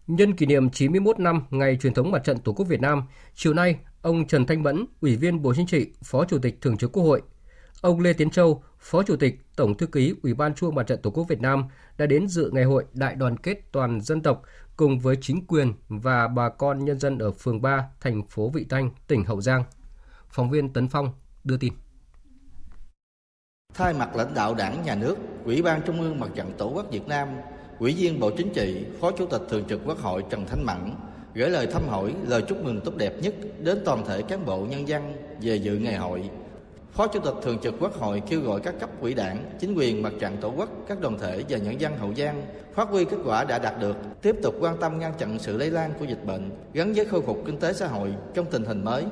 Nhân 0.07 0.37
kỷ 0.37 0.47
niệm 0.47 0.71
91 0.71 1.19
năm 1.19 1.43
ngày 1.51 1.77
truyền 1.81 1.95
thống 1.95 2.11
mặt 2.11 2.25
trận 2.25 2.39
Tổ 2.39 2.53
quốc 2.53 2.69
Việt 2.69 2.81
Nam, 2.81 3.03
chiều 3.35 3.55
nay, 3.55 3.77
ông 4.03 4.27
Trần 4.27 4.47
Thanh 4.47 4.63
Mẫn, 4.63 4.87
Ủy 5.01 5.17
viên 5.17 5.43
Bộ 5.43 5.55
Chính 5.55 5.67
trị, 5.67 5.87
Phó 6.03 6.25
Chủ 6.25 6.39
tịch 6.39 6.61
Thường 6.61 6.77
trực 6.77 6.93
Quốc 6.93 7.03
hội, 7.03 7.23
ông 7.81 8.01
Lê 8.01 8.13
Tiến 8.13 8.31
Châu, 8.31 8.63
Phó 8.79 9.03
Chủ 9.03 9.17
tịch, 9.17 9.41
Tổng 9.57 9.77
thư 9.77 9.87
ký 9.87 10.15
Ủy 10.23 10.35
ban 10.35 10.55
Trung 10.55 10.69
ương 10.69 10.75
Mặt 10.75 10.83
trận 10.83 11.03
Tổ 11.03 11.11
quốc 11.11 11.25
Việt 11.29 11.41
Nam 11.41 11.65
đã 11.99 12.07
đến 12.07 12.29
dự 12.29 12.51
ngày 12.53 12.65
hội 12.65 12.85
Đại 12.93 13.15
đoàn 13.15 13.37
kết 13.37 13.73
toàn 13.73 14.01
dân 14.01 14.23
tộc 14.23 14.43
cùng 14.77 14.99
với 14.99 15.17
chính 15.21 15.47
quyền 15.47 15.73
và 15.89 16.29
bà 16.29 16.49
con 16.49 16.85
nhân 16.85 16.99
dân 16.99 17.19
ở 17.19 17.31
phường 17.31 17.63
3, 17.63 17.89
thành 18.01 18.27
phố 18.29 18.49
Vị 18.49 18.67
Thanh, 18.71 18.91
tỉnh 19.07 19.25
Hậu 19.25 19.41
Giang. 19.41 19.65
Phóng 20.29 20.51
viên 20.51 20.73
Tấn 20.73 20.89
Phong 20.89 21.09
đưa 21.45 21.57
tin. 21.57 21.73
Thay 23.75 23.95
mặt 23.95 24.17
lãnh 24.17 24.35
đạo 24.35 24.55
Đảng, 24.55 24.83
Nhà 24.85 24.95
nước, 24.95 25.17
Ủy 25.45 25.63
ban 25.63 25.83
Trung 25.87 26.01
ương 26.01 26.21
Mặt 26.21 26.29
trận 26.35 26.53
Tổ 26.59 26.71
quốc 26.75 26.87
Việt 26.91 27.09
Nam, 27.09 27.29
Ủy 27.79 27.95
viên 27.95 28.21
Bộ 28.21 28.31
Chính 28.31 28.53
trị, 28.55 28.85
Phó 29.01 29.11
Chủ 29.11 29.27
tịch 29.27 29.43
Thường 29.49 29.65
trực 29.69 29.81
Quốc 29.87 29.99
hội 29.99 30.25
Trần 30.31 30.45
Thanh 30.47 30.65
Mẫn 30.65 30.95
gửi 31.35 31.51
lời 31.51 31.67
thăm 31.67 31.89
hỏi, 31.89 32.15
lời 32.29 32.43
chúc 32.43 32.65
mừng 32.65 32.81
tốt 32.81 32.97
đẹp 32.97 33.13
nhất 33.23 33.35
đến 33.61 33.79
toàn 33.85 34.05
thể 34.07 34.23
cán 34.23 34.47
bộ 34.47 34.67
nhân 34.71 34.89
dân 34.89 35.13
về 35.41 35.57
dự 35.57 35.77
ngày 35.77 35.97
hội. 35.97 36.23
Phó 36.93 37.07
Chủ 37.07 37.21
tịch 37.21 37.35
Thường 37.43 37.59
trực 37.63 37.75
Quốc 37.81 37.95
hội 37.95 38.23
kêu 38.29 38.41
gọi 38.41 38.61
các 38.61 38.75
cấp 38.81 38.91
quỹ 39.01 39.15
đảng, 39.15 39.45
chính 39.59 39.75
quyền 39.75 40.03
mặt 40.03 40.13
trận 40.21 40.37
tổ 40.41 40.53
quốc, 40.57 40.69
các 40.89 41.01
đoàn 41.01 41.19
thể 41.19 41.43
và 41.49 41.59
nhân 41.59 41.81
dân 41.81 41.99
Hậu 41.99 42.15
Giang 42.15 42.43
phát 42.75 42.89
huy 42.89 43.05
kết 43.05 43.17
quả 43.25 43.45
đã 43.45 43.59
đạt 43.59 43.81
được, 43.81 43.97
tiếp 44.23 44.37
tục 44.43 44.55
quan 44.61 44.77
tâm 44.81 44.99
ngăn 44.99 45.13
chặn 45.19 45.39
sự 45.39 45.57
lây 45.57 45.71
lan 45.71 45.93
của 45.99 46.05
dịch 46.05 46.25
bệnh 46.27 46.51
gắn 46.73 46.93
với 46.93 47.05
khôi 47.05 47.23
phục 47.23 47.43
kinh 47.47 47.59
tế 47.59 47.73
xã 47.73 47.87
hội 47.87 48.15
trong 48.35 48.47
tình 48.51 48.65
hình 48.65 48.85
mới, 48.85 49.05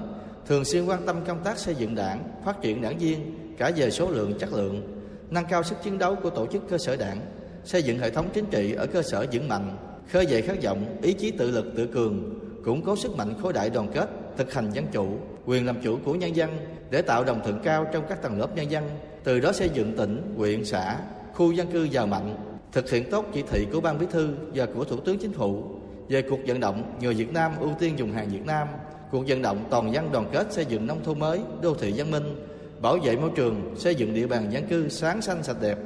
thường 0.47 0.65
xuyên 0.65 0.87
quan 0.87 1.07
tâm 1.07 1.17
công 1.27 1.45
tác 1.45 1.59
xây 1.59 1.75
dựng 1.75 1.95
đảng, 1.95 2.25
phát 2.45 2.63
triển 2.63 2.83
đảng 2.83 2.99
viên 2.99 3.39
cả 3.59 3.71
về 3.77 3.91
số 3.91 4.11
lượng 4.11 4.39
chất 4.39 4.53
lượng, 4.53 5.03
nâng 5.31 5.45
cao 5.51 5.63
sức 5.63 5.77
chiến 5.83 5.99
đấu 5.99 6.15
của 6.15 6.31
tổ 6.31 6.47
chức 6.47 6.69
cơ 6.69 6.79
sở 6.79 6.97
đảng, 6.97 7.19
xây 7.65 7.83
dựng 7.83 7.99
hệ 7.99 8.11
thống 8.11 8.29
chính 8.33 8.45
trị 8.51 8.73
ở 8.73 8.87
cơ 8.87 9.03
sở 9.03 9.27
vững 9.33 9.49
mạnh, 9.49 9.77
khơi 10.13 10.27
dậy 10.27 10.43
khát 10.43 10.63
vọng, 10.63 10.97
ý 11.03 11.13
chí 11.13 11.31
tự 11.31 11.51
lực 11.51 11.67
tự 11.77 11.87
cường, 11.87 12.41
củng 12.65 12.83
cố 12.83 12.97
sức 12.97 13.17
mạnh 13.17 13.35
khối 13.43 13.53
đại 13.53 13.71
đoàn 13.71 13.91
kết, 13.95 14.11
thực 14.37 14.53
hành 14.53 14.71
dân 14.71 14.87
chủ, 14.93 15.07
quyền 15.47 15.67
làm 15.67 15.77
chủ 15.83 15.99
của 16.05 16.15
nhân 16.15 16.37
dân 16.37 16.51
để 16.91 17.03
tạo 17.03 17.25
đồng 17.25 17.41
thuận 17.45 17.61
cao 17.63 17.87
trong 17.93 18.05
các 18.09 18.23
tầng 18.23 18.41
lớp 18.41 18.57
nhân 18.57 18.71
dân, 18.71 18.91
từ 19.25 19.41
đó 19.41 19.53
xây 19.53 19.69
dựng 19.69 19.97
tỉnh, 19.97 20.35
huyện, 20.37 20.65
xã, 20.65 20.99
khu 21.35 21.53
dân 21.53 21.67
cư 21.67 21.85
giàu 21.85 22.07
mạnh, 22.07 22.37
thực 22.73 22.91
hiện 22.91 23.11
tốt 23.11 23.27
chỉ 23.35 23.43
thị 23.51 23.67
của 23.73 23.81
Ban 23.81 23.99
Bí 23.99 24.07
thư 24.11 24.35
và 24.55 24.67
của 24.67 24.85
Thủ 24.85 24.97
tướng 24.97 25.19
Chính 25.19 25.33
phủ 25.33 25.65
về 26.09 26.23
cuộc 26.23 26.39
vận 26.47 26.61
động 26.61 26.99
người 27.01 27.15
Việt 27.15 27.33
Nam 27.33 27.53
ưu 27.61 27.71
tiên 27.79 27.99
dùng 27.99 28.13
hàng 28.13 28.29
Việt 28.29 28.47
Nam, 28.47 28.69
cuộc 29.11 29.25
vận 29.29 29.43
động 29.43 29.67
toàn 29.71 29.93
dân 29.93 30.13
đoàn 30.13 30.29
kết 30.33 30.53
xây 30.53 30.65
dựng 30.65 30.87
nông 30.87 31.05
thôn 31.05 31.19
mới, 31.19 31.41
đô 31.63 31.75
thị 31.75 31.93
văn 31.97 32.11
minh, 32.11 32.47
bảo 32.81 32.99
vệ 33.05 33.17
môi 33.17 33.31
trường, 33.37 33.75
xây 33.77 33.95
dựng 33.95 34.15
địa 34.15 34.27
bàn 34.27 34.53
dân 34.53 34.67
cư 34.67 34.89
sáng 34.89 35.23
xanh 35.23 35.43
sạch 35.43 35.57
đẹp. 35.61 35.79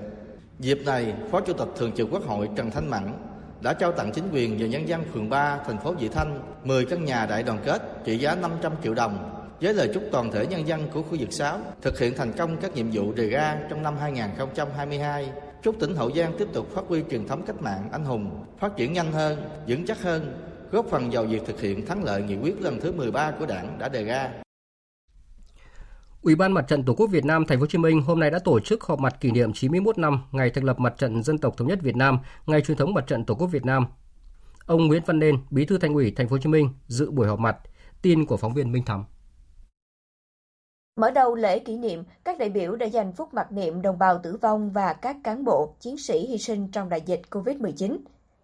Dịp 0.59 0.79
này, 0.87 1.14
Phó 1.31 1.40
Chủ 1.40 1.53
tịch 1.53 1.69
Thường 1.77 1.92
trực 1.92 2.09
Quốc 2.11 2.23
hội 2.27 2.49
Trần 2.57 2.71
Thanh 2.71 2.90
Mẫn 2.90 3.03
đã 3.61 3.73
trao 3.73 3.92
tặng 3.92 4.12
chính 4.12 4.29
quyền 4.33 4.57
và 4.59 4.66
nhân 4.66 4.88
dân 4.88 5.05
phường 5.12 5.31
3 5.31 5.59
thành 5.66 5.79
phố 5.79 5.92
Vị 5.92 6.09
Thanh 6.09 6.40
10 6.64 6.85
căn 6.85 7.05
nhà 7.05 7.27
đại 7.27 7.42
đoàn 7.42 7.59
kết 7.64 7.83
trị 8.05 8.19
giá 8.19 8.35
500 8.35 8.73
triệu 8.83 8.95
đồng 8.95 9.42
với 9.61 9.75
lời 9.75 9.90
chúc 9.95 10.03
toàn 10.12 10.33
thể 10.33 10.47
nhân 10.47 10.69
dân 10.69 10.88
của 10.92 11.03
khu 11.03 11.16
vực 11.21 11.33
6 11.33 11.59
thực 11.83 11.99
hiện 11.99 12.14
thành 12.16 12.33
công 12.33 12.57
các 12.57 12.75
nhiệm 12.75 12.87
vụ 12.92 13.12
đề 13.12 13.29
ra 13.29 13.59
trong 13.71 13.83
năm 13.83 13.97
2022. 14.01 15.31
Chúc 15.62 15.77
tỉnh 15.81 15.95
Hậu 15.95 16.11
Giang 16.12 16.33
tiếp 16.38 16.49
tục 16.53 16.66
phát 16.75 16.83
huy 16.88 17.03
truyền 17.11 17.29
thống 17.29 17.42
cách 17.47 17.62
mạng 17.62 17.88
anh 17.92 18.05
hùng, 18.05 18.45
phát 18.59 18.77
triển 18.77 18.92
nhanh 18.92 19.12
hơn, 19.12 19.49
vững 19.69 19.87
chắc 19.87 20.03
hơn, 20.03 20.38
góp 20.73 20.87
phần 20.90 21.11
vào 21.11 21.25
việc 21.25 21.42
thực 21.47 21.61
hiện 21.61 21.87
thắng 21.87 22.05
lợi 22.05 22.23
nghị 22.23 22.37
quyết 22.37 22.62
lần 22.62 22.81
thứ 22.81 22.92
13 22.92 23.31
của 23.31 23.47
Đảng 23.47 23.79
đã 23.79 23.88
đề 23.88 24.05
ra. 24.05 24.31
Ủy 26.26 26.34
ban 26.34 26.52
Mặt 26.52 26.64
trận 26.68 26.84
Tổ 26.84 26.94
quốc 26.94 27.06
Việt 27.10 27.24
Nam 27.24 27.44
Thành 27.46 27.58
phố 27.58 27.62
Hồ 27.62 27.66
Chí 27.66 27.78
Minh 27.78 28.02
hôm 28.02 28.20
nay 28.20 28.30
đã 28.30 28.38
tổ 28.38 28.60
chức 28.60 28.84
họp 28.84 28.98
mặt 28.98 29.16
kỷ 29.20 29.30
niệm 29.30 29.52
91 29.52 29.98
năm 29.98 30.22
ngày 30.32 30.50
thành 30.50 30.64
lập 30.64 30.80
Mặt 30.80 30.94
trận 30.98 31.22
Dân 31.22 31.38
tộc 31.38 31.56
thống 31.56 31.68
nhất 31.68 31.78
Việt 31.82 31.96
Nam, 31.96 32.18
ngày 32.46 32.60
truyền 32.62 32.76
thống 32.76 32.94
Mặt 32.94 33.06
trận 33.06 33.24
Tổ 33.24 33.34
quốc 33.34 33.46
Việt 33.46 33.64
Nam. 33.64 33.86
Ông 34.66 34.86
Nguyễn 34.86 35.02
Văn 35.06 35.18
Nên, 35.18 35.38
Bí 35.50 35.64
thư 35.64 35.78
Thành 35.78 35.94
ủy 35.94 36.12
Thành 36.16 36.28
phố 36.28 36.34
Hồ 36.34 36.38
Chí 36.38 36.48
Minh 36.48 36.68
dự 36.86 37.10
buổi 37.10 37.26
họp 37.26 37.38
mặt. 37.38 37.56
Tin 38.02 38.26
của 38.26 38.36
phóng 38.36 38.54
viên 38.54 38.72
Minh 38.72 38.84
Thắm. 38.84 39.04
Mở 40.96 41.10
đầu 41.10 41.34
lễ 41.34 41.58
kỷ 41.58 41.76
niệm, 41.76 42.04
các 42.24 42.38
đại 42.38 42.48
biểu 42.48 42.76
đã 42.76 42.86
dành 42.86 43.12
phút 43.12 43.34
mặc 43.34 43.52
niệm 43.52 43.82
đồng 43.82 43.98
bào 43.98 44.20
tử 44.22 44.36
vong 44.36 44.70
và 44.70 44.92
các 44.92 45.16
cán 45.24 45.44
bộ, 45.44 45.74
chiến 45.80 45.98
sĩ 45.98 46.26
hy 46.26 46.38
sinh 46.38 46.68
trong 46.70 46.88
đại 46.88 47.00
dịch 47.00 47.22
COVID-19. 47.30 47.96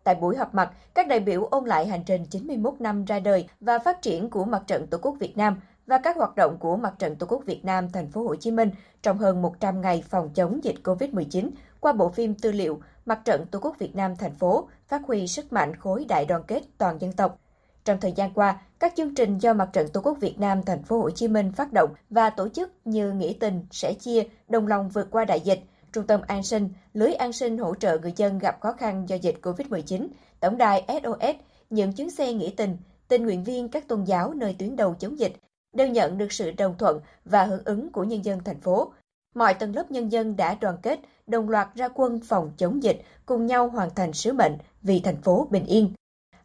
Tại 0.04 0.14
buổi 0.14 0.36
họp 0.36 0.54
mặt, 0.54 0.70
các 0.94 1.08
đại 1.08 1.20
biểu 1.20 1.44
ôn 1.44 1.64
lại 1.64 1.86
hành 1.86 2.04
trình 2.06 2.26
91 2.30 2.74
năm 2.80 3.04
ra 3.04 3.20
đời 3.20 3.48
và 3.60 3.78
phát 3.78 4.02
triển 4.02 4.30
của 4.30 4.44
Mặt 4.44 4.62
trận 4.66 4.86
Tổ 4.86 4.98
quốc 4.98 5.16
Việt 5.20 5.36
Nam 5.36 5.56
và 5.92 5.98
các 5.98 6.16
hoạt 6.16 6.36
động 6.36 6.56
của 6.58 6.76
Mặt 6.76 6.94
trận 6.98 7.16
Tổ 7.16 7.26
quốc 7.26 7.42
Việt 7.46 7.64
Nam 7.64 7.88
thành 7.92 8.08
phố 8.08 8.22
Hồ 8.22 8.36
Chí 8.36 8.50
Minh 8.50 8.70
trong 9.02 9.18
hơn 9.18 9.42
100 9.42 9.80
ngày 9.80 10.04
phòng 10.08 10.30
chống 10.34 10.64
dịch 10.64 10.76
COVID-19 10.84 11.50
qua 11.80 11.92
bộ 11.92 12.08
phim 12.08 12.34
tư 12.34 12.52
liệu 12.52 12.80
Mặt 13.06 13.20
trận 13.24 13.46
Tổ 13.46 13.58
quốc 13.58 13.78
Việt 13.78 13.96
Nam 13.96 14.16
thành 14.16 14.34
phố 14.34 14.68
phát 14.88 15.02
huy 15.06 15.28
sức 15.28 15.52
mạnh 15.52 15.76
khối 15.76 16.04
đại 16.08 16.24
đoàn 16.24 16.42
kết 16.46 16.62
toàn 16.78 17.00
dân 17.00 17.12
tộc. 17.12 17.40
Trong 17.84 18.00
thời 18.00 18.12
gian 18.12 18.34
qua, 18.34 18.60
các 18.78 18.92
chương 18.96 19.14
trình 19.14 19.38
do 19.38 19.54
Mặt 19.54 19.68
trận 19.72 19.88
Tổ 19.88 20.00
quốc 20.00 20.18
Việt 20.20 20.40
Nam 20.40 20.62
thành 20.62 20.82
phố 20.82 20.98
Hồ 20.98 21.10
Chí 21.10 21.28
Minh 21.28 21.52
phát 21.52 21.72
động 21.72 21.94
và 22.10 22.30
tổ 22.30 22.48
chức 22.48 22.72
như 22.84 23.12
Nghĩa 23.12 23.32
tình, 23.40 23.66
sẻ 23.70 23.94
chia, 23.94 24.22
đồng 24.48 24.66
lòng 24.66 24.88
vượt 24.88 25.10
qua 25.10 25.24
đại 25.24 25.40
dịch, 25.40 25.60
Trung 25.92 26.06
tâm 26.06 26.20
an 26.26 26.42
sinh, 26.42 26.68
lưới 26.94 27.14
an 27.14 27.32
sinh 27.32 27.58
hỗ 27.58 27.74
trợ 27.74 27.98
người 27.98 28.12
dân 28.16 28.38
gặp 28.38 28.60
khó 28.60 28.72
khăn 28.72 29.08
do 29.08 29.16
dịch 29.16 29.38
COVID-19, 29.42 30.06
tổng 30.40 30.58
đài 30.58 30.84
SOS, 30.88 31.36
những 31.70 31.92
chuyến 31.92 32.10
xe 32.10 32.32
nghĩa 32.32 32.50
tình, 32.56 32.76
tình 33.08 33.22
nguyện 33.22 33.44
viên 33.44 33.68
các 33.68 33.88
tôn 33.88 34.04
giáo 34.04 34.34
nơi 34.34 34.56
tuyến 34.58 34.76
đầu 34.76 34.94
chống 34.94 35.18
dịch 35.18 35.32
đều 35.72 35.88
nhận 35.88 36.18
được 36.18 36.32
sự 36.32 36.50
đồng 36.50 36.74
thuận 36.78 37.00
và 37.24 37.44
hưởng 37.44 37.64
ứng 37.64 37.92
của 37.92 38.04
nhân 38.04 38.24
dân 38.24 38.40
thành 38.44 38.60
phố. 38.60 38.92
Mọi 39.34 39.54
tầng 39.54 39.76
lớp 39.76 39.90
nhân 39.90 40.12
dân 40.12 40.36
đã 40.36 40.54
đoàn 40.54 40.76
kết, 40.82 41.00
đồng 41.26 41.48
loạt 41.48 41.68
ra 41.74 41.88
quân 41.88 42.20
phòng 42.20 42.52
chống 42.56 42.82
dịch, 42.82 43.02
cùng 43.26 43.46
nhau 43.46 43.68
hoàn 43.68 43.94
thành 43.94 44.12
sứ 44.12 44.32
mệnh 44.32 44.56
vì 44.82 45.00
thành 45.00 45.16
phố 45.16 45.48
bình 45.50 45.66
yên. 45.66 45.92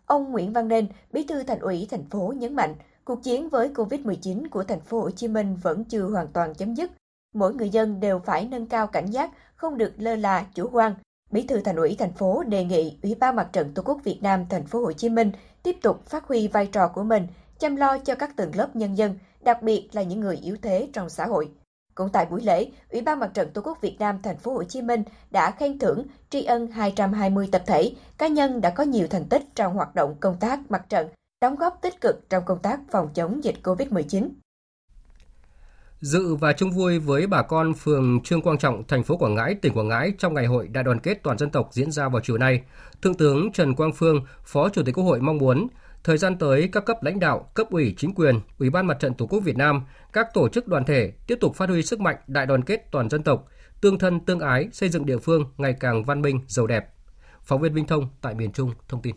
Ông 0.06 0.32
Nguyễn 0.32 0.54
Văn 0.54 0.68
Nên, 0.68 0.88
Bí 1.12 1.24
thư 1.24 1.44
Thành 1.44 1.60
ủy 1.60 1.88
thành 1.92 2.06
phố 2.06 2.34
nhấn 2.38 2.56
mạnh, 2.56 2.76
cuộc 3.04 3.24
chiến 3.24 3.50
với 3.50 3.70
Covid-19 3.70 4.50
của 4.50 4.64
thành 4.64 4.80
phố 4.80 5.02
Hồ 5.02 5.12
Chí 5.12 5.28
Minh 5.28 5.58
vẫn 5.62 5.84
chưa 5.84 6.04
hoàn 6.04 6.28
toàn 6.28 6.54
chấm 6.54 6.74
dứt. 6.74 6.92
Mỗi 7.34 7.54
người 7.54 7.70
dân 7.70 8.00
đều 8.00 8.20
phải 8.20 8.48
nâng 8.52 8.66
cao 8.66 8.88
cảnh 8.88 9.06
giác, 9.12 9.32
không 9.56 9.78
được 9.78 9.94
lơ 9.98 10.16
là, 10.16 10.46
chủ 10.54 10.70
quan. 10.72 10.94
Bí 11.32 11.48
thư 11.48 11.60
Thành 11.60 11.76
ủy 11.76 11.96
thành 12.00 12.14
phố 12.14 12.44
đề 12.44 12.64
nghị 12.64 12.98
Ủy 13.04 13.16
ban 13.16 13.36
Mặt 13.36 13.50
trận 13.54 13.72
Tổ 13.74 13.82
quốc 13.86 13.98
Việt 14.04 14.20
Nam 14.22 14.46
thành 14.50 14.66
phố 14.66 14.80
Hồ 14.80 14.92
Chí 14.92 15.10
Minh 15.10 15.32
tiếp 15.64 15.78
tục 15.82 16.06
phát 16.06 16.28
huy 16.28 16.48
vai 16.48 16.68
trò 16.68 16.88
của 16.88 17.04
mình, 17.04 17.28
chăm 17.60 17.76
lo 17.76 17.98
cho 17.98 18.16
các 18.16 18.36
tầng 18.36 18.52
lớp 18.56 18.76
nhân 18.76 18.98
dân, 18.98 19.16
đặc 19.42 19.62
biệt 19.62 19.90
là 19.92 20.04
những 20.04 20.20
người 20.20 20.36
yếu 20.36 20.58
thế 20.62 20.90
trong 20.94 21.10
xã 21.10 21.26
hội. 21.26 21.50
Cũng 21.96 22.10
tại 22.10 22.26
buổi 22.26 22.42
lễ, 22.42 22.72
Ủy 22.90 23.02
ban 23.02 23.20
Mặt 23.20 23.32
trận 23.34 23.50
Tổ 23.54 23.62
quốc 23.62 23.82
Việt 23.82 23.96
Nam 24.00 24.22
thành 24.24 24.38
phố 24.38 24.54
Hồ 24.54 24.64
Chí 24.64 24.82
Minh 24.82 25.04
đã 25.32 25.52
khen 25.52 25.80
thưởng 25.80 26.04
tri 26.30 26.44
ân 26.44 26.68
220 26.68 27.50
tập 27.52 27.64
thể, 27.68 27.92
cá 28.18 28.28
nhân 28.28 28.62
đã 28.62 28.70
có 28.70 28.84
nhiều 28.84 29.08
thành 29.08 29.26
tích 29.26 29.44
trong 29.56 29.74
hoạt 29.74 29.96
động 29.96 30.16
công 30.20 30.38
tác 30.40 30.72
mặt 30.72 30.86
trận, 30.90 31.08
đóng 31.42 31.56
góp 31.56 31.80
tích 31.82 32.02
cực 32.02 32.30
trong 32.30 32.46
công 32.46 32.60
tác 32.60 32.80
phòng 32.92 33.10
chống 33.14 33.44
dịch 33.44 33.56
COVID-19. 33.64 34.30
Dự 36.02 36.36
và 36.36 36.54
chung 36.54 36.72
vui 36.72 37.00
với 37.00 37.28
bà 37.28 37.42
con 37.42 37.74
phường 37.74 38.20
Trương 38.24 38.42
Quang 38.42 38.58
Trọng, 38.58 38.84
thành 38.88 39.04
phố 39.04 39.18
Quảng 39.18 39.36
Ngãi, 39.36 39.56
tỉnh 39.56 39.74
Quảng 39.74 39.88
Ngãi 39.88 40.14
trong 40.18 40.34
ngày 40.34 40.46
hội 40.46 40.68
đại 40.68 40.84
đoàn 40.84 41.00
kết 41.00 41.20
toàn 41.24 41.38
dân 41.38 41.50
tộc 41.50 41.70
diễn 41.72 41.92
ra 41.92 42.10
vào 42.10 42.22
chiều 42.26 42.38
nay, 42.38 42.62
Thượng 43.02 43.14
tướng 43.14 43.52
Trần 43.52 43.76
Quang 43.76 43.94
Phương, 43.94 44.22
Phó 44.44 44.70
Chủ 44.70 44.82
tịch 44.86 44.96
Quốc 44.96 45.04
hội 45.04 45.22
mong 45.22 45.38
muốn 45.38 45.68
thời 46.04 46.18
gian 46.18 46.38
tới 46.38 46.70
các 46.72 46.86
cấp 46.86 46.98
lãnh 47.04 47.20
đạo, 47.20 47.52
cấp 47.54 47.68
ủy 47.70 47.94
chính 47.98 48.14
quyền, 48.14 48.40
Ủy 48.58 48.70
ban 48.70 48.88
Mặt 48.88 48.98
trận 49.00 49.14
Tổ 49.14 49.26
quốc 49.26 49.40
Việt 49.40 49.58
Nam, 49.58 49.82
các 50.14 50.28
tổ 50.34 50.50
chức 50.50 50.68
đoàn 50.68 50.86
thể 50.86 51.14
tiếp 51.28 51.38
tục 51.42 51.56
phát 51.56 51.70
huy 51.70 51.84
sức 51.84 52.00
mạnh 52.00 52.16
đại 52.28 52.46
đoàn 52.46 52.64
kết 52.64 52.92
toàn 52.92 53.10
dân 53.10 53.24
tộc, 53.24 53.48
tương 53.82 54.00
thân 54.00 54.20
tương 54.20 54.40
ái, 54.40 54.68
xây 54.72 54.90
dựng 54.90 55.06
địa 55.06 55.18
phương 55.18 55.46
ngày 55.58 55.76
càng 55.80 56.04
văn 56.04 56.22
minh, 56.22 56.40
giàu 56.48 56.68
đẹp. 56.68 56.86
Phóng 57.44 57.62
viên 57.62 57.74
Vinh 57.74 57.88
Thông 57.88 58.10
tại 58.22 58.36
miền 58.36 58.52
Trung 58.52 58.72
thông 58.90 59.02
tin. 59.02 59.16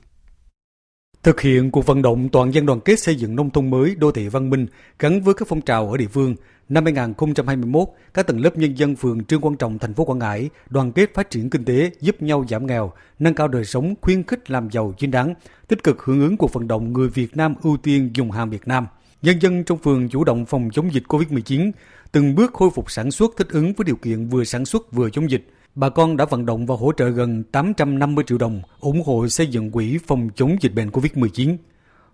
Thực 1.23 1.41
hiện 1.41 1.71
cuộc 1.71 1.87
vận 1.87 2.03
động 2.03 2.29
toàn 2.29 2.55
dân 2.55 2.67
đoàn 2.67 2.81
kết 2.81 2.99
xây 2.99 3.15
dựng 3.15 3.37
nông 3.37 3.51
thôn 3.51 3.71
mới, 3.71 3.95
đô 3.95 4.13
thị 4.13 4.29
văn 4.29 4.51
minh 4.51 4.67
gắn 4.99 5.21
với 5.21 5.35
các 5.35 5.49
phong 5.49 5.61
trào 5.61 5.91
ở 5.91 5.97
địa 5.97 6.07
phương, 6.07 6.35
Năm 6.71 6.85
2021, 6.85 7.89
các 8.15 8.27
tầng 8.27 8.41
lớp 8.41 8.59
nhân 8.59 8.79
dân 8.79 8.97
phường 8.97 9.25
Trương 9.25 9.41
Quang 9.41 9.57
Trọng, 9.57 9.79
thành 9.79 9.95
phố 9.95 10.05
Quảng 10.05 10.19
Ngãi 10.19 10.51
đoàn 10.69 10.93
kết 10.93 11.15
phát 11.15 11.31
triển 11.31 11.51
kinh 11.51 11.65
tế, 11.65 11.91
giúp 12.01 12.23
nhau 12.23 12.45
giảm 12.49 12.67
nghèo, 12.67 12.93
nâng 13.19 13.35
cao 13.35 13.49
đời 13.49 13.65
sống, 13.65 13.95
khuyến 14.01 14.23
khích 14.23 14.51
làm 14.51 14.71
giàu 14.71 14.95
chính 14.99 15.11
đáng, 15.11 15.35
tích 15.69 15.83
cực 15.83 16.03
hưởng 16.03 16.21
ứng 16.21 16.37
cuộc 16.37 16.53
vận 16.53 16.69
động 16.69 16.93
người 16.93 17.09
Việt 17.09 17.37
Nam 17.37 17.55
ưu 17.63 17.77
tiên 17.77 18.11
dùng 18.15 18.31
hàng 18.31 18.51
Việt 18.51 18.69
Nam. 18.69 18.87
Nhân 19.23 19.39
dân 19.41 19.65
trong 19.65 19.79
phường 19.79 20.09
chủ 20.09 20.25
động 20.25 20.47
phòng 20.47 20.69
chống 20.73 20.93
dịch 20.95 21.03
COVID-19, 21.09 21.71
từng 22.13 22.35
bước 22.35 22.53
khôi 22.55 22.71
phục 22.75 22.91
sản 22.91 23.11
xuất 23.11 23.35
thích 23.37 23.49
ứng 23.51 23.73
với 23.73 23.85
điều 23.85 23.97
kiện 23.97 24.27
vừa 24.27 24.45
sản 24.45 24.65
xuất 24.65 24.93
vừa 24.93 25.11
chống 25.11 25.31
dịch. 25.31 25.47
Bà 25.75 25.89
con 25.89 26.17
đã 26.17 26.25
vận 26.25 26.47
động 26.47 26.67
và 26.67 26.75
hỗ 26.77 26.93
trợ 26.97 27.09
gần 27.09 27.43
850 27.43 28.25
triệu 28.29 28.39
đồng 28.39 28.63
ủng 28.81 29.03
hộ 29.07 29.29
xây 29.29 29.47
dựng 29.47 29.71
quỹ 29.71 29.99
phòng 30.07 30.29
chống 30.35 30.57
dịch 30.61 30.75
bệnh 30.75 30.91
COVID-19. 30.91 31.57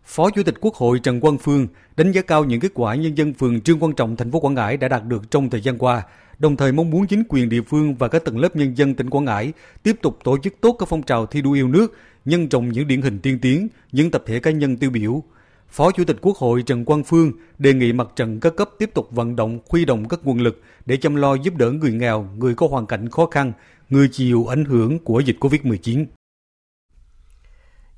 Phó 0.07 0.31
Chủ 0.31 0.43
tịch 0.43 0.55
Quốc 0.61 0.75
hội 0.75 0.99
Trần 0.99 1.21
Quang 1.21 1.39
Phương 1.39 1.67
đánh 1.97 2.13
giá 2.13 2.23
cao 2.23 2.45
những 2.45 2.61
kết 2.61 2.71
quả 2.75 2.95
nhân 2.95 3.19
dân 3.19 3.35
phường 3.35 3.61
Trương 3.61 3.79
Quang 3.79 3.95
Trọng 3.95 4.17
thành 4.17 4.31
phố 4.31 4.41
Quảng 4.41 4.55
Ngãi 4.55 4.77
đã 4.77 4.89
đạt 4.89 5.05
được 5.05 5.31
trong 5.31 5.51
thời 5.51 5.61
gian 5.61 5.79
qua, 5.79 6.03
đồng 6.39 6.57
thời 6.57 6.73
mong 6.73 6.91
muốn 6.91 7.07
chính 7.07 7.23
quyền 7.29 7.49
địa 7.49 7.61
phương 7.63 7.95
và 7.95 8.09
các 8.09 8.25
tầng 8.25 8.39
lớp 8.39 8.57
nhân 8.57 8.77
dân 8.77 8.95
tỉnh 8.95 9.11
Quảng 9.11 9.25
Ngãi 9.25 9.53
tiếp 9.83 9.97
tục 10.03 10.19
tổ 10.25 10.39
chức 10.39 10.55
tốt 10.61 10.77
các 10.79 10.89
phong 10.89 11.03
trào 11.03 11.27
thi 11.27 11.43
đua 11.43 11.53
yêu 11.53 11.69
nước, 11.69 11.97
nhân 12.25 12.49
rộng 12.49 12.69
những 12.69 12.89
điển 12.89 13.03
hình 13.03 13.19
tiên 13.19 13.39
tiến, 13.43 13.69
những 13.93 14.11
tập 14.11 14.23
thể 14.27 14.41
cá 14.41 14.51
nhân 14.51 14.77
tiêu 14.77 14.91
biểu. 14.91 15.23
Phó 15.71 15.91
Chủ 15.91 16.05
tịch 16.05 16.17
Quốc 16.21 16.37
hội 16.37 16.63
Trần 16.63 16.85
Quang 16.85 17.05
Phương 17.05 17.33
đề 17.59 17.75
nghị 17.75 17.93
mặt 17.93 18.09
trận 18.17 18.41
các 18.41 18.57
cấp 18.57 18.71
tiếp 18.79 18.91
tục 18.95 19.09
vận 19.11 19.37
động, 19.37 19.59
huy 19.69 19.85
động 19.85 20.09
các 20.09 20.21
nguồn 20.25 20.39
lực 20.39 20.63
để 20.87 20.97
chăm 20.97 21.15
lo 21.15 21.35
giúp 21.35 21.57
đỡ 21.57 21.71
người 21.71 21.93
nghèo, 21.93 22.29
người 22.39 22.55
có 22.55 22.69
hoàn 22.69 22.87
cảnh 22.87 23.09
khó 23.09 23.27
khăn, 23.27 23.53
người 23.91 24.09
chịu 24.13 24.47
ảnh 24.47 24.65
hưởng 24.65 24.99
của 24.99 25.21
dịch 25.21 25.37
COVID-19. 25.41 26.05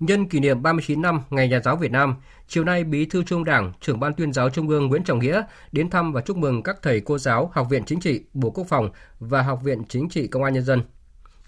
Nhân 0.01 0.29
kỷ 0.29 0.41
niệm 0.41 0.63
39 0.63 1.03
năm 1.03 1.21
Ngày 1.31 1.49
Nhà 1.49 1.61
giáo 1.61 1.77
Việt 1.77 1.91
Nam, 1.91 2.15
chiều 2.49 2.65
nay 2.65 2.85
Bí 2.85 3.07
thư 3.07 3.25
Trung 3.25 3.45
Đảng, 3.45 3.73
trưởng 3.81 4.01
ban 4.01 4.15
tuyên 4.15 4.33
giáo 4.33 4.51
Trung 4.51 4.69
ương 4.69 4.87
Nguyễn 4.87 5.05
Trọng 5.05 5.19
Nghĩa 5.19 5.43
đến 5.73 5.91
thăm 5.91 6.13
và 6.13 6.21
chúc 6.21 6.37
mừng 6.37 6.63
các 6.63 6.77
thầy 6.83 7.01
cô 7.01 7.19
giáo 7.19 7.51
Học 7.55 7.67
viện 7.71 7.85
Chính 7.85 8.01
trị, 8.01 8.21
Bộ 8.35 8.51
Quốc 8.51 8.65
phòng 8.69 8.91
và 9.19 9.43
Học 9.43 9.61
viện 9.65 9.83
Chính 9.89 10.09
trị 10.09 10.27
Công 10.27 10.45
an 10.45 10.55
Nhân 10.55 10.65
dân. 10.65 10.83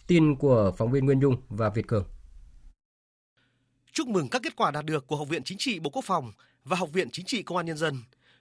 Tin 0.07 0.35
của 0.35 0.73
phóng 0.79 0.91
viên 0.91 1.05
Nguyên 1.05 1.21
Dung 1.21 1.37
và 1.49 1.69
Việt 1.69 1.87
Cường. 1.87 2.05
Chúc 3.93 4.09
mừng 4.09 4.29
các 4.29 4.43
kết 4.43 4.57
quả 4.57 4.71
đạt 4.71 4.85
được 4.85 5.07
của 5.07 5.17
Học 5.17 5.29
viện 5.29 5.45
Chính 5.45 5.59
trị 5.59 5.79
Bộ 5.79 5.91
Quốc 5.91 6.05
phòng 6.05 6.33
và 6.65 6.77
Học 6.77 6.93
viện 6.93 7.11
Chính 7.11 7.27
trị 7.27 7.43
Công 7.43 7.57
an 7.57 7.67
Nhân 7.67 7.77
dân. 7.77 7.95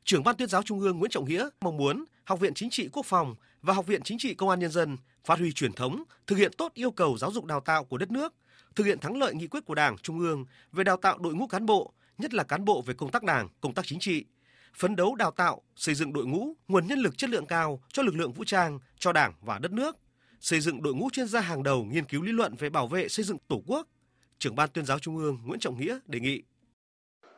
Trưởng 0.03 0.23
ban 0.23 0.35
tuyên 0.35 0.49
giáo 0.49 0.63
Trung 0.63 0.79
ương 0.79 0.99
Nguyễn 0.99 1.11
Trọng 1.11 1.25
Nghĩa 1.25 1.49
mong 1.61 1.77
muốn 1.77 2.05
Học 2.23 2.39
viện 2.39 2.53
Chính 2.53 2.69
trị 2.69 2.89
Quốc 2.93 3.05
phòng 3.05 3.35
và 3.61 3.73
Học 3.73 3.87
viện 3.87 4.01
Chính 4.03 4.17
trị 4.17 4.33
Công 4.33 4.49
an 4.49 4.59
Nhân 4.59 4.71
dân 4.71 4.97
phát 5.25 5.39
huy 5.39 5.51
truyền 5.51 5.73
thống, 5.73 6.03
thực 6.27 6.35
hiện 6.35 6.51
tốt 6.57 6.71
yêu 6.73 6.91
cầu 6.91 7.17
giáo 7.17 7.31
dục 7.31 7.45
đào 7.45 7.59
tạo 7.59 7.83
của 7.83 7.97
đất 7.97 8.11
nước, 8.11 8.33
thực 8.75 8.83
hiện 8.83 8.99
thắng 8.99 9.17
lợi 9.17 9.33
nghị 9.33 9.47
quyết 9.47 9.65
của 9.65 9.75
Đảng, 9.75 9.97
Trung 9.97 10.19
ương 10.19 10.45
về 10.71 10.83
đào 10.83 10.97
tạo 10.97 11.17
đội 11.17 11.33
ngũ 11.33 11.47
cán 11.47 11.65
bộ, 11.65 11.93
nhất 12.17 12.33
là 12.33 12.43
cán 12.43 12.65
bộ 12.65 12.81
về 12.81 12.93
công 12.93 13.11
tác 13.11 13.23
đảng, 13.23 13.49
công 13.61 13.73
tác 13.73 13.85
chính 13.85 13.99
trị, 13.99 14.25
phấn 14.75 14.95
đấu 14.95 15.15
đào 15.15 15.31
tạo, 15.31 15.61
xây 15.75 15.95
dựng 15.95 16.13
đội 16.13 16.25
ngũ, 16.25 16.53
nguồn 16.67 16.87
nhân 16.87 16.99
lực 16.99 17.17
chất 17.17 17.29
lượng 17.29 17.45
cao 17.45 17.81
cho 17.93 18.03
lực 18.03 18.15
lượng 18.15 18.33
vũ 18.33 18.43
trang, 18.43 18.79
cho 18.99 19.11
Đảng 19.11 19.33
và 19.41 19.59
đất 19.59 19.71
nước, 19.71 19.97
xây 20.39 20.59
dựng 20.59 20.83
đội 20.83 20.93
ngũ 20.93 21.09
chuyên 21.13 21.27
gia 21.27 21.39
hàng 21.39 21.63
đầu 21.63 21.83
nghiên 21.83 22.05
cứu 22.05 22.21
lý 22.21 22.31
luận 22.31 22.55
về 22.59 22.69
bảo 22.69 22.87
vệ 22.87 23.07
xây 23.07 23.25
dựng 23.25 23.37
Tổ 23.47 23.61
quốc. 23.65 23.87
Trưởng 24.39 24.55
ban 24.55 24.69
tuyên 24.69 24.85
giáo 24.85 24.99
Trung 24.99 25.17
ương 25.17 25.37
Nguyễn 25.45 25.59
Trọng 25.59 25.79
Nghĩa 25.79 25.99
đề 26.05 26.19
nghị 26.19 26.41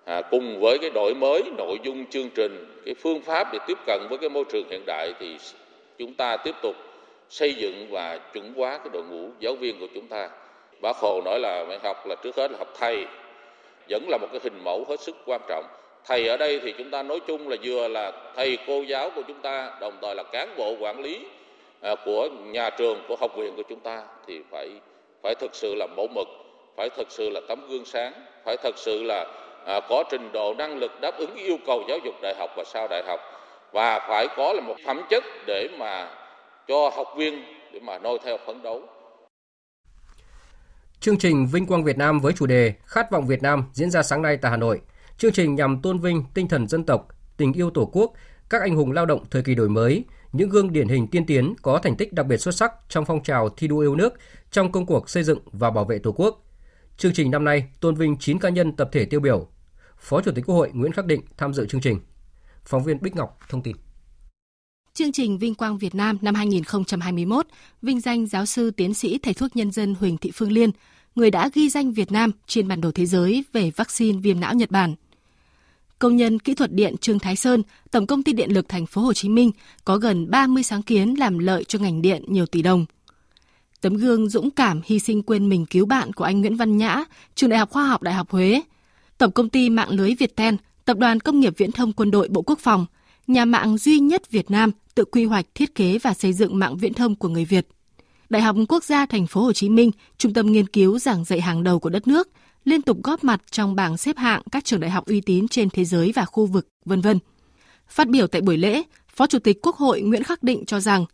À, 0.06 0.22
cùng 0.32 0.60
với 0.62 0.78
cái 0.82 0.90
đổi 0.90 1.16
mới 1.16 1.44
nội 1.58 1.80
dung 1.84 2.06
chương 2.10 2.30
trình, 2.36 2.82
cái 2.86 2.96
phương 3.02 3.22
pháp 3.22 3.48
để 3.54 3.60
tiếp 3.68 3.78
cận 3.88 4.02
với 4.10 4.18
cái 4.18 4.30
môi 4.30 4.44
trường 4.52 4.70
hiện 4.70 4.84
đại 4.88 5.14
thì 5.20 5.38
chúng 5.98 6.14
ta 6.14 6.38
tiếp 6.38 6.56
tục 6.64 6.76
xây 7.30 7.56
dựng 7.56 7.92
và 7.92 8.20
chuẩn 8.34 8.54
hóa 8.54 8.78
cái 8.78 8.90
đội 8.94 9.04
ngũ 9.04 9.32
giáo 9.40 9.56
viên 9.56 9.80
của 9.80 9.88
chúng 9.96 10.08
ta 10.08 10.30
bác 10.82 10.98
hồ 10.98 11.22
nói 11.26 11.40
là 11.40 11.66
phải 11.68 11.80
học 11.84 12.08
là 12.08 12.16
trước 12.16 12.36
hết 12.36 12.52
là 12.52 12.58
học 12.58 12.68
thầy 12.80 13.06
vẫn 13.90 14.10
là 14.10 14.18
một 14.18 14.28
cái 14.32 14.40
hình 14.44 14.64
mẫu 14.64 14.86
hết 14.90 15.00
sức 15.00 15.16
quan 15.26 15.42
trọng. 15.48 15.66
Thầy 16.06 16.28
ở 16.28 16.38
đây 16.38 16.60
thì 16.64 16.74
chúng 16.78 16.90
ta 16.90 17.04
nói 17.04 17.20
chung 17.28 17.50
là 17.50 17.56
vừa 17.64 17.88
là 17.88 18.12
thầy 18.36 18.58
cô 18.68 18.82
giáo 18.82 19.10
của 19.16 19.22
chúng 19.28 19.42
ta 19.42 19.72
đồng 19.82 19.94
thời 20.02 20.16
là 20.16 20.24
cán 20.24 20.50
bộ 20.58 20.76
quản 20.80 21.02
lý 21.02 21.26
à, 21.82 21.96
của 22.06 22.30
nhà 22.44 22.70
trường 22.70 23.02
của 23.08 23.16
học 23.16 23.36
viện 23.36 23.56
của 23.56 23.64
chúng 23.70 23.80
ta 23.80 24.04
thì 24.28 24.42
phải 24.52 24.70
phải 25.24 25.36
thực 25.36 25.56
sự 25.56 25.76
là 25.76 25.88
mẫu 25.88 26.08
mực 26.16 26.28
phải 26.78 26.90
thực 26.90 27.12
sự 27.12 27.30
là 27.30 27.42
tấm 27.48 27.68
gương 27.70 27.86
sáng 27.86 28.14
phải 28.46 28.58
thực 28.58 28.78
sự 28.78 29.04
là 29.04 29.26
à, 29.66 29.80
có 29.90 30.04
trình 30.10 30.32
độ 30.32 30.54
năng 30.54 30.78
lực 30.78 31.02
đáp 31.02 31.18
ứng 31.18 31.36
yêu 31.36 31.58
cầu 31.66 31.84
giáo 31.88 31.98
dục 32.04 32.16
đại 32.22 32.36
học 32.40 32.50
và 32.56 32.64
sau 32.64 32.88
đại 32.88 33.04
học. 33.08 33.20
Và 33.72 34.00
phải 34.00 34.28
có 34.38 34.54
là 34.54 34.62
một 34.62 34.76
phẩm 34.86 35.02
chất 35.10 35.24
để 35.46 35.68
mà 35.78 36.08
cho 36.68 36.90
học 36.96 37.14
viên 37.16 37.44
để 37.72 37.80
mà 37.80 37.98
noi 37.98 38.18
theo 38.24 38.38
phấn 38.38 38.62
đấu. 38.64 38.82
Chương 41.02 41.18
trình 41.18 41.48
Vinh 41.48 41.66
quang 41.66 41.84
Việt 41.84 41.98
Nam 41.98 42.20
với 42.20 42.34
chủ 42.34 42.46
đề 42.46 42.74
Khát 42.86 43.12
vọng 43.12 43.28
Việt 43.28 43.42
Nam 43.42 43.64
diễn 43.74 43.90
ra 43.92 44.04
sáng 44.04 44.22
nay 44.22 44.38
tại 44.38 44.52
Hà 44.52 44.58
Nội. 44.58 44.82
Chương 45.18 45.32
trình 45.32 45.56
nhằm 45.56 45.82
tôn 45.82 46.00
vinh 46.00 46.24
tinh 46.34 46.48
thần 46.48 46.68
dân 46.68 46.84
tộc, 46.84 47.08
tình 47.38 47.54
yêu 47.54 47.70
Tổ 47.70 47.90
quốc, 47.94 48.14
các 48.50 48.62
anh 48.62 48.76
hùng 48.76 48.92
lao 48.92 49.06
động 49.06 49.24
thời 49.32 49.44
kỳ 49.44 49.56
đổi 49.56 49.70
mới, 49.70 50.06
những 50.34 50.50
gương 50.50 50.74
điển 50.74 50.88
hình 50.88 51.08
tiên 51.08 51.26
tiến 51.26 51.54
có 51.62 51.80
thành 51.84 51.96
tích 51.96 52.14
đặc 52.14 52.26
biệt 52.26 52.38
xuất 52.38 52.56
sắc 52.56 52.74
trong 52.90 53.06
phong 53.06 53.24
trào 53.24 53.50
thi 53.50 53.68
đua 53.68 53.80
yêu 53.80 53.96
nước 53.96 54.14
trong 54.52 54.72
công 54.72 54.86
cuộc 54.86 55.10
xây 55.10 55.24
dựng 55.24 55.40
và 55.52 55.72
bảo 55.72 55.86
vệ 55.86 56.00
Tổ 56.00 56.12
quốc. 56.12 56.44
Chương 56.98 57.14
trình 57.14 57.32
năm 57.32 57.46
nay 57.46 57.70
tôn 57.80 57.96
vinh 57.96 58.18
9 58.18 58.40
cá 58.40 58.50
nhân 58.50 58.76
tập 58.76 58.90
thể 58.92 59.06
tiêu 59.06 59.20
biểu. 59.20 59.48
Phó 59.98 60.22
Chủ 60.22 60.32
tịch 60.36 60.46
Quốc 60.46 60.56
hội 60.56 60.70
Nguyễn 60.74 60.92
Khắc 60.92 61.06
Định 61.06 61.22
tham 61.38 61.54
dự 61.54 61.66
chương 61.66 61.82
trình. 61.82 62.00
Phóng 62.66 62.84
viên 62.84 63.02
Bích 63.02 63.16
Ngọc 63.16 63.40
thông 63.50 63.64
tin. 63.64 63.76
Chương 64.94 65.12
trình 65.12 65.38
Vinh 65.38 65.56
Quang 65.56 65.78
Việt 65.78 65.96
Nam 65.96 66.18
năm 66.22 66.36
2021 66.36 67.48
vinh 67.82 68.00
danh 68.00 68.28
giáo 68.28 68.46
sư 68.46 68.72
tiến 68.72 68.94
sĩ 68.94 69.18
thầy 69.18 69.34
thuốc 69.34 69.56
nhân 69.56 69.72
dân 69.72 69.96
Huỳnh 70.00 70.18
Thị 70.18 70.32
Phương 70.34 70.52
Liên, 70.52 70.70
người 71.16 71.32
đã 71.32 71.50
ghi 71.54 71.70
danh 71.70 71.92
Việt 71.92 72.12
Nam 72.12 72.32
trên 72.48 72.68
bản 72.68 72.82
đồ 72.82 72.92
thế 72.92 73.06
giới 73.06 73.44
về 73.54 73.72
vaccine 73.76 74.20
viêm 74.20 74.40
não 74.40 74.54
Nhật 74.54 74.72
Bản. 74.72 74.96
Công 76.00 76.16
nhân 76.16 76.40
kỹ 76.40 76.54
thuật 76.54 76.74
điện 76.74 76.96
Trương 76.98 77.20
Thái 77.20 77.36
Sơn, 77.36 77.64
Tổng 77.92 78.08
công 78.08 78.24
ty 78.24 78.34
Điện 78.34 78.54
lực 78.54 78.70
Thành 78.70 78.86
phố 78.86 79.02
Hồ 79.02 79.14
Chí 79.14 79.30
Minh 79.30 79.52
có 79.86 79.98
gần 79.98 80.32
30 80.32 80.64
sáng 80.64 80.82
kiến 80.82 81.16
làm 81.20 81.40
lợi 81.40 81.64
cho 81.64 81.80
ngành 81.80 82.02
điện 82.02 82.24
nhiều 82.28 82.46
tỷ 82.46 82.62
đồng. 82.62 82.86
Tấm 83.82 83.94
gương 83.94 84.30
dũng 84.30 84.52
cảm 84.52 84.82
hy 84.86 85.00
sinh 85.00 85.24
quên 85.24 85.50
mình 85.50 85.66
cứu 85.66 85.86
bạn 85.86 86.14
của 86.14 86.24
anh 86.24 86.42
Nguyễn 86.42 86.56
Văn 86.56 86.78
Nhã, 86.78 87.04
Trường 87.36 87.50
Đại 87.50 87.60
học 87.60 87.70
Khoa 87.70 87.88
học 87.88 88.02
Đại 88.02 88.14
học 88.14 88.30
Huế, 88.30 88.62
Tổng 89.18 89.32
công 89.32 89.50
ty 89.50 89.70
mạng 89.70 89.90
lưới 89.90 90.16
Viettel, 90.20 90.56
Tập 90.86 90.98
đoàn 90.98 91.20
Công 91.20 91.40
nghiệp 91.40 91.54
Viễn 91.58 91.72
thông 91.72 91.94
Quân 91.94 92.12
đội 92.12 92.28
Bộ 92.30 92.42
Quốc 92.42 92.60
phòng, 92.60 92.86
nhà 93.28 93.46
mạng 93.46 93.78
duy 93.78 94.00
nhất 94.00 94.32
Việt 94.32 94.52
Nam 94.52 94.72
tự 94.96 95.06
quy 95.06 95.26
hoạch, 95.26 95.46
thiết 95.56 95.76
kế 95.76 95.98
và 95.98 96.14
xây 96.14 96.34
dựng 96.34 96.60
mạng 96.60 96.78
viễn 96.78 96.94
thông 96.94 97.16
của 97.16 97.30
người 97.30 97.46
Việt. 97.46 97.68
Đại 98.30 98.42
học 98.42 98.56
Quốc 98.70 98.84
gia 98.84 99.06
Thành 99.06 99.28
phố 99.28 99.42
Hồ 99.42 99.54
Chí 99.54 99.70
Minh, 99.70 99.92
trung 100.18 100.34
tâm 100.34 100.52
nghiên 100.52 100.68
cứu 100.68 101.00
giảng 101.00 101.24
dạy 101.24 101.42
hàng 101.42 101.64
đầu 101.64 101.80
của 101.80 101.90
đất 101.90 102.08
nước, 102.08 102.30
liên 102.66 102.82
tục 102.82 102.98
góp 103.04 103.24
mặt 103.24 103.42
trong 103.52 103.76
bảng 103.76 103.98
xếp 103.98 104.18
hạng 104.18 104.42
các 104.52 104.66
trường 104.66 104.80
đại 104.80 104.92
học 104.92 105.06
uy 105.06 105.22
tín 105.22 105.48
trên 105.48 105.70
thế 105.70 105.86
giới 105.86 106.12
và 106.16 106.26
khu 106.26 106.46
vực, 106.46 106.68
vân 106.86 107.02
vân. 107.02 107.20
Phát 107.88 108.08
biểu 108.08 108.28
tại 108.28 108.42
buổi 108.42 108.58
lễ, 108.58 108.84
Phó 109.16 109.28
Chủ 109.28 109.40
tịch 109.40 109.58
Quốc 109.62 109.76
hội 109.76 110.02
Nguyễn 110.02 110.24
Khắc 110.24 110.44
Định 110.44 110.66
cho 110.66 110.80
rằng 110.80 111.06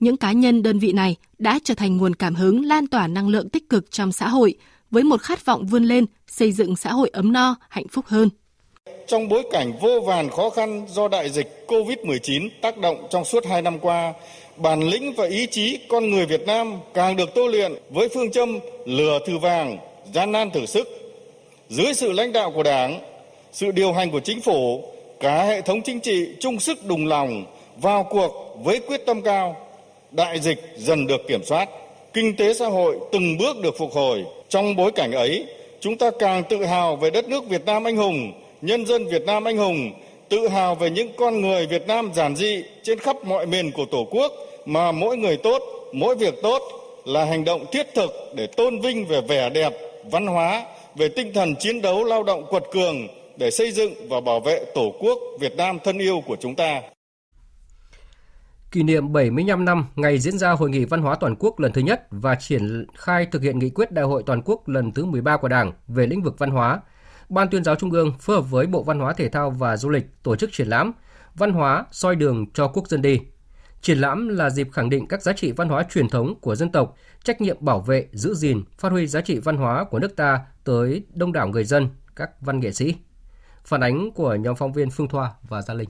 những 0.00 0.16
cá 0.16 0.32
nhân 0.32 0.62
đơn 0.62 0.78
vị 0.78 0.92
này 0.92 1.16
đã 1.38 1.58
trở 1.64 1.74
thành 1.74 1.96
nguồn 1.96 2.14
cảm 2.14 2.34
hứng 2.34 2.64
lan 2.64 2.86
tỏa 2.86 3.06
năng 3.06 3.28
lượng 3.28 3.50
tích 3.50 3.68
cực 3.68 3.90
trong 3.90 4.12
xã 4.12 4.28
hội 4.28 4.54
với 4.90 5.04
một 5.04 5.22
khát 5.22 5.44
vọng 5.44 5.66
vươn 5.66 5.84
lên 5.84 6.04
xây 6.26 6.52
dựng 6.52 6.76
xã 6.76 6.92
hội 6.92 7.08
ấm 7.08 7.32
no, 7.32 7.56
hạnh 7.68 7.88
phúc 7.88 8.06
hơn. 8.06 8.28
Trong 9.06 9.28
bối 9.28 9.42
cảnh 9.50 9.72
vô 9.80 10.00
vàn 10.00 10.30
khó 10.30 10.50
khăn 10.50 10.86
do 10.88 11.08
đại 11.08 11.30
dịch 11.30 11.64
COVID-19 11.66 12.48
tác 12.60 12.78
động 12.78 13.06
trong 13.10 13.24
suốt 13.24 13.46
hai 13.46 13.62
năm 13.62 13.78
qua, 13.78 14.14
bản 14.56 14.82
lĩnh 14.82 15.12
và 15.12 15.26
ý 15.26 15.46
chí 15.46 15.78
con 15.88 16.10
người 16.10 16.26
Việt 16.26 16.46
Nam 16.46 16.80
càng 16.94 17.16
được 17.16 17.34
tô 17.34 17.46
luyện 17.46 17.72
với 17.90 18.08
phương 18.08 18.30
châm 18.30 18.58
lừa 18.84 19.18
thử 19.26 19.38
vàng, 19.38 19.78
gian 20.14 20.32
nan 20.32 20.50
thử 20.50 20.66
sức. 20.66 20.88
Dưới 21.68 21.94
sự 21.94 22.12
lãnh 22.12 22.32
đạo 22.32 22.50
của 22.50 22.62
Đảng, 22.62 23.00
sự 23.52 23.70
điều 23.70 23.92
hành 23.92 24.10
của 24.10 24.20
chính 24.20 24.40
phủ, 24.40 24.82
cả 25.20 25.44
hệ 25.44 25.60
thống 25.60 25.82
chính 25.82 26.00
trị 26.00 26.28
chung 26.40 26.60
sức 26.60 26.84
đồng 26.84 27.06
lòng 27.06 27.44
vào 27.76 28.04
cuộc 28.04 28.58
với 28.64 28.78
quyết 28.78 29.06
tâm 29.06 29.22
cao. 29.22 29.56
Đại 30.10 30.40
dịch 30.40 30.58
dần 30.76 31.06
được 31.06 31.28
kiểm 31.28 31.44
soát, 31.44 31.68
kinh 32.12 32.36
tế 32.36 32.54
xã 32.54 32.66
hội 32.66 32.98
từng 33.12 33.38
bước 33.38 33.60
được 33.62 33.78
phục 33.78 33.92
hồi. 33.92 34.24
Trong 34.48 34.76
bối 34.76 34.92
cảnh 34.92 35.12
ấy, 35.12 35.46
chúng 35.80 35.98
ta 35.98 36.10
càng 36.18 36.44
tự 36.48 36.64
hào 36.64 36.96
về 36.96 37.10
đất 37.10 37.28
nước 37.28 37.48
Việt 37.48 37.64
Nam 37.66 37.84
anh 37.84 37.96
hùng, 37.96 38.32
nhân 38.62 38.86
dân 38.86 39.06
Việt 39.06 39.22
Nam 39.26 39.44
anh 39.44 39.56
hùng, 39.56 39.92
tự 40.28 40.48
hào 40.48 40.74
về 40.74 40.90
những 40.90 41.08
con 41.18 41.40
người 41.40 41.66
Việt 41.66 41.86
Nam 41.86 42.10
giản 42.14 42.36
dị 42.36 42.64
trên 42.82 42.98
khắp 42.98 43.16
mọi 43.24 43.46
miền 43.46 43.72
của 43.72 43.84
Tổ 43.90 44.06
quốc 44.10 44.32
mà 44.66 44.92
mỗi 44.92 45.16
người 45.16 45.36
tốt, 45.36 45.62
mỗi 45.92 46.16
việc 46.16 46.34
tốt 46.42 46.62
là 47.04 47.24
hành 47.24 47.44
động 47.44 47.64
thiết 47.72 47.86
thực 47.94 48.10
để 48.34 48.46
tôn 48.46 48.80
vinh 48.80 49.06
về 49.06 49.20
vẻ 49.20 49.50
đẹp, 49.50 49.72
văn 50.10 50.26
hóa, 50.26 50.64
về 50.96 51.08
tinh 51.08 51.32
thần 51.34 51.56
chiến 51.56 51.82
đấu 51.82 52.04
lao 52.04 52.22
động 52.22 52.46
quật 52.50 52.62
cường 52.72 53.08
để 53.36 53.50
xây 53.50 53.72
dựng 53.72 53.92
và 54.08 54.20
bảo 54.20 54.40
vệ 54.40 54.64
Tổ 54.74 54.92
quốc 55.00 55.18
Việt 55.40 55.56
Nam 55.56 55.78
thân 55.84 55.98
yêu 55.98 56.22
của 56.26 56.36
chúng 56.40 56.54
ta. 56.54 56.82
Kỷ 58.72 58.82
niệm 58.82 59.12
75 59.12 59.64
năm 59.64 59.86
ngày 59.96 60.18
diễn 60.18 60.38
ra 60.38 60.50
Hội 60.50 60.70
nghị 60.70 60.84
Văn 60.84 61.02
hóa 61.02 61.16
Toàn 61.20 61.36
quốc 61.38 61.60
lần 61.60 61.72
thứ 61.72 61.80
nhất 61.80 62.06
và 62.10 62.34
triển 62.34 62.86
khai 62.94 63.26
thực 63.32 63.42
hiện 63.42 63.58
nghị 63.58 63.70
quyết 63.70 63.92
Đại 63.92 64.04
hội 64.04 64.22
Toàn 64.26 64.42
quốc 64.44 64.68
lần 64.68 64.92
thứ 64.92 65.04
13 65.04 65.36
của 65.36 65.48
Đảng 65.48 65.72
về 65.88 66.06
lĩnh 66.06 66.22
vực 66.22 66.34
văn 66.38 66.50
hóa, 66.50 66.80
Ban 67.28 67.48
tuyên 67.50 67.64
giáo 67.64 67.74
Trung 67.74 67.90
ương 67.90 68.12
phối 68.18 68.36
hợp 68.36 68.50
với 68.50 68.66
Bộ 68.66 68.82
Văn 68.82 69.00
hóa 69.00 69.12
Thể 69.12 69.28
thao 69.28 69.50
và 69.50 69.76
Du 69.76 69.88
lịch 69.88 70.22
tổ 70.22 70.36
chức 70.36 70.52
triển 70.52 70.68
lãm 70.68 70.92
Văn 71.34 71.52
hóa 71.52 71.86
soi 71.92 72.16
đường 72.16 72.46
cho 72.52 72.68
quốc 72.68 72.88
dân 72.88 73.02
đi 73.02 73.20
Triển 73.86 73.98
lãm 73.98 74.28
là 74.28 74.50
dịp 74.50 74.68
khẳng 74.72 74.90
định 74.90 75.06
các 75.06 75.22
giá 75.22 75.32
trị 75.32 75.52
văn 75.52 75.68
hóa 75.68 75.82
truyền 75.82 76.08
thống 76.08 76.34
của 76.40 76.56
dân 76.56 76.72
tộc, 76.72 76.96
trách 77.24 77.40
nhiệm 77.40 77.56
bảo 77.60 77.80
vệ, 77.80 78.08
giữ 78.12 78.34
gìn, 78.34 78.62
phát 78.78 78.92
huy 78.92 79.06
giá 79.06 79.20
trị 79.20 79.38
văn 79.38 79.56
hóa 79.56 79.84
của 79.84 79.98
nước 79.98 80.16
ta 80.16 80.40
tới 80.64 81.06
đông 81.14 81.32
đảo 81.32 81.48
người 81.48 81.64
dân, 81.64 81.88
các 82.16 82.30
văn 82.40 82.60
nghệ 82.60 82.72
sĩ. 82.72 82.94
Phản 83.64 83.80
ánh 83.80 84.10
của 84.10 84.34
nhóm 84.34 84.56
phóng 84.56 84.72
viên 84.72 84.90
Phương 84.90 85.08
Thoa 85.08 85.32
và 85.48 85.62
Gia 85.62 85.74
Linh. 85.74 85.88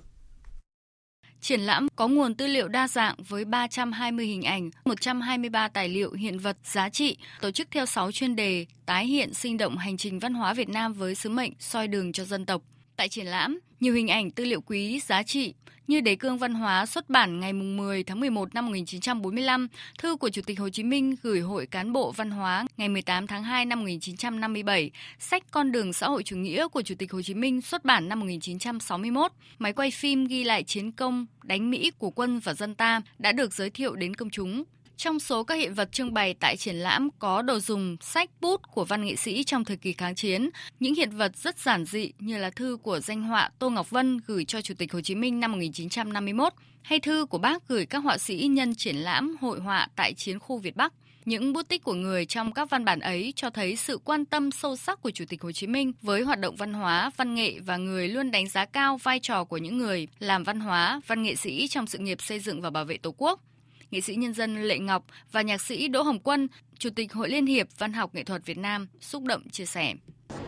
Triển 1.40 1.61
lãm 1.61 1.88
có 1.96 2.09
nguồn 2.09 2.35
tư 2.35 2.46
liệu 2.46 2.68
đa 2.68 2.88
dạng 2.88 3.14
với 3.29 3.44
320 3.44 4.27
hình 4.27 4.42
ảnh, 4.42 4.70
123 4.85 5.68
tài 5.68 5.88
liệu 5.88 6.12
hiện 6.12 6.38
vật 6.38 6.57
giá 6.64 6.88
trị, 6.88 7.16
tổ 7.40 7.51
chức 7.51 7.68
theo 7.70 7.87
6 7.87 8.12
chuyên 8.12 8.37
đề, 8.37 8.66
tái 8.87 9.07
hiện 9.07 9.35
sinh 9.35 9.57
động 9.57 9.77
hành 9.77 9.96
trình 9.96 10.18
văn 10.18 10.35
hóa 10.35 10.55
Việt 10.55 10.68
Nam 10.68 10.92
với 10.92 11.14
sứ 11.14 11.31
mệnh 11.31 11.53
soi 11.59 11.88
đường 11.88 12.12
cho 12.12 12.25
dân 12.25 12.46
tộc. 12.46 12.62
Tại 12.97 13.09
triển 13.09 13.27
lãm, 13.27 13.59
nhiều 13.81 13.95
hình 13.95 14.09
ảnh 14.09 14.31
tư 14.31 14.45
liệu 14.45 14.61
quý, 14.61 15.01
giá 15.01 15.23
trị 15.23 15.55
như 15.87 16.01
Đế 16.01 16.17
cương 16.17 16.39
văn 16.39 16.55
hóa 16.55 16.87
xuất 16.87 17.11
bản 17.11 17.41
ngày 17.41 17.53
10 17.53 18.05
tháng 18.05 18.21
11 18.21 18.55
năm 18.55 18.67
1945, 18.67 19.69
thư 19.99 20.17
của 20.17 20.29
Chủ 20.29 20.43
tịch 20.47 20.59
Hồ 20.59 20.69
Chí 20.69 20.83
Minh 20.83 21.17
gửi 21.23 21.41
Hội 21.41 21.67
Cán 21.67 21.93
bộ 21.93 22.13
Văn 22.13 22.31
hóa 22.31 22.65
ngày 22.77 22.89
18 22.89 23.27
tháng 23.27 23.43
2 23.43 23.65
năm 23.65 23.79
1957, 23.81 24.91
sách 25.19 25.43
Con 25.51 25.73
đường 25.73 25.93
xã 25.93 26.09
hội 26.09 26.23
chủ 26.23 26.37
nghĩa 26.37 26.69
của 26.69 26.83
Chủ 26.83 26.95
tịch 26.99 27.13
Hồ 27.13 27.23
Chí 27.23 27.35
Minh 27.35 27.63
xuất 27.63 27.85
bản 27.85 28.09
năm 28.09 28.21
1961, 28.21 29.33
máy 29.59 29.73
quay 29.73 29.91
phim 29.91 30.25
ghi 30.25 30.45
lại 30.45 30.63
chiến 30.63 30.93
công 30.93 31.27
đánh 31.43 31.71
Mỹ 31.71 31.91
của 31.99 32.11
quân 32.11 32.39
và 32.39 32.55
dân 32.55 32.75
ta 32.75 33.01
đã 33.19 33.33
được 33.33 33.55
giới 33.55 33.71
thiệu 33.71 33.97
đến 33.97 34.15
công 34.15 34.31
chúng. 34.31 34.65
Trong 34.97 35.21
số 35.21 35.45
các 35.45 35.55
hiện 35.55 35.75
vật 35.75 35.93
trưng 35.93 36.15
bày 36.15 36.35
tại 36.41 36.57
triển 36.57 36.77
lãm 36.77 37.09
có 37.19 37.43
đồ 37.43 37.59
dùng, 37.59 37.97
sách, 38.01 38.31
bút 38.41 38.61
của 38.73 38.85
văn 38.85 39.05
nghệ 39.05 39.17
sĩ 39.17 39.45
trong 39.45 39.65
thời 39.65 39.77
kỳ 39.77 39.93
kháng 39.93 40.15
chiến, 40.15 40.51
những 40.81 40.95
hiện 40.95 41.11
vật 41.11 41.37
rất 41.37 41.59
giản 41.59 41.85
dị 41.85 42.13
như 42.19 42.39
là 42.39 42.51
thư 42.51 42.79
của 42.83 43.01
danh 43.01 43.23
họa 43.23 43.51
Tô 43.59 43.71
Ngọc 43.71 43.91
Vân 43.91 44.19
gửi 44.27 44.45
cho 44.45 44.61
Chủ 44.61 44.75
tịch 44.79 44.93
Hồ 44.93 45.01
Chí 45.01 45.15
Minh 45.15 45.41
năm 45.41 45.53
1951 45.53 46.53
hay 46.83 47.01
thư 47.01 47.27
của 47.27 47.39
bác 47.39 47.69
gửi 47.69 47.87
các 47.87 47.99
họa 47.99 48.19
sĩ 48.19 48.49
nhân 48.51 48.75
triển 48.75 48.97
lãm 48.97 49.37
hội 49.41 49.61
họa 49.61 49.89
tại 49.97 50.15
chiến 50.15 50.39
khu 50.39 50.59
Việt 50.59 50.77
Bắc. 50.77 50.93
Những 51.25 51.53
bút 51.53 51.69
tích 51.69 51.85
của 51.85 51.95
người 51.95 52.27
trong 52.27 52.53
các 52.53 52.71
văn 52.71 52.85
bản 52.85 53.01
ấy 53.01 53.33
cho 53.37 53.51
thấy 53.51 53.77
sự 53.77 53.99
quan 54.05 54.25
tâm 54.25 54.51
sâu 54.51 54.77
sắc 54.77 55.03
của 55.03 55.11
Chủ 55.11 55.25
tịch 55.29 55.43
Hồ 55.43 55.53
Chí 55.53 55.67
Minh 55.67 55.93
với 56.03 56.23
hoạt 56.23 56.41
động 56.41 56.57
văn 56.57 56.73
hóa, 56.73 57.11
văn 57.17 57.35
nghệ 57.35 57.59
và 57.61 57.77
người 57.77 58.09
luôn 58.09 58.31
đánh 58.31 58.49
giá 58.49 58.65
cao 58.65 58.97
vai 58.97 59.21
trò 59.21 59.45
của 59.45 59.57
những 59.57 59.79
người 59.79 60.09
làm 60.19 60.45
văn 60.45 60.61
hóa, 60.61 61.01
văn 61.07 61.23
nghệ 61.23 61.35
sĩ 61.35 61.69
trong 61.69 61.87
sự 61.87 61.99
nghiệp 61.99 62.23
xây 62.23 62.41
dựng 62.41 62.61
và 62.61 62.71
bảo 62.71 62.85
vệ 62.85 62.97
Tổ 62.97 63.15
quốc 63.19 63.41
nghệ 63.90 64.01
sĩ 64.01 64.14
nhân 64.14 64.35
dân 64.35 64.62
Lệ 64.62 64.79
Ngọc 64.79 65.05
và 65.33 65.42
nhạc 65.42 65.61
sĩ 65.61 65.88
Đỗ 65.88 66.03
Hồng 66.03 66.18
Quân, 66.18 66.49
Chủ 66.79 66.90
tịch 66.90 67.12
Hội 67.12 67.29
Liên 67.29 67.46
hiệp 67.46 67.66
Văn 67.79 67.92
học 67.92 68.14
Nghệ 68.14 68.25
thuật 68.25 68.46
Việt 68.46 68.59
Nam 68.59 68.88
xúc 69.01 69.25
động 69.25 69.42
chia 69.51 69.66
sẻ. 69.66 69.94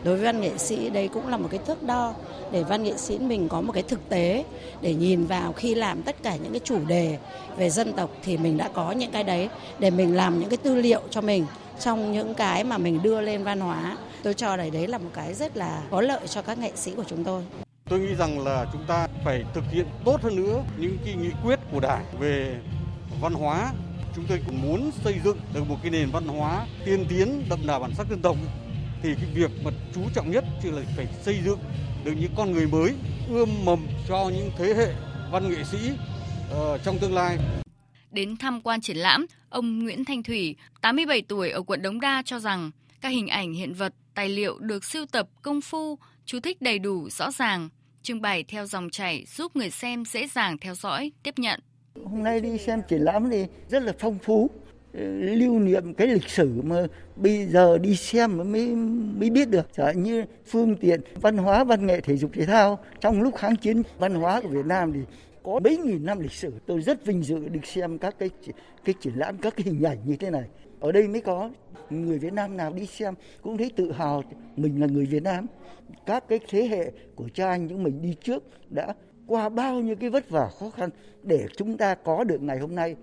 Đối 0.03 0.15
với 0.15 0.25
văn 0.25 0.41
nghệ 0.41 0.57
sĩ 0.57 0.89
đây 0.89 1.07
cũng 1.07 1.27
là 1.27 1.37
một 1.37 1.47
cái 1.51 1.59
thước 1.65 1.83
đo 1.83 2.13
để 2.51 2.63
văn 2.63 2.83
nghệ 2.83 2.97
sĩ 2.97 3.19
mình 3.19 3.47
có 3.49 3.61
một 3.61 3.71
cái 3.71 3.83
thực 3.83 4.09
tế 4.09 4.45
để 4.81 4.93
nhìn 4.93 5.25
vào 5.25 5.53
khi 5.53 5.75
làm 5.75 6.01
tất 6.01 6.23
cả 6.23 6.35
những 6.35 6.51
cái 6.51 6.61
chủ 6.63 6.79
đề 6.87 7.17
về 7.57 7.69
dân 7.69 7.93
tộc 7.93 8.09
thì 8.23 8.37
mình 8.37 8.57
đã 8.57 8.69
có 8.73 8.91
những 8.91 9.11
cái 9.11 9.23
đấy 9.23 9.49
để 9.79 9.89
mình 9.89 10.15
làm 10.15 10.39
những 10.39 10.49
cái 10.49 10.57
tư 10.57 10.75
liệu 10.75 11.01
cho 11.09 11.21
mình 11.21 11.45
trong 11.79 12.11
những 12.11 12.33
cái 12.33 12.63
mà 12.63 12.77
mình 12.77 13.01
đưa 13.03 13.21
lên 13.21 13.43
văn 13.43 13.59
hóa. 13.59 13.97
Tôi 14.23 14.33
cho 14.33 14.57
đấy 14.57 14.69
đấy 14.69 14.87
là 14.87 14.97
một 14.97 15.09
cái 15.13 15.33
rất 15.33 15.57
là 15.57 15.83
có 15.91 16.01
lợi 16.01 16.27
cho 16.27 16.41
các 16.41 16.57
nghệ 16.57 16.71
sĩ 16.75 16.93
của 16.95 17.03
chúng 17.07 17.23
tôi. 17.23 17.43
Tôi 17.89 17.99
nghĩ 17.99 18.15
rằng 18.15 18.39
là 18.45 18.65
chúng 18.73 18.85
ta 18.87 19.07
phải 19.25 19.43
thực 19.53 19.63
hiện 19.71 19.85
tốt 20.05 20.21
hơn 20.21 20.35
nữa 20.35 20.63
những 20.77 20.97
cái 21.05 21.15
nghị 21.15 21.29
quyết 21.43 21.59
của 21.71 21.79
Đảng 21.79 22.05
về 22.19 22.59
văn 23.21 23.33
hóa 23.33 23.73
chúng 24.15 24.25
tôi 24.29 24.41
cũng 24.45 24.61
muốn 24.61 24.91
xây 25.03 25.19
dựng 25.23 25.37
được 25.53 25.69
một 25.69 25.77
cái 25.81 25.91
nền 25.91 26.09
văn 26.11 26.27
hóa 26.27 26.67
tiên 26.85 27.05
tiến 27.09 27.43
đậm 27.49 27.59
đà 27.67 27.79
bản 27.79 27.91
sắc 27.97 28.07
dân 28.09 28.21
tộc 28.21 28.37
thì 29.03 29.09
cái 29.15 29.25
việc 29.33 29.51
mà 29.63 29.71
chú 29.95 30.01
trọng 30.15 30.31
nhất 30.31 30.43
chỉ 30.63 30.71
là 30.71 30.81
phải 30.95 31.07
xây 31.21 31.39
dựng 31.45 31.59
được 32.03 32.13
những 32.19 32.31
con 32.37 32.51
người 32.51 32.67
mới 32.67 32.93
ươm 33.29 33.49
mầm 33.65 33.87
cho 34.07 34.29
những 34.33 34.51
thế 34.57 34.73
hệ 34.73 34.93
văn 35.31 35.49
nghệ 35.49 35.63
sĩ 35.63 35.77
uh, 36.51 36.79
trong 36.83 36.99
tương 36.99 37.13
lai. 37.13 37.37
Đến 38.11 38.37
tham 38.37 38.61
quan 38.61 38.81
triển 38.81 38.97
lãm, 38.97 39.25
ông 39.49 39.79
Nguyễn 39.79 40.05
Thanh 40.05 40.23
Thủy, 40.23 40.55
87 40.81 41.21
tuổi 41.21 41.49
ở 41.49 41.61
quận 41.61 41.81
Đống 41.81 41.99
Đa 41.99 42.21
cho 42.25 42.39
rằng 42.39 42.71
các 43.01 43.09
hình 43.09 43.27
ảnh 43.27 43.53
hiện 43.53 43.73
vật, 43.73 43.93
tài 44.13 44.29
liệu 44.29 44.59
được 44.59 44.83
sưu 44.83 45.05
tập 45.05 45.29
công 45.41 45.61
phu, 45.61 45.99
chú 46.25 46.39
thích 46.39 46.61
đầy 46.61 46.79
đủ, 46.79 47.09
rõ 47.09 47.31
ràng, 47.31 47.69
trưng 48.03 48.21
bày 48.21 48.43
theo 48.43 48.65
dòng 48.65 48.89
chảy 48.89 49.25
giúp 49.27 49.55
người 49.55 49.71
xem 49.71 50.05
dễ 50.05 50.27
dàng 50.27 50.57
theo 50.57 50.75
dõi, 50.75 51.11
tiếp 51.23 51.39
nhận. 51.39 51.59
Hôm 52.03 52.23
nay 52.23 52.41
đi 52.41 52.57
xem 52.57 52.81
triển 52.87 53.01
lãm 53.01 53.29
thì 53.29 53.45
rất 53.69 53.83
là 53.83 53.93
phong 53.99 54.17
phú, 54.17 54.49
ờ, 54.93 55.03
lưu 55.11 55.59
niệm 55.59 55.93
cái 55.93 56.07
lịch 56.07 56.29
sử 56.29 56.61
mà 56.61 56.85
bây 57.15 57.45
giờ 57.45 57.77
đi 57.77 57.95
xem 57.95 58.37
mới 58.51 58.75
mới 59.19 59.29
biết 59.29 59.49
được. 59.49 59.67
Chẳng 59.73 60.03
như 60.03 60.23
phương 60.45 60.75
tiện 60.75 61.01
văn 61.21 61.37
hóa 61.37 61.63
văn 61.63 61.87
nghệ 61.87 62.01
thể 62.01 62.17
dục 62.17 62.31
thể 62.33 62.45
thao. 62.45 62.79
Trong 63.01 63.21
lúc 63.21 63.35
kháng 63.35 63.55
chiến 63.55 63.81
văn 63.97 64.13
hóa 64.15 64.41
của 64.41 64.49
Việt 64.49 64.65
Nam 64.65 64.93
thì 64.93 64.99
có 65.43 65.59
mấy 65.63 65.77
nghìn 65.77 66.05
năm 66.05 66.19
lịch 66.19 66.31
sử. 66.31 66.53
Tôi 66.65 66.81
rất 66.81 67.05
vinh 67.05 67.23
dự 67.23 67.49
được 67.49 67.65
xem 67.65 67.97
các 67.97 68.15
cái 68.19 68.29
cái 68.85 68.95
triển 69.01 69.13
lãm 69.15 69.37
các 69.37 69.53
cái 69.57 69.65
hình 69.65 69.83
ảnh 69.83 69.97
như 70.05 70.15
thế 70.15 70.29
này. 70.29 70.43
Ở 70.79 70.91
đây 70.91 71.07
mới 71.07 71.21
có 71.21 71.51
người 71.89 72.17
Việt 72.17 72.33
Nam 72.33 72.57
nào 72.57 72.73
đi 72.73 72.85
xem 72.85 73.13
cũng 73.41 73.57
thấy 73.57 73.71
tự 73.75 73.91
hào 73.91 74.23
mình 74.55 74.81
là 74.81 74.87
người 74.87 75.05
Việt 75.05 75.23
Nam. 75.23 75.45
Các 76.05 76.27
cái 76.27 76.39
thế 76.49 76.67
hệ 76.67 76.91
của 77.15 77.29
cha 77.33 77.49
anh 77.49 77.67
những 77.67 77.83
mình 77.83 78.01
đi 78.01 78.15
trước 78.23 78.43
đã 78.69 78.93
qua 79.29 79.49
bao 79.49 79.79
nhiêu 79.79 79.95
cái 79.99 80.09
vất 80.09 80.29
vả 80.29 80.49
khó 80.59 80.69
khăn 80.69 80.89
để 81.23 81.45
chúng 81.57 81.77
ta 81.77 81.95
có 81.95 82.23
được 82.23 82.41
ngày 82.41 82.59
hôm 82.59 82.75
nay. 82.75 82.95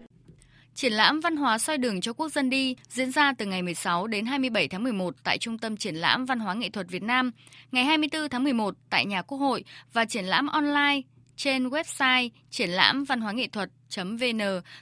Triển 0.75 0.93
lãm 0.93 1.21
văn 1.21 1.37
hóa 1.37 1.59
soi 1.59 1.79
đường 1.79 2.01
cho 2.01 2.12
quốc 2.12 2.29
dân 2.29 2.51
đi 2.51 2.77
diễn 2.89 3.11
ra 3.11 3.33
từ 3.39 3.47
ngày 3.47 3.62
16 3.62 4.07
đến 4.07 4.27
27 4.27 4.69
tháng 4.69 4.83
11 4.83 5.15
tại 5.25 5.39
Trung 5.39 5.59
tâm 5.59 5.77
Triển 5.77 5.95
lãm 5.95 6.25
Văn 6.25 6.41
hóa 6.41 6.55
Nghệ 6.55 6.71
thuật 6.71 6.89
Việt 6.89 7.03
Nam, 7.03 7.31
ngày 7.73 7.85
24 7.85 8.29
tháng 8.29 8.45
11 8.45 8.75
tại 8.91 9.07
nhà 9.07 9.23
Quốc 9.23 9.39
hội 9.39 9.65
và 9.93 10.05
triển 10.05 10.25
lãm 10.25 10.47
online 10.47 11.01
trên 11.37 11.69
website 11.69 12.29
triển 12.51 12.71
lãm 12.71 13.05
văn 13.05 13.21
hóa 13.21 13.33
nghệ 13.33 13.49
thuật.vn 13.53 14.41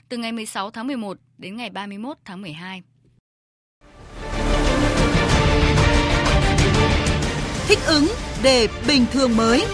từ 0.09 0.17
ngày 0.17 0.31
16 0.31 0.71
tháng 0.71 0.87
11 0.87 1.17
đến 1.37 1.57
ngày 1.57 1.69
31 1.69 2.17
tháng 2.25 2.41
12. 2.41 2.81
Thích 7.67 7.79
ứng 7.87 8.07
để 8.43 8.67
bình 8.87 9.05
thường 9.11 9.37
mới 9.37 9.65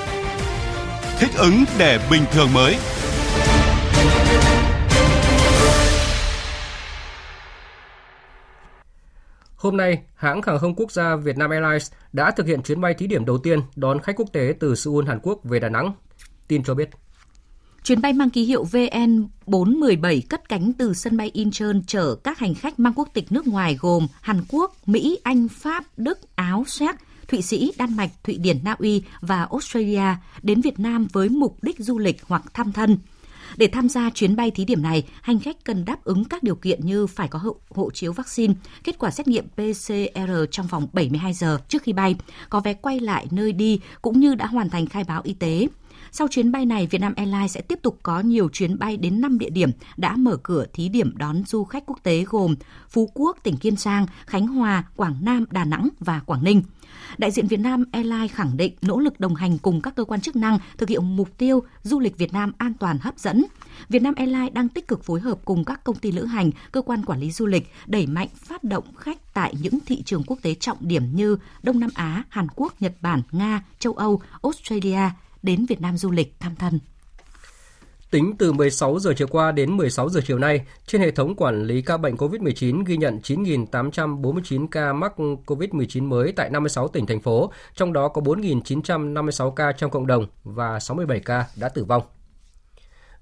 thích 1.22 1.32
ứng 1.38 1.64
để 1.80 2.00
bình 2.12 2.22
thường 2.32 2.54
mới. 2.54 2.76
Hôm 9.56 9.78
nay, 9.78 10.02
hãng 10.16 10.42
hàng 10.42 10.60
không 10.60 10.76
quốc 10.76 10.92
gia 10.92 11.16
Vietnam 11.16 11.50
Airlines 11.50 11.92
đã 12.14 12.32
thực 12.32 12.48
hiện 12.48 12.62
chuyến 12.62 12.82
bay 12.82 12.94
thí 12.94 13.08
điểm 13.08 13.26
đầu 13.26 13.38
tiên 13.38 13.60
đón 13.76 14.00
khách 14.00 14.16
quốc 14.16 14.30
tế 14.34 14.54
từ 14.60 14.76
Seoul, 14.76 15.08
Hàn 15.08 15.20
Quốc 15.24 15.40
về 15.44 15.60
Đà 15.60 15.70
Nẵng. 15.70 15.92
Tin 16.48 16.64
cho 16.64 16.74
biết. 16.74 16.90
Chuyến 17.84 18.02
bay 18.02 18.14
mang 18.14 18.30
ký 18.30 18.44
hiệu 18.44 18.66
VN417 18.72 20.22
cất 20.30 20.50
cánh 20.50 20.74
từ 20.74 20.94
sân 20.94 21.18
bay 21.18 21.32
Incheon 21.34 21.82
chở 21.88 22.16
các 22.24 22.40
hành 22.40 22.54
khách 22.54 22.80
mang 22.80 22.94
quốc 22.96 23.10
tịch 23.14 23.32
nước 23.32 23.48
ngoài 23.48 23.78
gồm 23.80 24.08
Hàn 24.22 24.42
Quốc, 24.50 24.76
Mỹ, 24.86 25.20
Anh, 25.24 25.48
Pháp, 25.48 25.84
Đức, 25.98 26.20
Áo, 26.36 26.64
Séc, 26.68 26.96
Thụy 27.32 27.42
Sĩ, 27.42 27.72
Đan 27.78 27.98
Mạch, 27.98 28.10
Thụy 28.24 28.38
Điển, 28.38 28.58
Na 28.64 28.76
Uy 28.80 29.04
và 29.22 29.48
Australia 29.52 30.16
đến 30.42 30.62
Việt 30.62 30.80
Nam 30.80 31.08
với 31.14 31.30
mục 31.30 31.58
đích 31.62 31.80
du 31.80 32.00
lịch 32.00 32.24
hoặc 32.28 32.44
thăm 32.54 32.72
thân. 32.72 32.98
Để 33.58 33.68
tham 33.68 33.90
gia 33.90 34.10
chuyến 34.10 34.36
bay 34.36 34.52
thí 34.52 34.66
điểm 34.66 34.82
này, 34.82 35.04
hành 35.22 35.40
khách 35.40 35.64
cần 35.64 35.86
đáp 35.86 36.04
ứng 36.04 36.26
các 36.26 36.44
điều 36.44 36.56
kiện 36.56 36.86
như 36.86 37.08
phải 37.08 37.28
có 37.28 37.40
hộ, 37.40 37.56
hộ 37.70 37.92
chiếu 37.92 38.14
vaccine, 38.14 38.54
kết 38.84 39.00
quả 39.00 39.12
xét 39.12 39.28
nghiệm 39.28 39.48
PCR 39.48 40.32
trong 40.52 40.68
vòng 40.68 40.88
72 40.94 41.34
giờ 41.34 41.60
trước 41.68 41.84
khi 41.84 41.94
bay, 41.94 42.16
có 42.50 42.60
vé 42.60 42.74
quay 42.74 43.00
lại 43.00 43.28
nơi 43.32 43.52
đi 43.52 43.80
cũng 44.02 44.20
như 44.20 44.36
đã 44.36 44.46
hoàn 44.46 44.70
thành 44.70 44.86
khai 44.86 45.04
báo 45.04 45.22
y 45.24 45.34
tế. 45.34 45.68
Sau 46.12 46.28
chuyến 46.28 46.52
bay 46.52 46.66
này, 46.66 46.88
Vietnam 46.88 47.14
Airlines 47.16 47.52
sẽ 47.52 47.62
tiếp 47.62 47.80
tục 47.82 48.00
có 48.04 48.20
nhiều 48.20 48.50
chuyến 48.50 48.80
bay 48.80 48.98
đến 48.98 49.22
5 49.22 49.40
địa 49.40 49.50
điểm 49.50 49.72
đã 49.98 50.16
mở 50.16 50.38
cửa 50.44 50.66
thí 50.74 50.90
điểm 50.90 51.18
đón 51.18 51.44
du 51.46 51.64
khách 51.64 51.84
quốc 51.86 52.00
tế 52.04 52.26
gồm 52.28 52.56
Phú 52.90 53.10
Quốc, 53.14 53.38
tỉnh 53.44 53.58
Kiên 53.58 53.76
Giang, 53.76 54.06
Khánh 54.26 54.48
Hòa, 54.48 54.84
Quảng 54.96 55.16
Nam, 55.22 55.46
Đà 55.52 55.66
Nẵng 55.66 55.88
và 56.00 56.20
Quảng 56.20 56.44
Ninh. 56.44 56.64
Đại 57.18 57.32
diện 57.32 57.48
Việt 57.48 57.60
Nam 57.60 57.86
Airlines 57.92 58.32
khẳng 58.32 58.58
định 58.58 58.74
nỗ 58.82 59.00
lực 59.00 59.20
đồng 59.20 59.36
hành 59.36 59.58
cùng 59.58 59.82
các 59.82 59.96
cơ 59.96 60.04
quan 60.04 60.22
chức 60.22 60.36
năng 60.36 60.60
thực 60.78 60.90
hiện 60.90 61.16
mục 61.16 61.38
tiêu 61.38 61.64
du 61.84 62.00
lịch 62.00 62.18
Việt 62.18 62.34
Nam 62.34 62.52
an 62.58 62.74
toàn 62.74 62.98
hấp 63.02 63.20
dẫn. 63.20 63.46
Việt 63.90 64.02
Nam 64.02 64.14
Airlines 64.16 64.54
đang 64.54 64.70
tích 64.70 64.88
cực 64.88 65.04
phối 65.04 65.20
hợp 65.20 65.40
cùng 65.46 65.66
các 65.66 65.84
công 65.84 65.96
ty 65.96 66.12
lữ 66.12 66.26
hành, 66.26 66.52
cơ 66.72 66.82
quan 66.82 67.06
quản 67.06 67.20
lý 67.20 67.32
du 67.32 67.46
lịch 67.46 67.72
đẩy 67.86 68.08
mạnh 68.08 68.28
phát 68.36 68.64
động 68.64 68.96
khách 68.96 69.34
tại 69.34 69.54
những 69.62 69.80
thị 69.86 70.04
trường 70.04 70.24
quốc 70.28 70.40
tế 70.42 70.54
trọng 70.54 70.78
điểm 70.82 71.16
như 71.16 71.38
Đông 71.64 71.80
Nam 71.80 71.90
Á, 71.96 72.24
Hàn 72.30 72.48
Quốc, 72.56 72.82
Nhật 72.82 72.94
Bản, 73.02 73.22
Nga, 73.32 73.64
châu 73.80 73.94
Âu, 73.94 74.22
Australia 74.44 75.10
đến 75.44 75.66
Việt 75.66 75.82
Nam 75.82 75.98
du 75.98 76.12
lịch 76.12 76.40
thăm 76.40 76.56
thân. 76.56 76.80
Tính 78.12 78.34
từ 78.38 78.54
16 78.54 79.00
giờ 79.00 79.14
chiều 79.18 79.28
qua 79.28 79.52
đến 79.52 79.78
16 79.78 80.10
giờ 80.10 80.22
chiều 80.26 80.40
nay, 80.40 80.66
trên 80.88 81.02
hệ 81.02 81.12
thống 81.12 81.36
quản 81.36 81.64
lý 81.64 81.82
ca 81.82 81.98
bệnh 81.98 82.16
COVID-19 82.16 82.84
ghi 82.86 82.98
nhận 82.98 83.20
9.849 83.24 84.68
ca 84.68 84.94
mắc 84.94 85.14
COVID-19 85.46 86.04
mới 86.04 86.32
tại 86.32 86.50
56 86.50 86.88
tỉnh, 86.88 87.06
thành 87.06 87.20
phố, 87.20 87.52
trong 87.76 87.94
đó 87.94 88.08
có 88.08 88.22
4.956 88.22 89.52
ca 89.52 89.72
trong 89.72 89.92
cộng 89.92 90.08
đồng 90.08 90.26
và 90.44 90.80
67 90.80 91.20
ca 91.20 91.46
đã 91.56 91.70
tử 91.70 91.84
vong. 91.84 92.04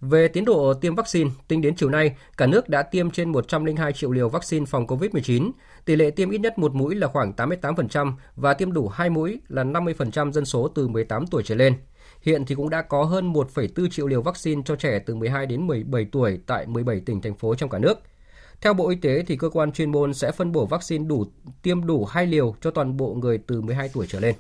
Về 0.01 0.27
tiến 0.27 0.45
độ 0.45 0.73
tiêm 0.73 0.95
vaccine, 0.95 1.29
tính 1.47 1.61
đến 1.61 1.75
chiều 1.75 1.89
nay, 1.89 2.15
cả 2.37 2.47
nước 2.47 2.69
đã 2.69 2.83
tiêm 2.83 3.11
trên 3.11 3.31
102 3.31 3.93
triệu 3.93 4.11
liều 4.11 4.29
vaccine 4.29 4.65
phòng 4.65 4.87
COVID-19. 4.87 5.51
Tỷ 5.85 5.95
lệ 5.95 6.11
tiêm 6.11 6.29
ít 6.29 6.37
nhất 6.37 6.59
một 6.59 6.75
mũi 6.75 6.95
là 6.95 7.07
khoảng 7.07 7.33
88% 7.37 8.13
và 8.35 8.53
tiêm 8.53 8.73
đủ 8.73 8.87
hai 8.87 9.09
mũi 9.09 9.39
là 9.47 9.63
50% 9.63 10.31
dân 10.31 10.45
số 10.45 10.67
từ 10.67 10.87
18 10.87 11.27
tuổi 11.27 11.43
trở 11.43 11.55
lên. 11.55 11.73
Hiện 12.21 12.45
thì 12.45 12.55
cũng 12.55 12.69
đã 12.69 12.81
có 12.81 13.03
hơn 13.03 13.33
1,4 13.33 13.89
triệu 13.89 14.07
liều 14.07 14.21
vaccine 14.21 14.61
cho 14.65 14.75
trẻ 14.75 14.99
từ 14.99 15.15
12 15.15 15.45
đến 15.45 15.67
17 15.67 16.05
tuổi 16.11 16.39
tại 16.45 16.65
17 16.67 16.99
tỉnh 16.99 17.21
thành 17.21 17.35
phố 17.35 17.55
trong 17.55 17.69
cả 17.69 17.79
nước. 17.79 17.99
Theo 18.61 18.73
Bộ 18.73 18.89
Y 18.89 18.95
tế 18.95 19.23
thì 19.27 19.37
cơ 19.37 19.49
quan 19.49 19.71
chuyên 19.71 19.91
môn 19.91 20.13
sẽ 20.13 20.31
phân 20.31 20.51
bổ 20.51 20.65
vaccine 20.65 21.05
đủ 21.07 21.25
tiêm 21.61 21.85
đủ 21.85 22.05
hai 22.05 22.27
liều 22.27 22.55
cho 22.61 22.71
toàn 22.71 22.97
bộ 22.97 23.13
người 23.13 23.37
từ 23.47 23.61
12 23.61 23.89
tuổi 23.93 24.05
trở 24.09 24.19
lên. 24.19 24.35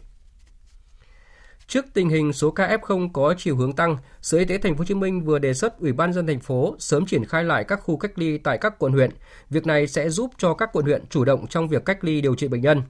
Trước 1.67 1.85
tình 1.93 2.09
hình 2.09 2.33
số 2.33 2.51
ca 2.51 2.77
F0 2.77 3.09
có 3.13 3.33
chiều 3.37 3.55
hướng 3.55 3.73
tăng, 3.73 3.97
Sở 4.21 4.37
Y 4.37 4.45
tế 4.45 4.57
Thành 4.57 4.75
phố 4.75 4.79
Hồ 4.79 4.85
Chí 4.85 4.93
Minh 4.93 5.21
vừa 5.21 5.39
đề 5.39 5.53
xuất 5.53 5.79
Ủy 5.79 5.93
ban 5.93 6.13
dân 6.13 6.27
thành 6.27 6.39
phố 6.39 6.75
sớm 6.79 7.05
triển 7.05 7.25
khai 7.25 7.43
lại 7.43 7.63
các 7.63 7.79
khu 7.83 7.97
cách 7.97 8.11
ly 8.15 8.37
tại 8.37 8.57
các 8.57 8.79
quận 8.79 8.93
huyện. 8.93 9.11
Việc 9.49 9.65
này 9.67 9.87
sẽ 9.87 10.09
giúp 10.09 10.31
cho 10.37 10.53
các 10.53 10.69
quận 10.73 10.85
huyện 10.85 11.05
chủ 11.09 11.25
động 11.25 11.47
trong 11.47 11.67
việc 11.67 11.85
cách 11.85 12.03
ly 12.03 12.21
điều 12.21 12.35
trị 12.35 12.47
bệnh 12.47 12.61
nhân. 12.61 12.81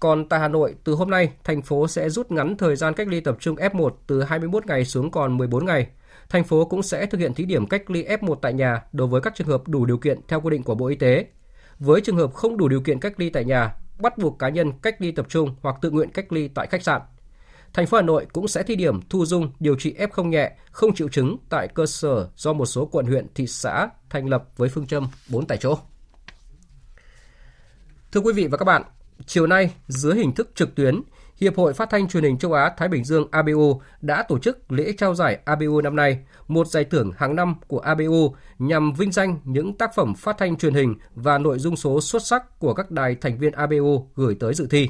Còn 0.00 0.28
tại 0.28 0.40
Hà 0.40 0.48
Nội, 0.48 0.74
từ 0.84 0.94
hôm 0.94 1.10
nay, 1.10 1.32
thành 1.44 1.62
phố 1.62 1.88
sẽ 1.88 2.10
rút 2.10 2.30
ngắn 2.30 2.56
thời 2.56 2.76
gian 2.76 2.94
cách 2.94 3.08
ly 3.08 3.20
tập 3.20 3.36
trung 3.40 3.56
F1 3.56 3.90
từ 4.06 4.22
21 4.22 4.66
ngày 4.66 4.84
xuống 4.84 5.10
còn 5.10 5.36
14 5.36 5.66
ngày. 5.66 5.86
Thành 6.28 6.44
phố 6.44 6.64
cũng 6.64 6.82
sẽ 6.82 7.06
thực 7.06 7.18
hiện 7.18 7.34
thí 7.34 7.44
điểm 7.44 7.66
cách 7.66 7.90
ly 7.90 8.04
F1 8.04 8.34
tại 8.34 8.52
nhà 8.52 8.82
đối 8.92 9.08
với 9.08 9.20
các 9.20 9.34
trường 9.34 9.48
hợp 9.48 9.68
đủ 9.68 9.84
điều 9.84 9.98
kiện 9.98 10.20
theo 10.28 10.40
quy 10.40 10.50
định 10.50 10.62
của 10.62 10.74
Bộ 10.74 10.86
Y 10.86 10.96
tế. 10.96 11.26
Với 11.78 12.00
trường 12.00 12.16
hợp 12.16 12.34
không 12.34 12.56
đủ 12.56 12.68
điều 12.68 12.80
kiện 12.80 13.00
cách 13.00 13.20
ly 13.20 13.30
tại 13.30 13.44
nhà, 13.44 13.74
bắt 13.98 14.18
buộc 14.18 14.38
cá 14.38 14.48
nhân 14.48 14.72
cách 14.82 14.96
ly 14.98 15.12
tập 15.12 15.26
trung 15.28 15.54
hoặc 15.62 15.76
tự 15.80 15.90
nguyện 15.90 16.10
cách 16.10 16.32
ly 16.32 16.48
tại 16.48 16.66
khách 16.66 16.82
sạn. 16.82 17.00
Thành 17.72 17.86
phố 17.86 17.96
Hà 17.96 18.02
Nội 18.02 18.26
cũng 18.32 18.48
sẽ 18.48 18.62
thí 18.62 18.76
điểm 18.76 19.00
thu 19.10 19.26
dung 19.26 19.52
điều 19.60 19.76
trị 19.78 19.94
F0 19.98 20.28
nhẹ, 20.28 20.52
không 20.70 20.94
triệu 20.94 21.08
chứng 21.08 21.36
tại 21.48 21.68
cơ 21.68 21.86
sở 21.86 22.28
do 22.36 22.52
một 22.52 22.66
số 22.66 22.86
quận 22.86 23.06
huyện, 23.06 23.26
thị 23.34 23.46
xã 23.46 23.88
thành 24.10 24.28
lập 24.28 24.44
với 24.56 24.68
phương 24.68 24.86
châm 24.86 25.08
4 25.30 25.46
tại 25.46 25.58
chỗ. 25.58 25.78
Thưa 28.12 28.20
quý 28.20 28.32
vị 28.32 28.46
và 28.46 28.56
các 28.56 28.64
bạn, 28.64 28.82
chiều 29.26 29.46
nay 29.46 29.74
dưới 29.88 30.14
hình 30.14 30.34
thức 30.34 30.50
trực 30.54 30.74
tuyến, 30.74 31.02
Hiệp 31.40 31.56
hội 31.56 31.74
Phát 31.74 31.90
thanh 31.90 32.08
Truyền 32.08 32.24
hình 32.24 32.38
Châu 32.38 32.52
Á 32.52 32.72
Thái 32.76 32.88
Bình 32.88 33.04
Dương 33.04 33.28
ABU 33.30 33.80
đã 34.00 34.22
tổ 34.22 34.38
chức 34.38 34.72
lễ 34.72 34.92
trao 34.98 35.14
giải 35.14 35.38
ABU 35.44 35.80
năm 35.80 35.96
nay, 35.96 36.18
một 36.48 36.66
giải 36.66 36.84
thưởng 36.84 37.12
hàng 37.16 37.36
năm 37.36 37.54
của 37.66 37.78
ABU 37.78 38.34
nhằm 38.58 38.92
vinh 38.92 39.12
danh 39.12 39.38
những 39.44 39.74
tác 39.74 39.94
phẩm 39.94 40.14
phát 40.14 40.38
thanh 40.38 40.56
truyền 40.56 40.74
hình 40.74 40.94
và 41.14 41.38
nội 41.38 41.58
dung 41.58 41.76
số 41.76 42.00
xuất 42.00 42.22
sắc 42.22 42.58
của 42.58 42.74
các 42.74 42.90
đài 42.90 43.14
thành 43.14 43.38
viên 43.38 43.52
ABU 43.52 44.08
gửi 44.14 44.36
tới 44.40 44.54
dự 44.54 44.66
thi. 44.70 44.88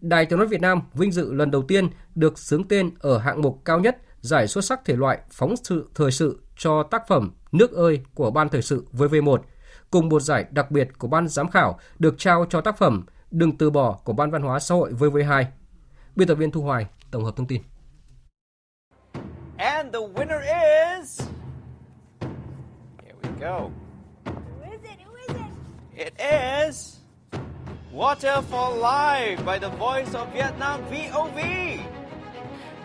Đài 0.00 0.26
Tiếng 0.26 0.38
nói 0.38 0.48
Việt 0.48 0.60
Nam 0.60 0.82
vinh 0.94 1.12
dự 1.12 1.32
lần 1.32 1.50
đầu 1.50 1.62
tiên 1.62 1.88
được 2.14 2.38
xướng 2.38 2.68
tên 2.68 2.90
ở 2.98 3.18
hạng 3.18 3.42
mục 3.42 3.62
cao 3.64 3.80
nhất 3.80 3.96
giải 4.20 4.46
xuất 4.46 4.64
sắc 4.64 4.84
thể 4.84 4.96
loại 4.96 5.18
phóng 5.30 5.54
sự 5.64 5.90
thời 5.94 6.10
sự 6.10 6.40
cho 6.56 6.82
tác 6.82 7.08
phẩm 7.08 7.32
Nước 7.52 7.72
ơi 7.72 8.00
của 8.14 8.30
Ban 8.30 8.48
Thời 8.48 8.62
sự 8.62 8.84
VV1, 8.92 9.38
cùng 9.90 10.08
một 10.08 10.22
giải 10.22 10.44
đặc 10.50 10.70
biệt 10.70 10.88
của 10.98 11.08
Ban 11.08 11.28
Giám 11.28 11.50
khảo 11.50 11.78
được 11.98 12.18
trao 12.18 12.46
cho 12.50 12.60
tác 12.60 12.78
phẩm 12.78 13.06
Đừng 13.30 13.58
từ 13.58 13.70
bỏ 13.70 13.98
của 14.04 14.12
Ban 14.12 14.30
Văn 14.30 14.42
hóa 14.42 14.60
xã 14.60 14.74
hội 14.74 14.92
VV2. 14.92 15.44
Biên 16.16 16.28
tập 16.28 16.34
viên 16.34 16.50
Thu 16.50 16.62
Hoài 16.62 16.86
tổng 17.10 17.24
hợp 17.24 17.36
thông 17.36 17.46
tin. 17.46 17.62
And 19.56 19.92
the 19.92 20.00
winner 20.14 20.40
is 21.00 21.20
Here 23.02 23.14
we 23.22 23.28
go. 23.40 23.70
Who 24.24 24.70
is 24.70 24.80
it? 24.82 24.98
Who 25.06 25.14
is 25.28 25.36
it? 25.96 26.06
It 26.06 26.14
is 26.68 26.96
Water 27.94 28.42
for 28.50 28.76
Life 28.76 29.36
by 29.36 29.58
The 29.58 29.76
Voice 29.78 30.12
of 30.12 30.26
Vietnam 30.34 30.80
VOV. 30.90 31.38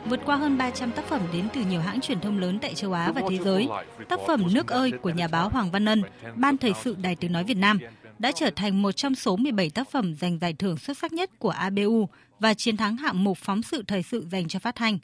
Vượt 0.06 0.20
qua 0.26 0.36
hơn 0.36 0.58
300 0.58 0.92
tác 0.92 1.06
phẩm 1.06 1.22
đến 1.34 1.48
từ 1.54 1.62
nhiều 1.62 1.82
hãng 1.82 2.02
truyền 2.02 2.20
thông 2.20 2.40
lớn 2.40 2.60
tại 2.62 2.76
châu 2.76 2.94
Á 2.94 3.12
và 3.16 3.22
thế 3.30 3.38
giới, 3.38 3.70
tác 4.10 4.20
phẩm 4.28 4.44
Nước 4.54 4.68
ơi 4.68 4.92
của 5.02 5.10
nhà 5.10 5.28
báo 5.28 5.50
Hoàng 5.50 5.72
Văn 5.72 5.86
Ân, 5.86 6.04
Ban 6.36 6.58
Thời 6.58 6.74
sự 6.74 6.96
Đài 7.02 7.16
Tiếng 7.16 7.32
Nói 7.32 7.44
Việt 7.44 7.58
Nam 7.58 7.80
đã 8.22 8.32
trở 8.32 8.50
thành 8.56 8.82
một 8.82 8.92
trong 8.92 9.16
số 9.16 9.36
17 9.36 9.70
tác 9.70 9.92
phẩm 9.92 10.16
giành 10.16 10.40
giải 10.40 10.54
thưởng 10.54 10.78
xuất 10.78 10.98
sắc 10.98 11.14
nhất 11.14 11.40
của 11.40 11.50
ABU 11.50 12.10
và 12.40 12.54
chiến 12.54 12.78
thắng 12.78 12.98
hạng 12.98 13.24
mục 13.24 13.38
phóng 13.38 13.62
sự 13.62 13.84
thời 13.88 14.04
sự 14.04 14.26
dành 14.32 14.48
cho 14.48 14.60
phát 14.60 14.76
thanh. 14.76 14.98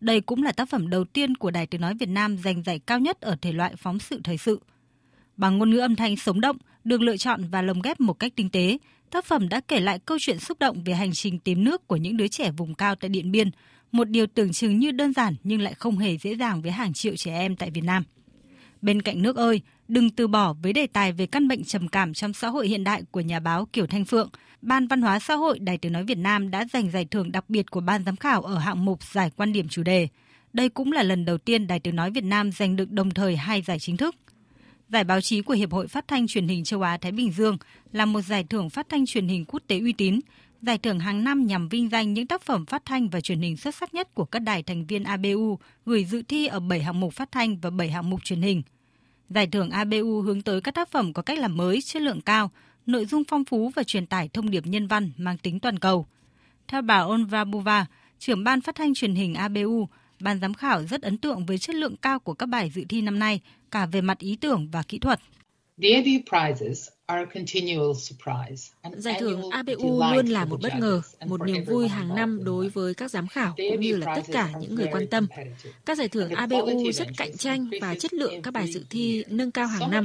Đây 0.00 0.20
cũng 0.20 0.42
là 0.42 0.52
tác 0.52 0.68
phẩm 0.68 0.90
đầu 0.90 1.04
tiên 1.04 1.34
của 1.34 1.50
Đài 1.50 1.66
Tiếng 1.66 1.80
Nói 1.80 1.94
Việt 1.94 2.08
Nam 2.08 2.38
giành 2.38 2.62
giải 2.62 2.78
cao 2.78 2.98
nhất 2.98 3.20
ở 3.20 3.36
thể 3.42 3.52
loại 3.52 3.76
phóng 3.76 3.98
sự 3.98 4.20
thời 4.24 4.38
sự. 4.38 4.60
Bằng 5.36 5.58
ngôn 5.58 5.70
ngữ 5.70 5.78
âm 5.78 5.96
thanh 5.96 6.16
sống 6.16 6.40
động, 6.40 6.56
được 6.84 7.00
lựa 7.00 7.16
chọn 7.16 7.44
và 7.50 7.62
lồng 7.62 7.82
ghép 7.82 8.00
một 8.00 8.12
cách 8.12 8.32
tinh 8.36 8.50
tế, 8.50 8.78
tác 9.10 9.24
phẩm 9.24 9.48
đã 9.48 9.60
kể 9.60 9.80
lại 9.80 9.98
câu 9.98 10.18
chuyện 10.20 10.38
xúc 10.38 10.58
động 10.58 10.84
về 10.84 10.94
hành 10.94 11.12
trình 11.12 11.38
tìm 11.38 11.64
nước 11.64 11.88
của 11.88 11.96
những 11.96 12.16
đứa 12.16 12.28
trẻ 12.28 12.50
vùng 12.50 12.74
cao 12.74 12.94
tại 12.94 13.08
Điện 13.08 13.32
Biên, 13.32 13.50
một 13.92 14.08
điều 14.08 14.26
tưởng 14.26 14.52
chừng 14.52 14.78
như 14.78 14.90
đơn 14.90 15.12
giản 15.12 15.34
nhưng 15.44 15.60
lại 15.60 15.74
không 15.74 15.98
hề 15.98 16.16
dễ 16.16 16.36
dàng 16.36 16.62
với 16.62 16.70
hàng 16.70 16.92
triệu 16.92 17.16
trẻ 17.16 17.32
em 17.32 17.56
tại 17.56 17.70
Việt 17.70 17.84
Nam. 17.84 18.04
Bên 18.82 19.02
cạnh 19.02 19.22
nước 19.22 19.36
ơi, 19.36 19.60
đừng 19.88 20.10
từ 20.10 20.26
bỏ 20.26 20.52
với 20.62 20.72
đề 20.72 20.86
tài 20.86 21.12
về 21.12 21.26
căn 21.26 21.48
bệnh 21.48 21.64
trầm 21.64 21.88
cảm 21.88 22.14
trong 22.14 22.32
xã 22.32 22.48
hội 22.48 22.68
hiện 22.68 22.84
đại 22.84 23.02
của 23.10 23.20
nhà 23.20 23.40
báo 23.40 23.66
Kiều 23.72 23.86
Thanh 23.86 24.04
Phượng, 24.04 24.30
Ban 24.62 24.86
Văn 24.86 25.02
hóa 25.02 25.18
xã 25.18 25.34
hội 25.34 25.58
Đài 25.58 25.78
Tiếng 25.78 25.92
nói 25.92 26.04
Việt 26.04 26.18
Nam 26.18 26.50
đã 26.50 26.66
giành 26.72 26.90
giải 26.90 27.04
thưởng 27.04 27.32
đặc 27.32 27.44
biệt 27.50 27.70
của 27.70 27.80
ban 27.80 28.04
giám 28.04 28.16
khảo 28.16 28.42
ở 28.42 28.58
hạng 28.58 28.84
mục 28.84 29.02
giải 29.02 29.30
quan 29.36 29.52
điểm 29.52 29.68
chủ 29.68 29.82
đề. 29.82 30.08
Đây 30.52 30.68
cũng 30.68 30.92
là 30.92 31.02
lần 31.02 31.24
đầu 31.24 31.38
tiên 31.38 31.66
Đài 31.66 31.80
Tiếng 31.80 31.96
nói 31.96 32.10
Việt 32.10 32.24
Nam 32.24 32.52
giành 32.52 32.76
được 32.76 32.92
đồng 32.92 33.10
thời 33.10 33.36
hai 33.36 33.62
giải 33.62 33.78
chính 33.78 33.96
thức. 33.96 34.14
Giải 34.88 35.04
báo 35.04 35.20
chí 35.20 35.42
của 35.42 35.54
Hiệp 35.54 35.72
hội 35.72 35.88
Phát 35.88 36.08
thanh 36.08 36.26
Truyền 36.26 36.48
hình 36.48 36.64
Châu 36.64 36.82
Á 36.82 36.98
Thái 37.00 37.12
Bình 37.12 37.32
Dương 37.32 37.56
là 37.92 38.04
một 38.04 38.20
giải 38.20 38.44
thưởng 38.44 38.70
phát 38.70 38.88
thanh 38.88 39.06
truyền 39.06 39.28
hình 39.28 39.44
quốc 39.44 39.62
tế 39.66 39.78
uy 39.78 39.92
tín, 39.92 40.20
giải 40.62 40.78
thưởng 40.78 41.00
hàng 41.00 41.24
năm 41.24 41.46
nhằm 41.46 41.68
vinh 41.68 41.90
danh 41.90 42.14
những 42.14 42.26
tác 42.26 42.42
phẩm 42.42 42.66
phát 42.66 42.84
thanh 42.84 43.08
và 43.08 43.20
truyền 43.20 43.40
hình 43.40 43.56
xuất 43.56 43.74
sắc 43.74 43.94
nhất 43.94 44.14
của 44.14 44.24
các 44.24 44.38
đài 44.38 44.62
thành 44.62 44.86
viên 44.86 45.04
ABU 45.04 45.58
gửi 45.86 46.04
dự 46.04 46.22
thi 46.28 46.46
ở 46.46 46.60
7 46.60 46.82
hạng 46.82 47.00
mục 47.00 47.12
phát 47.12 47.32
thanh 47.32 47.56
và 47.56 47.70
7 47.70 47.90
hạng 47.90 48.10
mục 48.10 48.24
truyền 48.24 48.42
hình. 48.42 48.62
Giải 49.30 49.46
thưởng 49.46 49.70
ABU 49.70 50.20
hướng 50.20 50.42
tới 50.42 50.60
các 50.60 50.74
tác 50.74 50.90
phẩm 50.90 51.12
có 51.12 51.22
cách 51.22 51.38
làm 51.38 51.56
mới, 51.56 51.80
chất 51.80 52.02
lượng 52.02 52.20
cao, 52.20 52.50
nội 52.86 53.06
dung 53.06 53.22
phong 53.28 53.44
phú 53.44 53.70
và 53.74 53.82
truyền 53.82 54.06
tải 54.06 54.28
thông 54.28 54.50
điệp 54.50 54.66
nhân 54.66 54.86
văn 54.86 55.12
mang 55.16 55.38
tính 55.38 55.60
toàn 55.60 55.78
cầu. 55.78 56.06
Theo 56.68 56.82
bà 56.82 56.98
Onva 56.98 57.44
Buva, 57.44 57.86
trưởng 58.18 58.44
ban 58.44 58.60
phát 58.60 58.74
thanh 58.74 58.94
truyền 58.94 59.14
hình 59.14 59.34
ABU, 59.34 59.88
ban 60.20 60.40
giám 60.40 60.54
khảo 60.54 60.84
rất 60.84 61.02
ấn 61.02 61.18
tượng 61.18 61.46
với 61.46 61.58
chất 61.58 61.76
lượng 61.76 61.96
cao 61.96 62.18
của 62.18 62.34
các 62.34 62.46
bài 62.46 62.70
dự 62.74 62.84
thi 62.88 63.02
năm 63.02 63.18
nay, 63.18 63.40
cả 63.70 63.86
về 63.86 64.00
mặt 64.00 64.18
ý 64.18 64.36
tưởng 64.36 64.68
và 64.72 64.82
kỹ 64.88 64.98
thuật. 64.98 65.20
The 65.82 65.88
ABU 65.90 66.30
prizes 66.30 66.95
Giải 68.96 69.16
thưởng 69.20 69.50
ABU 69.50 70.02
luôn 70.14 70.26
là 70.26 70.44
một 70.44 70.60
bất 70.62 70.72
ngờ, 70.78 71.02
một 71.26 71.46
niềm 71.46 71.64
vui 71.64 71.88
hàng 71.88 72.14
năm 72.14 72.44
đối 72.44 72.68
với 72.68 72.94
các 72.94 73.10
giám 73.10 73.28
khảo 73.28 73.54
cũng 73.56 73.80
như 73.80 73.96
là 73.96 74.14
tất 74.16 74.22
cả 74.32 74.52
những 74.60 74.74
người 74.74 74.86
quan 74.92 75.06
tâm. 75.06 75.26
Các 75.84 75.98
giải 75.98 76.08
thưởng 76.08 76.30
ABU 76.30 76.92
rất 76.94 77.08
cạnh 77.16 77.36
tranh 77.36 77.70
và 77.80 77.94
chất 77.94 78.14
lượng 78.14 78.42
các 78.42 78.50
bài 78.54 78.72
dự 78.72 78.84
thi 78.90 79.24
nâng 79.28 79.50
cao 79.50 79.66
hàng 79.66 79.90
năm. 79.90 80.04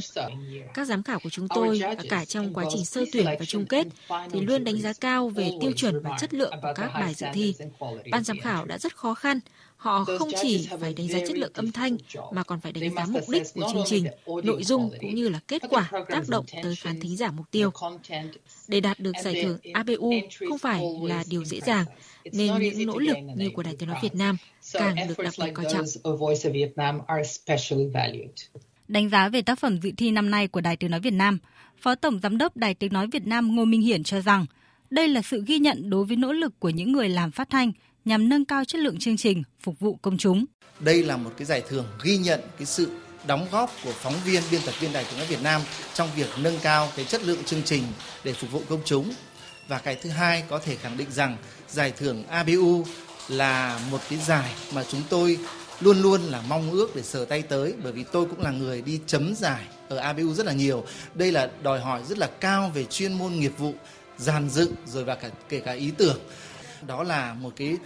Các 0.73 0.87
giám 0.87 1.03
khảo 1.03 1.19
của 1.19 1.29
chúng 1.29 1.47
tôi, 1.47 1.81
cả 2.09 2.25
trong 2.25 2.53
quá 2.53 2.65
trình 2.71 2.85
sơ 2.85 3.05
tuyển 3.11 3.25
và 3.25 3.45
chung 3.45 3.65
kết, 3.65 3.87
thì 4.31 4.41
luôn 4.41 4.63
đánh 4.63 4.81
giá 4.81 4.93
cao 5.01 5.29
về 5.29 5.51
tiêu 5.61 5.71
chuẩn 5.71 5.99
và 6.03 6.17
chất 6.19 6.33
lượng 6.33 6.53
của 6.61 6.73
các 6.75 6.91
bài 6.93 7.13
dự 7.13 7.27
thi. 7.33 7.55
Ban 8.11 8.23
giám 8.23 8.39
khảo 8.39 8.65
đã 8.65 8.77
rất 8.77 8.95
khó 8.95 9.13
khăn, 9.13 9.39
Họ 9.81 10.03
không 10.03 10.29
chỉ 10.41 10.67
phải 10.79 10.93
đánh 10.93 11.07
giá 11.07 11.19
chất 11.27 11.37
lượng 11.37 11.51
âm 11.53 11.71
thanh 11.71 11.97
mà 12.31 12.43
còn 12.43 12.59
phải 12.59 12.71
đánh 12.71 12.95
giá 12.95 13.05
mục 13.05 13.29
đích 13.29 13.43
của 13.53 13.69
chương 13.73 13.83
trình, 13.85 14.05
nội 14.43 14.63
dung 14.63 14.91
cũng 14.99 15.15
như 15.15 15.29
là 15.29 15.39
kết 15.47 15.61
quả 15.69 15.91
tác 16.09 16.29
động 16.29 16.45
tới 16.63 16.75
khán 16.75 16.99
thính 16.99 17.17
giả 17.17 17.31
mục 17.31 17.51
tiêu. 17.51 17.71
Để 18.67 18.79
đạt 18.79 18.99
được 18.99 19.11
giải 19.23 19.43
thưởng 19.43 19.57
ABU 19.73 20.13
không 20.49 20.57
phải 20.57 20.83
là 21.03 21.23
điều 21.29 21.45
dễ 21.45 21.59
dàng, 21.65 21.85
nên 22.31 22.61
những 22.61 22.85
nỗ 22.85 22.99
lực 22.99 23.17
như 23.35 23.49
của 23.49 23.63
Đài 23.63 23.75
Tiếng 23.75 23.89
Nói 23.89 23.99
Việt 24.01 24.15
Nam 24.15 24.37
càng 24.73 24.95
được 25.07 25.17
đặc 25.17 25.33
biệt 25.39 25.51
coi 25.53 25.65
trọng. 25.71 25.85
Đánh 28.87 29.09
giá 29.09 29.29
về 29.29 29.41
tác 29.41 29.59
phẩm 29.59 29.81
dự 29.81 29.91
thi 29.97 30.11
năm 30.11 30.31
nay 30.31 30.47
của 30.47 30.61
Đài 30.61 30.77
Tiếng 30.77 30.91
Nói 30.91 30.99
Việt 30.99 31.13
Nam, 31.13 31.37
Phó 31.77 31.95
Tổng 31.95 32.19
Giám 32.23 32.37
đốc 32.37 32.57
Đài 32.57 32.73
Tiếng 32.73 32.93
Nói 32.93 33.07
Việt 33.07 33.27
Nam 33.27 33.55
Ngô 33.55 33.65
Minh 33.65 33.81
Hiển 33.81 34.03
cho 34.03 34.21
rằng 34.21 34.45
đây 34.89 35.07
là 35.07 35.21
sự 35.21 35.43
ghi 35.47 35.59
nhận 35.59 35.89
đối 35.89 36.05
với 36.05 36.17
nỗ 36.17 36.33
lực 36.33 36.59
của 36.59 36.69
những 36.69 36.91
người 36.91 37.09
làm 37.09 37.31
phát 37.31 37.49
thanh 37.49 37.71
nhằm 38.05 38.29
nâng 38.29 38.45
cao 38.45 38.65
chất 38.65 38.81
lượng 38.81 38.99
chương 38.99 39.17
trình 39.17 39.43
phục 39.63 39.79
vụ 39.79 39.99
công 40.01 40.17
chúng. 40.17 40.45
Đây 40.79 41.03
là 41.03 41.17
một 41.17 41.31
cái 41.37 41.45
giải 41.45 41.63
thưởng 41.69 41.85
ghi 42.03 42.17
nhận 42.17 42.39
cái 42.57 42.65
sự 42.65 42.91
đóng 43.27 43.47
góp 43.51 43.71
của 43.83 43.91
phóng 43.91 44.15
viên, 44.25 44.41
biên 44.51 44.61
tập 44.65 44.75
viên 44.79 44.93
Đài 44.93 45.05
Tiếng 45.09 45.17
nói 45.17 45.27
Việt 45.27 45.41
Nam 45.43 45.61
trong 45.93 46.09
việc 46.15 46.29
nâng 46.37 46.57
cao 46.63 46.89
cái 46.95 47.05
chất 47.05 47.23
lượng 47.23 47.43
chương 47.43 47.63
trình 47.65 47.83
để 48.23 48.33
phục 48.33 48.51
vụ 48.51 48.61
công 48.69 48.81
chúng. 48.85 49.13
Và 49.67 49.79
cái 49.79 49.95
thứ 49.95 50.09
hai 50.09 50.43
có 50.49 50.59
thể 50.59 50.75
khẳng 50.75 50.97
định 50.97 51.11
rằng 51.11 51.37
giải 51.69 51.93
thưởng 51.97 52.23
ABU 52.27 52.85
là 53.29 53.79
một 53.91 54.01
cái 54.09 54.19
giải 54.19 54.51
mà 54.73 54.83
chúng 54.83 55.01
tôi 55.09 55.37
luôn 55.79 56.01
luôn 56.01 56.21
là 56.21 56.41
mong 56.47 56.71
ước 56.71 56.95
để 56.95 57.01
sờ 57.01 57.25
tay 57.25 57.41
tới 57.41 57.73
bởi 57.83 57.91
vì 57.91 58.03
tôi 58.11 58.25
cũng 58.25 58.41
là 58.41 58.51
người 58.51 58.81
đi 58.81 58.99
chấm 59.07 59.35
giải 59.35 59.63
ở 59.89 59.97
ABU 59.97 60.33
rất 60.33 60.45
là 60.45 60.53
nhiều. 60.53 60.85
Đây 61.13 61.31
là 61.31 61.49
đòi 61.63 61.79
hỏi 61.79 62.01
rất 62.09 62.17
là 62.17 62.29
cao 62.39 62.71
về 62.73 62.85
chuyên 62.85 63.13
môn 63.13 63.33
nghiệp 63.33 63.53
vụ, 63.57 63.73
dàn 64.17 64.49
dựng 64.49 64.75
rồi 64.85 65.03
và 65.03 65.15
cả 65.15 65.29
kể 65.49 65.59
cả 65.59 65.71
ý 65.71 65.91
tưởng 65.97 66.19
đó 66.87 67.03
là 67.03 67.33
một 67.33 67.53
cái 67.55 67.77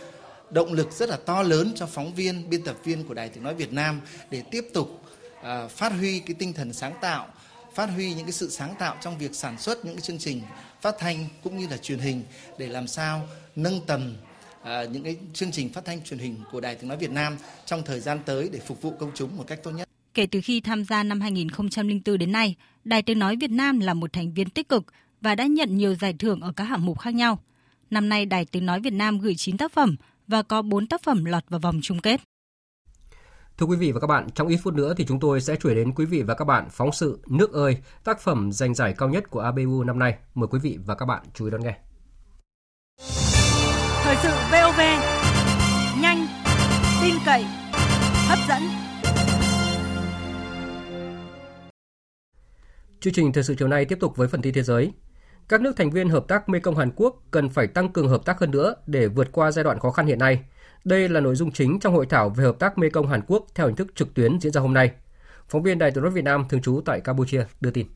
động 0.50 0.74
lực 0.74 0.92
rất 0.92 1.10
là 1.10 1.18
to 1.26 1.44
lớn 1.44 1.72
cho 1.76 1.86
phóng 1.86 2.14
viên, 2.14 2.50
biên 2.50 2.64
tập 2.64 2.76
viên 2.84 3.04
của 3.04 3.14
Đài 3.14 3.30
Tiếng 3.30 3.44
Nói 3.44 3.56
Việt 3.56 3.74
Nam 3.74 4.02
để 4.32 4.44
tiếp 4.52 4.66
tục 4.74 5.04
uh, 5.40 5.72
phát 5.72 5.92
huy 5.92 6.20
cái 6.20 6.36
tinh 6.40 6.54
thần 6.54 6.74
sáng 6.74 6.94
tạo, 7.02 7.28
phát 7.74 7.86
huy 7.86 8.14
những 8.14 8.26
cái 8.26 8.32
sự 8.32 8.50
sáng 8.50 8.76
tạo 8.80 8.96
trong 9.02 9.18
việc 9.18 9.36
sản 9.36 9.58
xuất 9.60 9.86
những 9.86 9.96
cái 9.96 10.02
chương 10.02 10.18
trình 10.18 10.42
phát 10.82 10.96
thanh 11.00 11.26
cũng 11.44 11.58
như 11.58 11.68
là 11.68 11.78
truyền 11.78 12.00
hình 12.00 12.24
để 12.58 12.68
làm 12.68 12.88
sao 12.88 13.28
nâng 13.56 13.82
tầm 13.88 14.16
uh, 14.62 14.68
những 14.92 15.04
cái 15.04 15.18
chương 15.34 15.52
trình 15.52 15.74
phát 15.74 15.86
thanh 15.86 16.04
truyền 16.04 16.20
hình 16.20 16.38
của 16.52 16.60
Đài 16.62 16.76
Tiếng 16.76 16.88
Nói 16.88 16.98
Việt 16.98 17.12
Nam 17.12 17.38
trong 17.66 17.84
thời 17.86 18.00
gian 18.00 18.20
tới 18.26 18.50
để 18.54 18.60
phục 18.60 18.82
vụ 18.82 18.94
công 19.00 19.12
chúng 19.16 19.38
một 19.38 19.44
cách 19.48 19.60
tốt 19.64 19.72
nhất. 19.72 19.90
Kể 20.14 20.26
từ 20.26 20.42
khi 20.44 20.62
tham 20.62 20.86
gia 20.86 21.04
năm 21.04 21.22
2004 21.22 22.18
đến 22.18 22.32
nay, 22.32 22.56
Đài 22.84 23.02
Tiếng 23.02 23.20
Nói 23.20 23.36
Việt 23.36 23.52
Nam 23.52 23.80
là 23.80 23.94
một 23.94 24.14
thành 24.14 24.34
viên 24.34 24.50
tích 24.50 24.70
cực 24.70 24.84
và 25.22 25.36
đã 25.36 25.46
nhận 25.46 25.78
nhiều 25.78 25.96
giải 25.96 26.16
thưởng 26.20 26.42
ở 26.42 26.52
các 26.56 26.64
hạng 26.64 26.86
mục 26.86 27.00
khác 27.00 27.14
nhau– 27.14 27.40
Năm 27.96 28.10
nay 28.10 28.26
Đài 28.26 28.46
Tiếng 28.46 28.66
Nói 28.66 28.80
Việt 28.80 28.94
Nam 28.94 29.20
gửi 29.20 29.36
9 29.36 29.58
tác 29.58 29.72
phẩm 29.72 29.96
và 30.28 30.44
có 30.44 30.62
4 30.62 30.88
tác 30.88 31.04
phẩm 31.04 31.26
lọt 31.26 31.44
vào 31.50 31.60
vòng 31.60 31.80
chung 31.84 32.00
kết. 32.00 32.22
Thưa 33.58 33.66
quý 33.66 33.78
vị 33.78 33.92
và 33.92 34.00
các 34.00 34.08
bạn, 34.08 34.28
trong 34.36 34.48
ít 34.48 34.58
phút 34.64 34.74
nữa 34.74 34.94
thì 34.98 35.06
chúng 35.06 35.20
tôi 35.20 35.42
sẽ 35.42 35.56
chuyển 35.56 35.76
đến 35.76 35.94
quý 35.94 36.06
vị 36.06 36.22
và 36.22 36.34
các 36.34 36.46
bạn 36.46 36.68
phóng 36.72 36.92
sự 36.92 37.20
Nước 37.28 37.54
ơi, 37.54 37.78
tác 38.04 38.20
phẩm 38.20 38.52
giành 38.52 38.76
giải 38.76 38.94
cao 38.98 39.10
nhất 39.10 39.30
của 39.30 39.40
ABU 39.40 39.84
năm 39.84 40.00
nay. 40.00 40.18
Mời 40.34 40.48
quý 40.48 40.60
vị 40.60 40.78
và 40.86 40.96
các 40.96 41.06
bạn 41.06 41.24
chú 41.34 41.46
ý 41.46 41.52
đón 41.52 41.64
nghe. 41.64 41.78
Thời 44.04 44.16
sự 44.24 44.30
VOV, 44.52 44.80
nhanh, 46.02 46.28
cậy, 47.26 47.46
hấp 48.28 48.40
dẫn. 48.50 48.62
Chương 53.00 53.14
trình 53.14 53.34
thời 53.34 53.44
sự 53.44 53.56
chiều 53.60 53.68
nay 53.68 53.86
tiếp 53.86 53.98
tục 54.00 54.18
với 54.18 54.28
phần 54.28 54.42
tin 54.42 54.54
thế 54.54 54.64
giới. 54.64 54.92
Các 55.50 55.62
nước 55.62 55.78
thành 55.78 55.92
viên 55.92 56.10
hợp 56.10 56.28
tác 56.28 56.50
Mekong 56.50 56.78
Hàn 56.78 56.92
Quốc 56.96 57.24
cần 57.32 57.50
phải 57.50 57.68
tăng 57.68 57.90
cường 57.90 58.10
hợp 58.10 58.26
tác 58.26 58.40
hơn 58.40 58.52
nữa 58.52 58.76
để 58.88 59.08
vượt 59.08 59.32
qua 59.32 59.52
giai 59.52 59.64
đoạn 59.64 59.80
khó 59.80 59.92
khăn 59.92 60.06
hiện 60.08 60.20
nay. 60.20 60.40
Đây 60.84 61.10
là 61.10 61.20
nội 61.20 61.36
dung 61.36 61.52
chính 61.52 61.80
trong 61.80 61.94
hội 61.94 62.06
thảo 62.06 62.30
về 62.30 62.44
hợp 62.44 62.60
tác 62.60 62.78
Mekong 62.78 63.08
Hàn 63.08 63.22
Quốc 63.28 63.46
theo 63.56 63.68
hình 63.68 63.76
thức 63.76 63.96
trực 63.96 64.14
tuyến 64.14 64.40
diễn 64.40 64.52
ra 64.52 64.62
hôm 64.62 64.74
nay. 64.74 64.92
Phóng 65.50 65.64
viên 65.64 65.78
Đài 65.78 65.92
Tiếng 65.92 66.04
hình 66.04 66.14
Việt 66.14 66.24
Nam 66.24 66.46
thường 66.50 66.62
trú 66.62 66.82
tại 66.86 67.02
Campuchia 67.02 67.46
đưa 67.62 67.72
tin. 67.72 67.88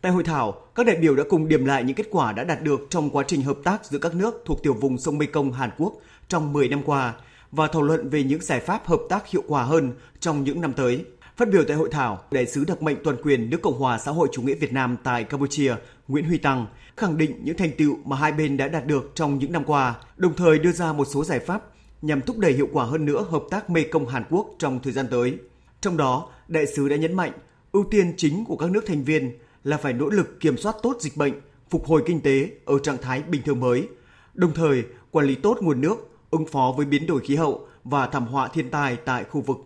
Tại 0.00 0.12
hội 0.12 0.24
thảo, 0.24 0.52
các 0.74 0.86
đại 0.86 0.96
biểu 0.96 1.16
đã 1.16 1.24
cùng 1.28 1.48
điểm 1.48 1.64
lại 1.64 1.84
những 1.84 1.96
kết 1.96 2.06
quả 2.10 2.32
đã 2.32 2.44
đạt 2.44 2.62
được 2.62 2.80
trong 2.90 3.10
quá 3.10 3.24
trình 3.26 3.42
hợp 3.42 3.56
tác 3.64 3.84
giữa 3.84 3.98
các 3.98 4.14
nước 4.14 4.42
thuộc 4.46 4.62
tiểu 4.62 4.74
vùng 4.74 4.98
sông 4.98 5.18
Mekong 5.18 5.52
Hàn 5.52 5.70
Quốc 5.78 5.92
trong 6.28 6.52
10 6.52 6.68
năm 6.68 6.82
qua 6.82 7.14
và 7.52 7.66
thảo 7.66 7.82
luận 7.82 8.08
về 8.08 8.22
những 8.22 8.42
giải 8.42 8.60
pháp 8.60 8.86
hợp 8.86 9.00
tác 9.08 9.26
hiệu 9.26 9.42
quả 9.48 9.62
hơn 9.62 9.92
trong 10.20 10.44
những 10.44 10.60
năm 10.60 10.72
tới. 10.72 11.04
Phát 11.36 11.48
biểu 11.48 11.64
tại 11.68 11.76
hội 11.76 11.88
thảo, 11.92 12.18
đại 12.30 12.46
sứ 12.46 12.64
đặc 12.64 12.82
mệnh 12.82 12.96
toàn 13.04 13.16
quyền 13.22 13.50
nước 13.50 13.62
Cộng 13.62 13.78
hòa 13.78 13.98
xã 13.98 14.10
hội 14.10 14.28
chủ 14.32 14.42
nghĩa 14.42 14.54
Việt 14.54 14.72
Nam 14.72 14.96
tại 15.04 15.24
Campuchia, 15.24 15.74
Nguyễn 16.08 16.24
Huy 16.24 16.38
Tăng 16.38 16.66
khẳng 16.96 17.16
định 17.16 17.40
những 17.44 17.56
thành 17.56 17.70
tựu 17.78 17.96
mà 18.04 18.16
hai 18.16 18.32
bên 18.32 18.56
đã 18.56 18.68
đạt 18.68 18.86
được 18.86 19.12
trong 19.14 19.38
những 19.38 19.52
năm 19.52 19.64
qua, 19.64 19.94
đồng 20.16 20.34
thời 20.34 20.58
đưa 20.58 20.72
ra 20.72 20.92
một 20.92 21.04
số 21.04 21.24
giải 21.24 21.38
pháp 21.38 21.62
nhằm 22.02 22.20
thúc 22.20 22.38
đẩy 22.38 22.52
hiệu 22.52 22.68
quả 22.72 22.84
hơn 22.84 23.04
nữa 23.04 23.26
hợp 23.30 23.42
tác 23.50 23.70
Mekong 23.70 24.06
Hàn 24.06 24.24
Quốc 24.30 24.50
trong 24.58 24.80
thời 24.82 24.92
gian 24.92 25.06
tới. 25.10 25.34
Trong 25.80 25.96
đó, 25.96 26.30
đại 26.48 26.66
sứ 26.66 26.88
đã 26.88 26.96
nhấn 26.96 27.16
mạnh 27.16 27.32
ưu 27.72 27.84
tiên 27.90 28.14
chính 28.16 28.44
của 28.44 28.56
các 28.56 28.70
nước 28.70 28.86
thành 28.86 29.04
viên 29.04 29.38
là 29.64 29.76
phải 29.76 29.92
nỗ 29.92 30.08
lực 30.08 30.40
kiểm 30.40 30.56
soát 30.56 30.76
tốt 30.82 30.96
dịch 31.00 31.16
bệnh, 31.16 31.32
phục 31.70 31.86
hồi 31.86 32.02
kinh 32.06 32.20
tế 32.20 32.50
ở 32.64 32.78
trạng 32.78 32.98
thái 33.02 33.22
bình 33.22 33.42
thường 33.44 33.60
mới, 33.60 33.88
đồng 34.34 34.54
thời 34.54 34.84
quản 35.10 35.26
lý 35.26 35.34
tốt 35.34 35.58
nguồn 35.60 35.80
nước, 35.80 36.10
ứng 36.30 36.46
phó 36.46 36.74
với 36.76 36.86
biến 36.86 37.06
đổi 37.06 37.20
khí 37.20 37.36
hậu 37.36 37.66
và 37.84 38.06
thảm 38.06 38.26
họa 38.26 38.48
thiên 38.48 38.70
tai 38.70 38.96
tại 38.96 39.24
khu 39.24 39.40
vực. 39.40 39.56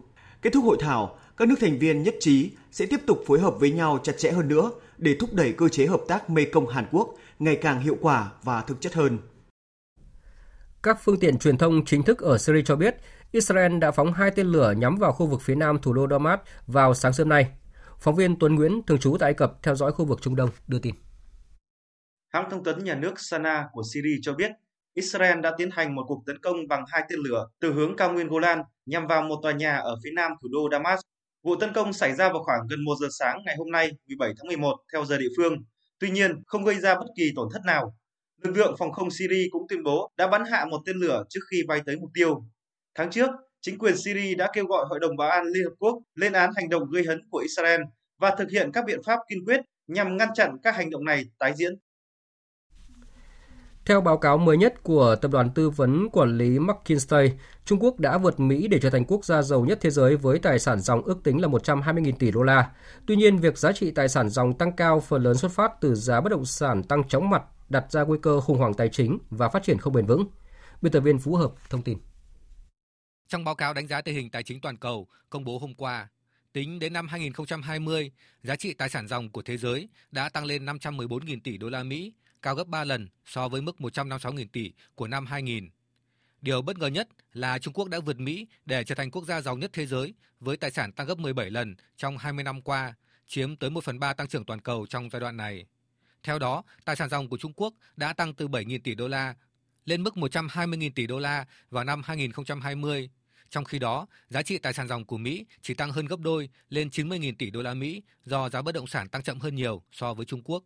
Kết 0.43 0.51
thúc 0.53 0.65
hội 0.65 0.77
thảo, 0.81 1.19
các 1.37 1.49
nước 1.49 1.55
thành 1.61 1.79
viên 1.79 2.03
nhất 2.03 2.15
trí 2.21 2.51
sẽ 2.73 2.87
tiếp 2.87 3.01
tục 3.07 3.25
phối 3.27 3.41
hợp 3.41 3.55
với 3.61 3.71
nhau 3.71 3.99
chặt 4.03 4.13
chẽ 4.19 4.31
hơn 4.31 4.49
nữa 4.49 4.71
để 5.03 5.17
thúc 5.21 5.31
đẩy 5.33 5.53
cơ 5.53 5.69
chế 5.69 5.87
hợp 5.87 6.01
tác 6.09 6.31
Mekong 6.31 6.69
Hàn 6.69 6.87
Quốc 6.91 7.15
ngày 7.39 7.57
càng 7.57 7.81
hiệu 7.81 7.97
quả 8.01 8.33
và 8.43 8.61
thực 8.61 8.81
chất 8.81 8.95
hơn. 8.95 9.19
Các 10.83 10.99
phương 11.05 11.19
tiện 11.21 11.39
truyền 11.39 11.59
thông 11.59 11.85
chính 11.85 12.03
thức 12.03 12.19
ở 12.19 12.39
Syria 12.39 12.63
cho 12.65 12.77
biết 12.77 12.97
Israel 13.33 13.79
đã 13.79 13.91
phóng 13.91 14.13
hai 14.13 14.31
tên 14.31 14.47
lửa 14.47 14.75
nhắm 14.77 14.97
vào 14.97 15.13
khu 15.13 15.27
vực 15.27 15.41
phía 15.43 15.55
nam 15.55 15.79
thủ 15.79 15.93
đô 15.93 16.09
Damas 16.11 16.41
vào 16.67 16.95
sáng 16.95 17.13
sớm 17.13 17.29
nay. 17.29 17.51
Phóng 17.99 18.15
viên 18.15 18.39
Tuấn 18.39 18.55
Nguyễn, 18.55 18.83
thường 18.87 18.99
trú 18.99 19.17
tại 19.21 19.27
Ai 19.27 19.35
Cập, 19.35 19.63
theo 19.63 19.75
dõi 19.75 19.93
khu 19.93 20.05
vực 20.05 20.23
Trung 20.23 20.37
Đông, 20.37 20.51
đưa 20.67 20.79
tin. 20.79 20.95
Hãng 22.33 22.51
thông 22.51 22.65
tấn 22.65 22.85
nhà 22.85 22.95
nước 22.95 23.15
Sana 23.17 23.69
của 23.73 23.83
Syria 23.95 24.19
cho 24.23 24.35
biết 24.35 24.51
Israel 24.95 25.41
đã 25.41 25.55
tiến 25.59 25.71
hành 25.71 25.95
một 25.95 26.05
cuộc 26.09 26.23
tấn 26.27 26.39
công 26.43 26.69
bằng 26.69 26.85
hai 26.89 27.03
tên 27.09 27.19
lửa 27.19 27.49
từ 27.61 27.73
hướng 27.73 27.97
cao 27.97 28.13
nguyên 28.13 28.29
Golan 28.29 28.63
nhằm 28.87 29.07
vào 29.07 29.23
một 29.23 29.39
tòa 29.43 29.53
nhà 29.53 29.77
ở 29.77 29.97
phía 30.05 30.11
nam 30.15 30.33
thủ 30.43 30.49
đô 30.53 30.69
Damas. 30.73 31.01
Vụ 31.43 31.57
tấn 31.57 31.73
công 31.73 31.93
xảy 31.93 32.15
ra 32.15 32.29
vào 32.29 32.43
khoảng 32.43 32.61
gần 32.71 32.85
1 32.85 32.95
giờ 33.01 33.07
sáng 33.19 33.39
ngày 33.45 33.57
hôm 33.59 33.71
nay 33.71 33.91
17 34.07 34.33
tháng 34.39 34.47
11 34.47 34.77
theo 34.93 35.05
giờ 35.05 35.19
địa 35.19 35.29
phương. 35.37 35.57
Tuy 35.99 36.11
nhiên, 36.11 36.43
không 36.47 36.65
gây 36.65 36.75
ra 36.75 36.95
bất 36.95 37.07
kỳ 37.17 37.33
tổn 37.37 37.49
thất 37.53 37.63
nào. 37.67 37.97
Lực 38.43 38.57
lượng 38.57 38.75
phòng 38.79 38.93
không 38.93 39.11
Syria 39.11 39.49
cũng 39.51 39.67
tuyên 39.69 39.83
bố 39.83 40.11
đã 40.17 40.29
bắn 40.29 40.43
hạ 40.51 40.65
một 40.65 40.81
tên 40.87 40.97
lửa 40.97 41.25
trước 41.29 41.41
khi 41.51 41.63
bay 41.69 41.81
tới 41.87 41.97
mục 41.97 42.11
tiêu. 42.15 42.45
Tháng 42.95 43.11
trước, 43.11 43.31
chính 43.61 43.79
quyền 43.79 43.97
Syria 43.97 44.35
đã 44.35 44.51
kêu 44.53 44.67
gọi 44.67 44.85
Hội 44.89 45.01
đồng 45.01 45.17
Bảo 45.17 45.29
an 45.29 45.45
Liên 45.47 45.65
Hợp 45.65 45.75
Quốc 45.79 45.99
lên 46.15 46.33
án 46.33 46.51
hành 46.57 46.69
động 46.69 46.91
gây 46.91 47.05
hấn 47.05 47.21
của 47.31 47.39
Israel 47.39 47.81
và 48.19 48.35
thực 48.39 48.51
hiện 48.51 48.73
các 48.73 48.85
biện 48.87 49.01
pháp 49.07 49.19
kiên 49.29 49.45
quyết 49.45 49.61
nhằm 49.87 50.17
ngăn 50.17 50.29
chặn 50.35 50.57
các 50.63 50.77
hành 50.77 50.91
động 50.91 51.05
này 51.05 51.25
tái 51.39 51.53
diễn. 51.57 51.73
Theo 53.87 54.01
báo 54.01 54.19
cáo 54.19 54.39
mới 54.39 54.57
nhất 54.57 54.83
của 54.83 55.17
Tập 55.17 55.31
đoàn 55.31 55.51
Tư 55.51 55.71
vấn 55.71 56.09
Quản 56.13 56.39
lý 56.39 56.59
McKinsey, 56.59 57.33
Trung 57.65 57.79
Quốc 57.83 58.01
đã 58.01 58.19
vượt 58.19 58.41
Mỹ 58.41 58.69
để 58.69 58.79
trở 58.83 58.91
thành 58.91 59.05
quốc 59.05 59.25
gia 59.25 59.43
giàu 59.43 59.65
nhất 59.65 59.79
thế 59.81 59.91
giới 59.91 60.17
với 60.17 60.39
tài 60.39 60.59
sản 60.59 60.81
dòng 60.81 61.03
ước 61.03 61.19
tính 61.25 61.41
là 61.41 61.49
120.000 61.49 62.13
tỷ 62.19 62.31
đô 62.31 62.43
la. 62.43 62.71
Tuy 63.07 63.17
nhiên, 63.17 63.39
việc 63.39 63.59
giá 63.59 63.73
trị 63.73 63.91
tài 63.91 64.09
sản 64.09 64.29
dòng 64.29 64.59
tăng 64.59 64.73
cao 64.73 65.01
phần 65.01 65.23
lớn 65.23 65.37
xuất 65.37 65.53
phát 65.53 65.73
từ 65.81 65.95
giá 65.95 66.21
bất 66.21 66.29
động 66.29 66.45
sản 66.45 66.83
tăng 66.83 67.09
chóng 67.09 67.31
mặt, 67.31 67.43
đặt 67.69 67.93
ra 67.93 68.03
nguy 68.03 68.19
cơ 68.23 68.41
khủng 68.41 68.59
hoảng 68.59 68.75
tài 68.75 68.89
chính 68.89 69.19
và 69.31 69.49
phát 69.49 69.63
triển 69.63 69.79
không 69.79 69.93
bền 69.93 70.07
vững. 70.07 70.27
Biên 70.83 70.93
tập 70.93 71.01
viên 71.01 71.19
Phú 71.19 71.35
Hợp 71.35 71.53
thông 71.71 71.83
tin. 71.83 71.99
Trong 73.29 73.45
báo 73.45 73.55
cáo 73.55 73.75
đánh 73.75 73.87
giá 73.87 74.01
tình 74.01 74.15
hình 74.15 74.31
tài 74.31 74.43
chính 74.43 74.61
toàn 74.61 74.77
cầu 74.77 75.09
công 75.31 75.45
bố 75.45 75.59
hôm 75.59 75.75
qua, 75.75 76.09
tính 76.53 76.79
đến 76.79 76.93
năm 76.93 77.09
2020, 77.09 78.13
giá 78.43 78.57
trị 78.57 78.75
tài 78.75 78.89
sản 78.89 79.09
dòng 79.09 79.31
của 79.31 79.43
thế 79.43 79.57
giới 79.57 79.89
đã 80.11 80.29
tăng 80.29 80.45
lên 80.45 80.67
514.000 80.67 81.39
tỷ 81.45 81.59
đô 81.59 81.69
la 81.69 81.83
Mỹ, 81.83 82.13
cao 82.43 82.55
gấp 82.55 82.69
3 82.69 82.85
lần 82.85 83.09
so 83.25 83.49
với 83.49 83.63
mức 83.63 83.77
156.000 83.79 84.47
tỷ 84.53 84.73
của 84.95 85.09
năm 85.09 85.27
2000. 85.27 85.71
Điều 86.41 86.63
bất 86.63 86.79
ngờ 86.79 86.87
nhất 86.87 87.09
là 87.33 87.59
Trung 87.59 87.75
Quốc 87.75 87.89
đã 87.89 88.01
vượt 88.01 88.21
Mỹ 88.21 88.47
để 88.65 88.85
trở 88.85 88.95
thành 88.95 89.11
quốc 89.11 89.25
gia 89.25 89.41
giàu 89.41 89.57
nhất 89.57 89.71
thế 89.73 89.87
giới 89.87 90.15
với 90.41 90.57
tài 90.57 90.71
sản 90.71 90.93
tăng 90.93 91.07
gấp 91.07 91.19
17 91.19 91.51
lần 91.51 91.75
trong 91.97 92.19
20 92.19 92.45
năm 92.45 92.63
qua, 92.63 92.95
chiếm 93.27 93.57
tới 93.57 93.71
1 93.71 93.85
phần 93.85 93.99
3 93.99 94.13
tăng 94.13 94.29
trưởng 94.29 94.45
toàn 94.45 94.61
cầu 94.61 94.87
trong 94.87 95.11
giai 95.11 95.21
đoạn 95.21 95.37
này. 95.37 95.67
Theo 96.23 96.39
đó, 96.39 96.63
tài 96.85 96.97
sản 96.97 97.09
dòng 97.09 97.29
của 97.29 97.37
Trung 97.37 97.53
Quốc 97.57 97.75
đã 97.97 98.13
tăng 98.13 98.35
từ 98.35 98.49
7.000 98.49 98.81
tỷ 98.85 98.95
đô 98.95 99.09
la 99.09 99.35
lên 99.85 100.03
mức 100.03 100.15
120.000 100.15 100.91
tỷ 100.95 101.07
đô 101.07 101.19
la 101.19 101.47
vào 101.71 101.85
năm 101.85 102.03
2020. 102.05 103.11
Trong 103.51 103.65
khi 103.65 103.79
đó, 103.79 104.07
giá 104.29 104.43
trị 104.43 104.59
tài 104.59 104.73
sản 104.73 104.89
dòng 104.89 105.05
của 105.05 105.19
Mỹ 105.19 105.47
chỉ 105.63 105.75
tăng 105.75 105.93
hơn 105.93 106.07
gấp 106.07 106.21
đôi 106.21 106.49
lên 106.69 106.89
90.000 106.89 107.35
tỷ 107.39 107.51
đô 107.51 107.63
la 107.63 107.75
Mỹ 107.75 108.03
do 108.25 108.49
giá 108.49 108.63
bất 108.63 108.73
động 108.73 108.87
sản 108.87 109.09
tăng 109.09 109.23
chậm 109.23 109.41
hơn 109.41 109.55
nhiều 109.55 109.83
so 109.93 110.15
với 110.15 110.27
Trung 110.27 110.43
Quốc. 110.45 110.65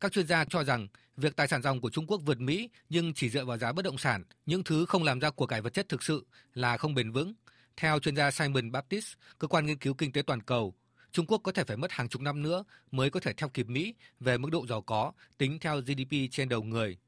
Các 0.00 0.12
chuyên 0.12 0.26
gia 0.26 0.44
cho 0.44 0.64
rằng 0.64 0.88
việc 1.16 1.36
tài 1.36 1.48
sản 1.48 1.62
dòng 1.62 1.80
của 1.80 1.90
Trung 1.90 2.06
Quốc 2.06 2.20
vượt 2.24 2.40
Mỹ 2.40 2.70
nhưng 2.88 3.14
chỉ 3.14 3.30
dựa 3.30 3.44
vào 3.44 3.58
giá 3.58 3.72
bất 3.72 3.84
động 3.84 3.98
sản, 3.98 4.24
những 4.46 4.64
thứ 4.64 4.86
không 4.86 5.02
làm 5.02 5.18
ra 5.18 5.30
của 5.30 5.46
cải 5.46 5.62
vật 5.62 5.70
chất 5.70 5.88
thực 5.88 6.02
sự 6.02 6.26
là 6.54 6.76
không 6.76 6.94
bền 6.94 7.12
vững. 7.12 7.34
Theo 7.76 7.98
chuyên 7.98 8.16
gia 8.16 8.30
Simon 8.30 8.72
Baptist, 8.72 9.14
cơ 9.38 9.48
quan 9.48 9.66
nghiên 9.66 9.78
cứu 9.78 9.94
kinh 9.94 10.12
tế 10.12 10.22
toàn 10.22 10.42
cầu, 10.42 10.74
Trung 11.12 11.26
Quốc 11.26 11.38
có 11.38 11.52
thể 11.52 11.64
phải 11.64 11.76
mất 11.76 11.92
hàng 11.92 12.08
chục 12.08 12.22
năm 12.22 12.42
nữa 12.42 12.64
mới 12.90 13.10
có 13.10 13.20
thể 13.20 13.32
theo 13.32 13.48
kịp 13.48 13.66
Mỹ 13.68 13.94
về 14.20 14.38
mức 14.38 14.48
độ 14.52 14.66
giàu 14.66 14.82
có 14.82 15.12
tính 15.38 15.58
theo 15.60 15.80
GDP 15.80 16.12
trên 16.30 16.48
đầu 16.48 16.62
người. 16.62 16.98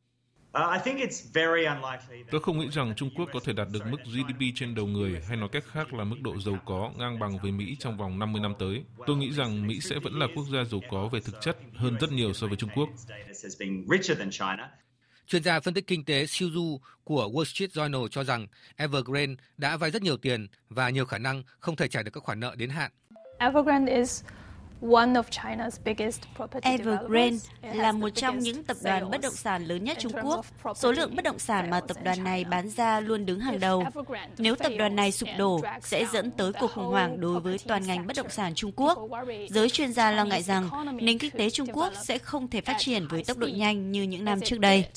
Tôi 2.30 2.40
không 2.42 2.58
nghĩ 2.58 2.68
rằng 2.72 2.94
Trung 2.96 3.10
Quốc 3.16 3.28
có 3.32 3.40
thể 3.44 3.52
đạt 3.52 3.68
được 3.72 3.86
mức 3.86 3.96
GDP 4.04 4.40
trên 4.54 4.74
đầu 4.74 4.86
người 4.86 5.20
hay 5.28 5.36
nói 5.36 5.48
cách 5.52 5.64
khác 5.72 5.94
là 5.94 6.04
mức 6.04 6.16
độ 6.20 6.40
giàu 6.40 6.58
có 6.66 6.90
ngang 6.96 7.18
bằng 7.18 7.38
với 7.42 7.52
Mỹ 7.52 7.76
trong 7.78 7.96
vòng 7.96 8.18
50 8.18 8.40
năm 8.42 8.54
tới. 8.58 8.84
Tôi 9.06 9.16
nghĩ 9.16 9.32
rằng 9.32 9.66
Mỹ 9.66 9.80
sẽ 9.80 9.96
vẫn 10.02 10.18
là 10.18 10.26
quốc 10.34 10.44
gia 10.52 10.64
giàu 10.64 10.80
có 10.90 11.08
về 11.08 11.20
thực 11.20 11.40
chất 11.40 11.56
hơn 11.76 11.96
rất 12.00 12.12
nhiều 12.12 12.32
so 12.32 12.46
với 12.46 12.56
Trung 12.56 12.70
Quốc. 12.74 12.88
Chuyên 15.26 15.42
gia 15.42 15.60
phân 15.60 15.74
tích 15.74 15.86
kinh 15.86 16.04
tế 16.04 16.26
Siu 16.26 16.50
Du 16.50 16.80
của 17.04 17.28
Wall 17.32 17.44
Street 17.44 17.70
Journal 17.70 18.08
cho 18.08 18.24
rằng 18.24 18.46
Evergrande 18.76 19.34
đã 19.56 19.76
vay 19.76 19.90
rất 19.90 20.02
nhiều 20.02 20.16
tiền 20.16 20.46
và 20.68 20.90
nhiều 20.90 21.04
khả 21.04 21.18
năng 21.18 21.42
không 21.60 21.76
thể 21.76 21.88
trả 21.88 22.02
được 22.02 22.10
các 22.10 22.22
khoản 22.22 22.40
nợ 22.40 22.54
đến 22.56 22.70
hạn. 22.70 22.90
Evergrande 23.38 23.96
is 23.96 24.24
Evergrande 26.62 27.36
là 27.62 27.92
một 27.92 28.08
trong 28.08 28.38
những 28.38 28.64
tập 28.64 28.76
đoàn 28.82 29.10
bất 29.10 29.20
động 29.20 29.34
sản 29.34 29.64
lớn 29.64 29.84
nhất 29.84 29.96
Trung 30.00 30.12
Quốc. 30.22 30.46
Số 30.76 30.92
lượng 30.92 31.16
bất 31.16 31.24
động 31.24 31.38
sản 31.38 31.70
mà 31.70 31.80
tập 31.80 31.96
đoàn 32.04 32.24
này 32.24 32.44
bán 32.44 32.70
ra 32.70 33.00
luôn 33.00 33.26
đứng 33.26 33.40
hàng 33.40 33.60
đầu. 33.60 33.84
Nếu 34.38 34.56
tập 34.56 34.72
đoàn 34.78 34.96
này 34.96 35.12
sụp 35.12 35.28
đổ, 35.38 35.60
sẽ 35.82 36.06
dẫn 36.12 36.30
tới 36.30 36.52
cuộc 36.60 36.72
khủng 36.72 36.86
hoảng 36.86 37.20
đối 37.20 37.40
với 37.40 37.58
toàn 37.66 37.86
ngành 37.86 38.06
bất 38.06 38.16
động 38.16 38.30
sản 38.30 38.54
Trung 38.54 38.72
Quốc. 38.76 38.98
Giới 39.48 39.70
chuyên 39.70 39.92
gia 39.92 40.10
lo 40.10 40.24
ngại 40.24 40.42
rằng 40.42 40.70
nền 41.00 41.18
kinh 41.18 41.30
tế 41.30 41.50
Trung 41.50 41.68
Quốc 41.72 41.92
sẽ 42.02 42.18
không 42.18 42.48
thể 42.48 42.60
phát 42.60 42.76
triển 42.78 43.08
với 43.08 43.24
tốc 43.24 43.38
độ 43.38 43.46
nhanh 43.46 43.92
như 43.92 44.02
những 44.02 44.24
năm 44.24 44.40
trước 44.40 44.60
đây. 44.60 44.88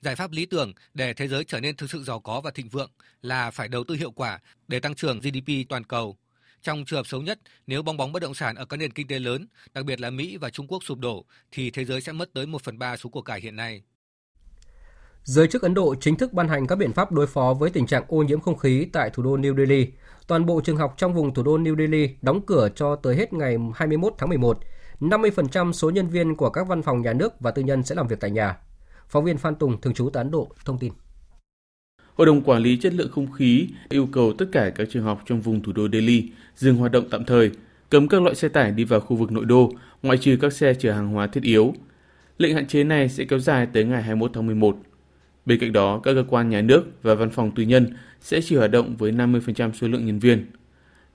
Giải 0.00 0.16
pháp 0.16 0.30
lý 0.30 0.46
tưởng 0.46 0.72
để 0.94 1.14
thế 1.14 1.28
giới 1.28 1.44
trở 1.44 1.60
nên 1.60 1.76
thực 1.76 1.90
sự 1.90 2.04
giàu 2.04 2.20
có 2.20 2.40
và 2.40 2.50
thịnh 2.50 2.68
vượng 2.68 2.90
là 3.22 3.50
phải 3.50 3.68
đầu 3.68 3.84
tư 3.88 3.94
hiệu 3.94 4.10
quả 4.10 4.38
để 4.68 4.80
tăng 4.80 4.94
trưởng 4.94 5.20
GDP 5.20 5.68
toàn 5.68 5.84
cầu. 5.84 6.16
Trong 6.62 6.84
trường 6.84 6.98
hợp 6.98 7.06
xấu 7.06 7.22
nhất, 7.22 7.40
nếu 7.66 7.82
bong 7.82 7.96
bóng 7.96 8.12
bất 8.12 8.22
động 8.22 8.34
sản 8.34 8.56
ở 8.56 8.64
các 8.64 8.76
nền 8.76 8.92
kinh 8.92 9.08
tế 9.08 9.18
lớn, 9.18 9.46
đặc 9.74 9.84
biệt 9.84 10.00
là 10.00 10.10
Mỹ 10.10 10.36
và 10.36 10.50
Trung 10.50 10.66
Quốc 10.66 10.84
sụp 10.84 10.98
đổ, 10.98 11.24
thì 11.52 11.70
thế 11.70 11.84
giới 11.84 12.00
sẽ 12.00 12.12
mất 12.12 12.32
tới 12.34 12.46
1 12.46 12.62
phần 12.62 12.78
3 12.78 12.96
số 12.96 13.10
của 13.10 13.22
cải 13.22 13.40
hiện 13.40 13.56
nay. 13.56 13.82
Giới 15.22 15.48
chức 15.48 15.62
Ấn 15.62 15.74
Độ 15.74 15.94
chính 16.00 16.16
thức 16.16 16.32
ban 16.32 16.48
hành 16.48 16.66
các 16.66 16.76
biện 16.76 16.92
pháp 16.92 17.12
đối 17.12 17.26
phó 17.26 17.54
với 17.54 17.70
tình 17.70 17.86
trạng 17.86 18.04
ô 18.08 18.22
nhiễm 18.22 18.40
không 18.40 18.58
khí 18.58 18.86
tại 18.92 19.10
thủ 19.10 19.22
đô 19.22 19.36
New 19.36 19.56
Delhi. 19.56 19.86
Toàn 20.26 20.46
bộ 20.46 20.60
trường 20.60 20.76
học 20.76 20.94
trong 20.96 21.14
vùng 21.14 21.34
thủ 21.34 21.42
đô 21.42 21.58
New 21.58 21.76
Delhi 21.76 22.16
đóng 22.22 22.46
cửa 22.46 22.68
cho 22.74 22.96
tới 22.96 23.16
hết 23.16 23.32
ngày 23.32 23.56
21 23.74 24.14
tháng 24.18 24.28
11. 24.28 24.58
50% 25.00 25.72
số 25.72 25.90
nhân 25.90 26.08
viên 26.08 26.36
của 26.36 26.50
các 26.50 26.66
văn 26.66 26.82
phòng 26.82 27.02
nhà 27.02 27.12
nước 27.12 27.40
và 27.40 27.50
tư 27.50 27.62
nhân 27.62 27.82
sẽ 27.82 27.94
làm 27.94 28.08
việc 28.08 28.20
tại 28.20 28.30
nhà. 28.30 28.58
Phóng 29.08 29.24
viên 29.24 29.38
Phan 29.38 29.54
Tùng, 29.54 29.80
thường 29.80 29.94
trú 29.94 30.10
tại 30.10 30.20
Ấn 30.20 30.30
Độ, 30.30 30.48
thông 30.64 30.78
tin. 30.78 30.92
Hội 32.14 32.26
đồng 32.26 32.42
Quản 32.42 32.62
lý 32.62 32.76
Chất 32.76 32.94
lượng 32.94 33.10
Không 33.10 33.32
khí 33.32 33.68
yêu 33.88 34.08
cầu 34.12 34.32
tất 34.32 34.46
cả 34.52 34.70
các 34.70 34.88
trường 34.90 35.04
học 35.04 35.22
trong 35.26 35.40
vùng 35.40 35.62
thủ 35.62 35.72
đô 35.72 35.88
Delhi 35.88 36.28
dừng 36.56 36.76
hoạt 36.76 36.92
động 36.92 37.04
tạm 37.10 37.24
thời, 37.24 37.50
cấm 37.90 38.08
các 38.08 38.22
loại 38.22 38.34
xe 38.34 38.48
tải 38.48 38.70
đi 38.70 38.84
vào 38.84 39.00
khu 39.00 39.16
vực 39.16 39.32
nội 39.32 39.44
đô, 39.44 39.72
ngoại 40.02 40.18
trừ 40.18 40.36
các 40.40 40.52
xe 40.52 40.74
chở 40.74 40.92
hàng 40.92 41.08
hóa 41.08 41.26
thiết 41.26 41.42
yếu. 41.42 41.74
Lệnh 42.38 42.54
hạn 42.54 42.66
chế 42.66 42.84
này 42.84 43.08
sẽ 43.08 43.24
kéo 43.24 43.38
dài 43.38 43.66
tới 43.72 43.84
ngày 43.84 44.02
21 44.02 44.30
tháng 44.34 44.46
11. 44.46 44.78
Bên 45.46 45.58
cạnh 45.60 45.72
đó, 45.72 46.00
các 46.04 46.14
cơ 46.14 46.24
quan 46.28 46.50
nhà 46.50 46.60
nước 46.60 46.84
và 47.02 47.14
văn 47.14 47.30
phòng 47.30 47.50
tư 47.54 47.62
nhân 47.62 47.94
sẽ 48.20 48.40
chỉ 48.40 48.56
hoạt 48.56 48.70
động 48.70 48.96
với 48.96 49.12
50% 49.12 49.72
số 49.72 49.88
lượng 49.88 50.06
nhân 50.06 50.18
viên. 50.18 50.46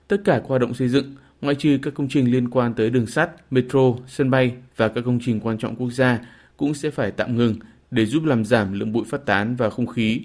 Tất 0.08 0.16
cả 0.24 0.38
các 0.38 0.48
hoạt 0.48 0.60
động 0.60 0.74
xây 0.74 0.88
dựng, 0.88 1.14
ngoại 1.40 1.54
trừ 1.54 1.78
các 1.82 1.94
công 1.94 2.08
trình 2.08 2.32
liên 2.32 2.50
quan 2.50 2.74
tới 2.74 2.90
đường 2.90 3.06
sắt, 3.06 3.30
metro, 3.52 3.94
sân 4.06 4.30
bay 4.30 4.52
và 4.76 4.88
các 4.88 5.04
công 5.04 5.18
trình 5.22 5.40
quan 5.40 5.58
trọng 5.58 5.76
quốc 5.76 5.90
gia 5.90 6.18
cũng 6.56 6.74
sẽ 6.74 6.90
phải 6.90 7.10
tạm 7.10 7.36
ngừng 7.36 7.54
để 7.90 8.06
giúp 8.06 8.24
làm 8.24 8.44
giảm 8.44 8.72
lượng 8.72 8.92
bụi 8.92 9.04
phát 9.08 9.26
tán 9.26 9.56
vào 9.56 9.70
không 9.70 9.86
khí 9.86 10.20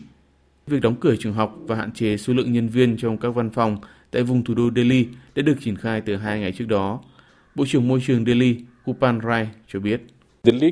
Việc 0.67 0.81
đóng 0.81 0.95
cửa 0.95 1.15
trường 1.15 1.33
học 1.33 1.57
và 1.67 1.75
hạn 1.75 1.91
chế 1.91 2.17
số 2.17 2.33
lượng 2.33 2.53
nhân 2.53 2.67
viên 2.67 2.97
trong 2.97 3.17
các 3.17 3.29
văn 3.29 3.49
phòng 3.49 3.77
tại 4.11 4.23
vùng 4.23 4.43
thủ 4.43 4.53
đô 4.53 4.69
Delhi 4.75 5.07
đã 5.35 5.41
được 5.41 5.55
triển 5.61 5.75
khai 5.75 6.01
từ 6.01 6.15
hai 6.15 6.39
ngày 6.39 6.51
trước 6.51 6.65
đó. 6.67 6.99
Bộ 7.55 7.65
trưởng 7.67 7.87
Môi 7.87 8.01
trường 8.05 8.25
Delhi 8.25 8.55
Kupal 8.85 9.19
Rai 9.27 9.49
cho 9.67 9.79
biết. 9.79 10.01
Delhi 10.43 10.71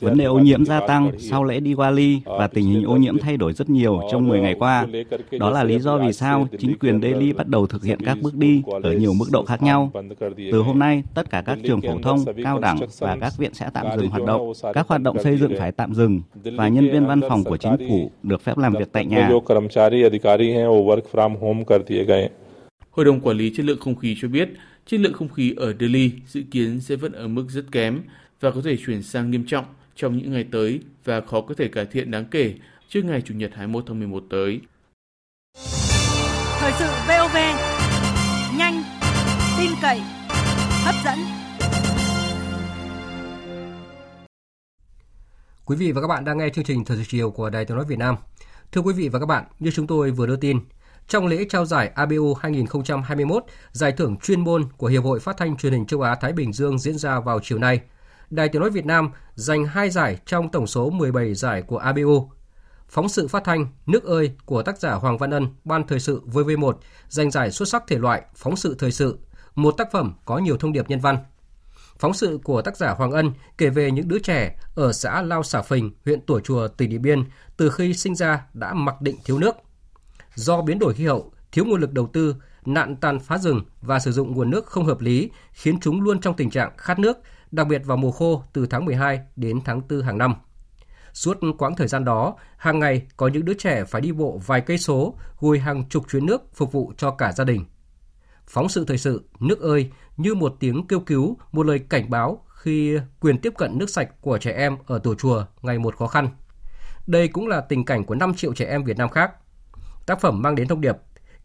Vấn 0.00 0.16
đề 0.16 0.24
ô 0.24 0.38
nhiễm 0.38 0.64
gia 0.64 0.86
tăng 0.86 1.10
sau 1.18 1.44
lễ 1.44 1.60
Diwali 1.60 2.20
và 2.24 2.46
tình 2.46 2.66
hình 2.66 2.84
ô 2.84 2.96
nhiễm 2.96 3.18
thay 3.18 3.36
đổi 3.36 3.52
rất 3.52 3.70
nhiều 3.70 4.00
trong 4.10 4.28
10 4.28 4.40
ngày 4.40 4.54
qua. 4.58 4.86
Đó 5.38 5.50
là 5.50 5.64
lý 5.64 5.78
do 5.78 5.98
vì 5.98 6.12
sao 6.12 6.48
chính 6.58 6.78
quyền 6.78 7.00
Delhi 7.02 7.32
bắt 7.32 7.48
đầu 7.48 7.66
thực 7.66 7.84
hiện 7.84 7.98
các 8.04 8.18
bước 8.22 8.34
đi 8.34 8.62
ở 8.82 8.92
nhiều 8.92 9.12
mức 9.14 9.26
độ 9.32 9.44
khác 9.44 9.62
nhau. 9.62 9.92
Từ 10.52 10.60
hôm 10.60 10.78
nay, 10.78 11.02
tất 11.14 11.30
cả 11.30 11.42
các 11.46 11.58
trường 11.64 11.80
phổ 11.80 11.98
thông, 12.02 12.24
cao 12.44 12.58
đẳng 12.58 12.78
và 12.98 13.16
các 13.20 13.32
viện 13.38 13.54
sẽ 13.54 13.70
tạm 13.74 13.86
dừng 13.96 14.08
hoạt 14.08 14.24
động. 14.24 14.52
Các 14.74 14.88
hoạt 14.88 15.02
động 15.02 15.16
xây 15.22 15.36
dựng 15.36 15.52
phải 15.58 15.72
tạm 15.72 15.94
dừng 15.94 16.20
và 16.56 16.68
nhân 16.68 16.90
viên 16.92 17.06
văn 17.06 17.20
phòng 17.28 17.44
của 17.44 17.56
chính 17.56 17.76
phủ 17.88 18.10
được 18.22 18.42
phép 18.42 18.58
làm 18.58 18.72
việc 18.72 18.92
tại 18.92 19.06
nhà. 19.06 19.30
Hội 22.90 23.04
đồng 23.04 23.20
Quản 23.20 23.36
lý 23.36 23.52
Chất 23.56 23.66
lượng 23.66 23.78
Không 23.80 23.94
khí 23.94 24.16
cho 24.20 24.28
biết 24.28 24.48
chất 24.90 25.00
lượng 25.00 25.12
không 25.12 25.28
khí 25.28 25.54
ở 25.56 25.74
Delhi 25.80 26.12
dự 26.26 26.42
kiến 26.50 26.80
sẽ 26.80 26.96
vẫn 26.96 27.12
ở 27.12 27.28
mức 27.28 27.44
rất 27.48 27.64
kém 27.72 28.02
và 28.40 28.50
có 28.50 28.60
thể 28.64 28.76
chuyển 28.76 29.02
sang 29.02 29.30
nghiêm 29.30 29.44
trọng 29.46 29.64
trong 29.96 30.18
những 30.18 30.32
ngày 30.32 30.46
tới 30.52 30.80
và 31.04 31.20
khó 31.20 31.40
có 31.40 31.54
thể 31.54 31.68
cải 31.68 31.86
thiện 31.86 32.10
đáng 32.10 32.24
kể 32.30 32.54
trước 32.88 33.04
ngày 33.04 33.22
Chủ 33.22 33.34
nhật 33.34 33.50
21 33.54 33.84
tháng 33.86 33.98
11 33.98 34.24
tới. 34.30 34.60
Thời 36.60 36.72
sự 36.78 36.86
VOV, 37.08 37.36
nhanh, 38.58 38.82
tin 39.58 39.70
cậy, 39.82 40.00
hấp 40.84 40.94
dẫn. 41.04 41.18
Quý 45.64 45.76
vị 45.76 45.92
và 45.92 46.00
các 46.00 46.06
bạn 46.06 46.24
đang 46.24 46.38
nghe 46.38 46.48
chương 46.48 46.64
trình 46.64 46.84
Thời 46.84 46.96
sự 46.96 47.02
chiều 47.08 47.30
của 47.30 47.50
Đài 47.50 47.64
Tiếng 47.64 47.76
nói 47.76 47.86
Việt 47.88 47.98
Nam. 47.98 48.16
Thưa 48.72 48.80
quý 48.80 48.92
vị 48.94 49.08
và 49.08 49.18
các 49.18 49.26
bạn, 49.26 49.44
như 49.58 49.70
chúng 49.70 49.86
tôi 49.86 50.10
vừa 50.10 50.26
đưa 50.26 50.36
tin, 50.36 50.60
trong 51.10 51.26
lễ 51.26 51.44
trao 51.48 51.64
giải 51.64 51.90
ABU 51.94 52.34
2021, 52.34 53.44
giải 53.72 53.92
thưởng 53.92 54.16
chuyên 54.16 54.40
môn 54.40 54.64
của 54.76 54.86
Hiệp 54.86 55.04
hội 55.04 55.20
Phát 55.20 55.36
thanh 55.36 55.56
Truyền 55.56 55.72
hình 55.72 55.86
Châu 55.86 56.00
Á 56.00 56.14
Thái 56.14 56.32
Bình 56.32 56.52
Dương 56.52 56.78
diễn 56.78 56.98
ra 56.98 57.20
vào 57.20 57.40
chiều 57.42 57.58
nay. 57.58 57.80
Đài 58.30 58.48
Tiếng 58.48 58.62
nói 58.62 58.70
Việt 58.70 58.86
Nam 58.86 59.10
giành 59.34 59.64
2 59.64 59.90
giải 59.90 60.18
trong 60.26 60.50
tổng 60.50 60.66
số 60.66 60.90
17 60.90 61.34
giải 61.34 61.62
của 61.62 61.78
ABU. 61.78 62.30
Phóng 62.88 63.08
sự 63.08 63.28
phát 63.28 63.44
thanh 63.44 63.66
Nước 63.86 64.04
ơi 64.04 64.32
của 64.44 64.62
tác 64.62 64.78
giả 64.78 64.92
Hoàng 64.92 65.18
Văn 65.18 65.30
Ân, 65.30 65.46
Ban 65.64 65.86
Thời 65.86 66.00
sự 66.00 66.22
VV1 66.26 66.72
giành 67.08 67.30
giải 67.30 67.50
xuất 67.50 67.68
sắc 67.68 67.86
thể 67.86 67.98
loại 67.98 68.22
phóng 68.34 68.56
sự 68.56 68.76
thời 68.78 68.92
sự, 68.92 69.18
một 69.54 69.70
tác 69.70 69.92
phẩm 69.92 70.14
có 70.24 70.38
nhiều 70.38 70.56
thông 70.56 70.72
điệp 70.72 70.88
nhân 70.88 71.00
văn. 71.00 71.16
Phóng 71.98 72.14
sự 72.14 72.38
của 72.44 72.62
tác 72.62 72.76
giả 72.76 72.90
Hoàng 72.90 73.12
Ân 73.12 73.32
kể 73.58 73.70
về 73.70 73.90
những 73.90 74.08
đứa 74.08 74.18
trẻ 74.18 74.56
ở 74.74 74.92
xã 74.92 75.22
Lao 75.22 75.42
Xả 75.42 75.62
Phình, 75.62 75.90
huyện 76.04 76.20
Tủa 76.20 76.40
Chùa, 76.40 76.68
tỉnh 76.68 76.90
Điện 76.90 77.02
Biên 77.02 77.24
từ 77.56 77.70
khi 77.70 77.94
sinh 77.94 78.14
ra 78.14 78.46
đã 78.54 78.74
mặc 78.74 79.02
định 79.02 79.16
thiếu 79.24 79.38
nước– 79.38 79.54
do 80.40 80.62
biến 80.62 80.78
đổi 80.78 80.94
khí 80.94 81.06
hậu, 81.06 81.32
thiếu 81.52 81.64
nguồn 81.64 81.80
lực 81.80 81.92
đầu 81.92 82.06
tư, 82.06 82.36
nạn 82.64 82.96
tàn 82.96 83.20
phá 83.20 83.38
rừng 83.38 83.64
và 83.82 83.98
sử 83.98 84.12
dụng 84.12 84.32
nguồn 84.32 84.50
nước 84.50 84.66
không 84.66 84.84
hợp 84.84 85.00
lý 85.00 85.30
khiến 85.52 85.80
chúng 85.80 86.00
luôn 86.00 86.20
trong 86.20 86.36
tình 86.36 86.50
trạng 86.50 86.72
khát 86.76 86.98
nước, 86.98 87.18
đặc 87.50 87.66
biệt 87.66 87.82
vào 87.84 87.96
mùa 87.96 88.10
khô 88.10 88.42
từ 88.52 88.66
tháng 88.66 88.84
12 88.84 89.20
đến 89.36 89.60
tháng 89.64 89.80
4 89.88 90.02
hàng 90.02 90.18
năm. 90.18 90.34
Suốt 91.12 91.38
quãng 91.58 91.76
thời 91.76 91.88
gian 91.88 92.04
đó, 92.04 92.36
hàng 92.56 92.78
ngày 92.78 93.06
có 93.16 93.28
những 93.28 93.44
đứa 93.44 93.54
trẻ 93.54 93.84
phải 93.84 94.00
đi 94.00 94.12
bộ 94.12 94.40
vài 94.46 94.60
cây 94.60 94.78
số, 94.78 95.14
gùi 95.40 95.58
hàng 95.58 95.88
chục 95.88 96.04
chuyến 96.10 96.26
nước 96.26 96.54
phục 96.54 96.72
vụ 96.72 96.92
cho 96.96 97.10
cả 97.10 97.32
gia 97.32 97.44
đình. 97.44 97.64
Phóng 98.46 98.68
sự 98.68 98.84
thời 98.84 98.98
sự 98.98 99.28
Nước 99.40 99.60
ơi 99.60 99.90
như 100.16 100.34
một 100.34 100.56
tiếng 100.60 100.86
kêu 100.86 101.00
cứu, 101.00 101.36
một 101.52 101.66
lời 101.66 101.78
cảnh 101.78 102.10
báo 102.10 102.44
khi 102.48 102.98
quyền 103.20 103.38
tiếp 103.38 103.52
cận 103.58 103.78
nước 103.78 103.90
sạch 103.90 104.08
của 104.20 104.38
trẻ 104.38 104.52
em 104.52 104.76
ở 104.86 104.98
tổ 104.98 105.14
chùa 105.14 105.44
ngày 105.62 105.78
một 105.78 105.96
khó 105.96 106.06
khăn. 106.06 106.28
Đây 107.06 107.28
cũng 107.28 107.46
là 107.46 107.60
tình 107.60 107.84
cảnh 107.84 108.04
của 108.04 108.14
5 108.14 108.34
triệu 108.34 108.54
trẻ 108.54 108.64
em 108.64 108.84
Việt 108.84 108.98
Nam 108.98 109.08
khác 109.08 109.32
Tác 110.06 110.20
phẩm 110.20 110.42
mang 110.42 110.54
đến 110.54 110.68
thông 110.68 110.80
điệp 110.80 110.96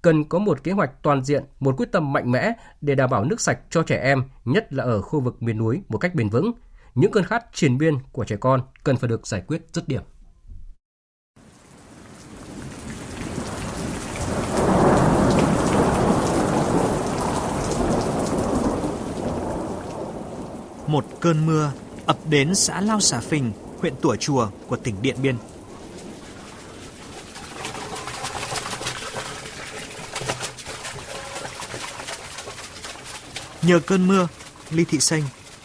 cần 0.01 0.23
có 0.23 0.39
một 0.39 0.63
kế 0.63 0.71
hoạch 0.71 0.91
toàn 1.01 1.23
diện, 1.23 1.43
một 1.59 1.75
quyết 1.77 1.91
tâm 1.91 2.13
mạnh 2.13 2.31
mẽ 2.31 2.53
để 2.81 2.95
đảm 2.95 3.09
bảo 3.09 3.23
nước 3.23 3.41
sạch 3.41 3.59
cho 3.69 3.83
trẻ 3.83 4.01
em, 4.03 4.23
nhất 4.45 4.73
là 4.73 4.83
ở 4.83 5.01
khu 5.01 5.19
vực 5.19 5.43
miền 5.43 5.57
núi 5.57 5.81
một 5.89 5.97
cách 5.97 6.15
bền 6.15 6.29
vững. 6.29 6.51
Những 6.95 7.11
cơn 7.11 7.23
khát 7.23 7.45
triền 7.53 7.77
biên 7.77 7.97
của 8.11 8.23
trẻ 8.23 8.35
con 8.35 8.61
cần 8.83 8.97
phải 8.97 9.07
được 9.07 9.27
giải 9.27 9.41
quyết 9.47 9.61
dứt 9.73 9.87
điểm. 9.87 10.01
Một 20.87 21.05
cơn 21.19 21.45
mưa 21.45 21.71
ập 22.05 22.17
đến 22.29 22.55
xã 22.55 22.81
Lao 22.81 22.99
Xà 22.99 23.19
Phình, 23.19 23.51
huyện 23.79 23.93
Tủa 24.01 24.15
Chùa 24.15 24.47
của 24.67 24.75
tỉnh 24.75 24.95
Điện 25.01 25.15
Biên. 25.21 25.35
Nhờ 33.67 33.79
cơn 33.79 34.07
mưa, 34.07 34.27
Ly 34.71 34.85
Thị 34.85 34.99
Xanh, 34.99 35.23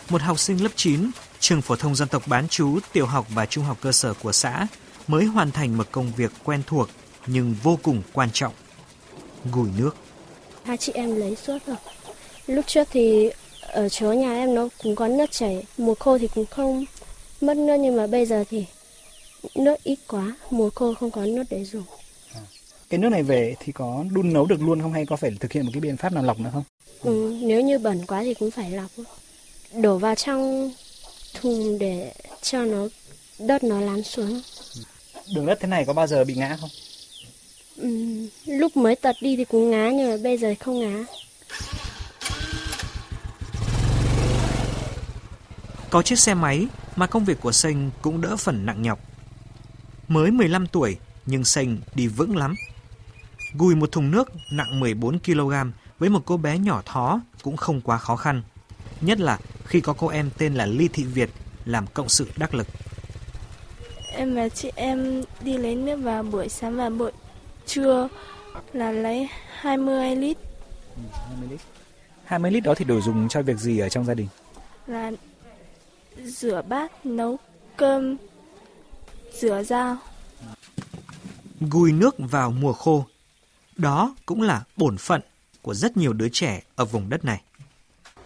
một 0.08 0.22
học 0.22 0.38
sinh 0.38 0.62
lớp 0.62 0.68
9, 0.76 1.10
trường 1.40 1.62
phổ 1.62 1.76
thông 1.76 1.94
dân 1.94 2.08
tộc 2.08 2.22
bán 2.26 2.48
chú, 2.48 2.78
tiểu 2.92 3.06
học 3.06 3.26
và 3.28 3.46
trung 3.46 3.64
học 3.64 3.78
cơ 3.80 3.92
sở 3.92 4.14
của 4.14 4.32
xã, 4.32 4.66
mới 5.06 5.24
hoàn 5.24 5.50
thành 5.50 5.76
một 5.76 5.88
công 5.92 6.12
việc 6.16 6.32
quen 6.44 6.62
thuộc 6.66 6.88
nhưng 7.26 7.54
vô 7.62 7.78
cùng 7.82 8.02
quan 8.12 8.28
trọng. 8.32 8.52
Gùi 9.52 9.68
nước. 9.78 9.96
Hai 10.64 10.76
chị 10.76 10.92
em 10.94 11.16
lấy 11.16 11.36
suốt 11.36 11.58
rồi. 11.66 11.76
Lúc 12.46 12.66
trước 12.66 12.88
thì 12.90 13.30
ở 13.60 13.88
chỗ 13.88 14.12
nhà 14.12 14.34
em 14.34 14.54
nó 14.54 14.68
cũng 14.82 14.96
có 14.96 15.08
nước 15.08 15.30
chảy, 15.30 15.64
mùa 15.78 15.94
khô 15.94 16.18
thì 16.18 16.28
cũng 16.34 16.46
không 16.46 16.84
mất 17.40 17.56
nước 17.56 17.76
nhưng 17.80 17.96
mà 17.96 18.06
bây 18.06 18.26
giờ 18.26 18.44
thì 18.50 18.64
nước 19.54 19.76
ít 19.82 19.98
quá, 20.08 20.36
mùa 20.50 20.70
khô 20.74 20.94
không 20.94 21.10
có 21.10 21.24
nước 21.24 21.44
để 21.50 21.64
dùng. 21.64 21.84
Cái 22.90 22.98
nước 22.98 23.08
này 23.08 23.22
về 23.22 23.54
thì 23.60 23.72
có 23.72 24.04
đun 24.10 24.32
nấu 24.32 24.46
được 24.46 24.62
luôn 24.62 24.80
không 24.80 24.92
hay 24.92 25.06
có 25.06 25.16
phải 25.16 25.30
thực 25.40 25.52
hiện 25.52 25.64
một 25.64 25.70
cái 25.74 25.80
biện 25.80 25.96
pháp 25.96 26.12
nào 26.12 26.22
lọc 26.22 26.40
nữa 26.40 26.50
không? 26.52 26.64
Ừ, 27.02 27.36
nếu 27.42 27.60
như 27.60 27.78
bẩn 27.78 28.06
quá 28.06 28.22
thì 28.22 28.34
cũng 28.34 28.50
phải 28.50 28.70
lọc. 28.70 28.90
Đổ 29.74 29.98
vào 29.98 30.14
trong 30.14 30.72
thùng 31.34 31.78
để 31.78 32.12
cho 32.42 32.64
nó 32.64 32.88
đất 33.38 33.64
nó 33.64 33.80
lắng 33.80 34.02
xuống. 34.02 34.40
Đường 35.34 35.46
đất 35.46 35.58
thế 35.60 35.68
này 35.68 35.84
có 35.84 35.92
bao 35.92 36.06
giờ 36.06 36.24
bị 36.24 36.34
ngã 36.34 36.56
không? 36.60 36.70
Ừ, 37.76 37.88
lúc 38.46 38.76
mới 38.76 38.96
tật 38.96 39.16
đi 39.20 39.36
thì 39.36 39.44
cũng 39.44 39.70
ngã 39.70 39.90
nhưng 39.90 40.10
mà 40.10 40.16
bây 40.22 40.38
giờ 40.38 40.54
không 40.60 40.80
ngã. 40.80 41.04
Có 45.90 46.02
chiếc 46.02 46.18
xe 46.18 46.34
máy 46.34 46.66
mà 46.96 47.06
công 47.06 47.24
việc 47.24 47.40
của 47.40 47.52
Sinh 47.52 47.90
cũng 48.02 48.20
đỡ 48.20 48.36
phần 48.36 48.66
nặng 48.66 48.82
nhọc. 48.82 48.98
Mới 50.08 50.30
15 50.30 50.66
tuổi 50.66 50.96
nhưng 51.26 51.44
Sinh 51.44 51.80
đi 51.94 52.06
vững 52.06 52.36
lắm. 52.36 52.56
Gùi 53.54 53.74
một 53.74 53.92
thùng 53.92 54.10
nước 54.10 54.32
nặng 54.52 54.80
14 54.80 55.18
kg 55.18 55.52
với 55.98 56.08
một 56.08 56.22
cô 56.24 56.36
bé 56.36 56.58
nhỏ 56.58 56.82
thó 56.84 57.20
cũng 57.42 57.56
không 57.56 57.80
quá 57.80 57.98
khó 57.98 58.16
khăn. 58.16 58.42
Nhất 59.00 59.20
là 59.20 59.38
khi 59.64 59.80
có 59.80 59.92
cô 59.92 60.08
em 60.08 60.30
tên 60.38 60.54
là 60.54 60.66
Ly 60.66 60.88
Thị 60.88 61.04
Việt 61.04 61.30
làm 61.64 61.86
cộng 61.86 62.08
sự 62.08 62.30
đắc 62.36 62.54
lực. 62.54 62.66
Em 64.12 64.34
và 64.34 64.48
chị 64.48 64.70
em 64.74 65.22
đi 65.40 65.58
lấy 65.58 65.74
nước 65.74 65.96
vào 65.96 66.22
buổi 66.22 66.48
sáng 66.48 66.76
và 66.76 66.90
buổi 66.90 67.12
trưa 67.66 68.08
là 68.72 68.92
lấy 68.92 69.28
20 69.60 70.16
lít. 70.16 70.36
20 71.12 71.48
lít. 71.50 71.60
20 72.24 72.50
lít 72.50 72.62
đó 72.62 72.74
thì 72.74 72.84
đồ 72.84 73.00
dùng 73.00 73.28
cho 73.28 73.42
việc 73.42 73.58
gì 73.58 73.78
ở 73.78 73.88
trong 73.88 74.04
gia 74.04 74.14
đình? 74.14 74.28
Là 74.86 75.12
rửa 76.24 76.62
bát, 76.68 77.06
nấu 77.06 77.36
cơm, 77.76 78.16
rửa 79.40 79.62
dao. 79.62 79.96
Gùi 81.60 81.92
nước 81.92 82.14
vào 82.18 82.50
mùa 82.50 82.72
khô. 82.72 83.04
Đó 83.76 84.14
cũng 84.26 84.42
là 84.42 84.62
bổn 84.76 84.98
phận 84.98 85.20
của 85.62 85.74
rất 85.74 85.96
nhiều 85.96 86.12
đứa 86.12 86.28
trẻ 86.32 86.62
ở 86.76 86.84
vùng 86.84 87.08
đất 87.08 87.24
này. 87.24 87.42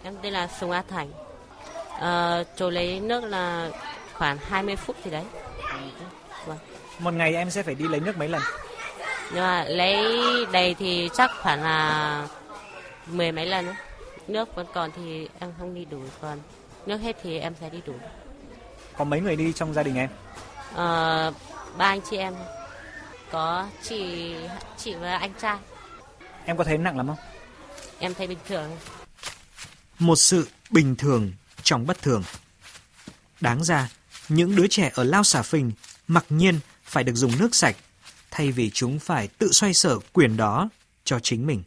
Em 0.03 0.14
tên 0.22 0.32
là 0.32 0.49
Sùng 0.61 0.70
A 0.70 0.82
Thành. 0.82 1.12
À, 2.01 2.45
chỗ 2.57 2.70
lấy 2.70 3.01
nước 3.01 3.24
là 3.24 3.70
khoảng 4.12 4.38
20 4.38 4.76
phút 4.76 4.97
thì 5.05 5.11
đấy. 5.11 5.24
Vâng. 6.47 6.59
Một 6.99 7.14
ngày 7.14 7.34
em 7.34 7.51
sẽ 7.51 7.62
phải 7.62 7.74
đi 7.74 7.88
lấy 7.88 8.01
nước 8.01 8.16
mấy 8.16 8.28
lần? 8.28 8.42
Nhưng 9.32 9.42
mà 9.42 9.64
lấy 9.64 10.07
đầy 10.53 10.74
thì 10.74 11.11
chắc 11.14 11.30
khoảng 11.42 11.62
là 11.62 12.28
mười 13.07 13.32
mấy 13.32 13.47
lần. 13.47 13.66
Nữa. 13.66 13.74
Nước 14.28 14.55
vẫn 14.55 14.66
còn 14.74 14.90
thì 14.97 15.28
em 15.38 15.53
không 15.59 15.74
đi 15.74 15.84
đủ, 15.84 16.01
còn 16.20 16.38
nước 16.86 16.99
hết 16.99 17.16
thì 17.22 17.38
em 17.38 17.55
sẽ 17.61 17.70
đi 17.70 17.80
đủ. 17.86 17.95
Có 18.97 19.05
mấy 19.05 19.20
người 19.20 19.36
đi 19.36 19.53
trong 19.53 19.74
gia 19.74 19.82
đình 19.82 19.97
em? 19.97 20.11
À, 20.76 21.30
ba 21.78 21.84
anh 21.84 22.01
chị 22.11 22.16
em. 22.16 22.34
Có 23.35 23.66
chị 23.82 24.35
chị 24.78 24.95
và 24.95 25.16
anh 25.16 25.32
trai. 25.41 25.57
Em 26.45 26.57
có 26.57 26.64
thấy 26.64 26.78
nặng 26.78 26.97
lắm 26.97 27.07
không? 27.07 27.16
Em 27.99 28.14
thấy 28.14 28.26
bình 28.26 28.39
thường. 28.49 28.70
Một 29.99 30.16
sự 30.16 30.49
bình 30.70 30.97
thường 30.97 31.32
trong 31.62 31.87
bất 31.87 32.03
thường. 32.03 32.22
Đáng 33.41 33.64
ra, 33.64 33.89
những 34.28 34.57
đứa 34.57 34.66
trẻ 34.66 34.91
ở 34.95 35.05
Lao 35.05 35.24
Xà 35.24 35.43
Phình 35.43 35.72
mặc 36.09 36.24
nhiên 36.28 36.61
phải 36.85 37.05
được 37.05 37.14
dùng 37.14 37.32
nước 37.39 37.55
sạch 37.55 37.76
thay 38.30 38.53
vì 38.53 38.70
chúng 38.70 38.99
phải 38.99 39.28
tự 39.28 39.53
xoay 39.53 39.74
sở 39.74 39.99
quyền 40.12 40.37
đó 40.37 40.68
cho 41.05 41.18
chính 41.20 41.47
mình. 41.47 41.62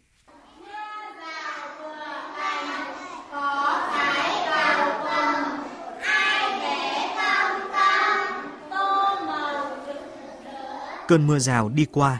Cơn 11.07 11.27
mưa 11.27 11.39
rào 11.39 11.69
đi 11.69 11.85
qua, 11.91 12.17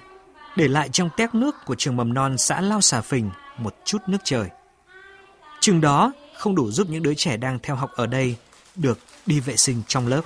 để 0.55 0.67
lại 0.67 0.89
trong 0.89 1.09
tét 1.17 1.35
nước 1.35 1.55
của 1.65 1.75
trường 1.75 1.95
mầm 1.95 2.13
non 2.13 2.37
xã 2.37 2.61
Lao 2.61 2.81
Xà 2.81 3.01
Phình 3.01 3.29
một 3.57 3.75
chút 3.85 3.97
nước 4.07 4.17
trời. 4.23 4.49
Chừng 5.59 5.81
đó 5.81 6.11
không 6.37 6.55
đủ 6.55 6.71
giúp 6.71 6.87
những 6.89 7.03
đứa 7.03 7.13
trẻ 7.13 7.37
đang 7.37 7.59
theo 7.63 7.75
học 7.75 7.91
ở 7.95 8.05
đây 8.05 8.35
được 8.75 8.99
đi 9.25 9.39
vệ 9.39 9.57
sinh 9.57 9.81
trong 9.87 10.07
lớp. 10.07 10.21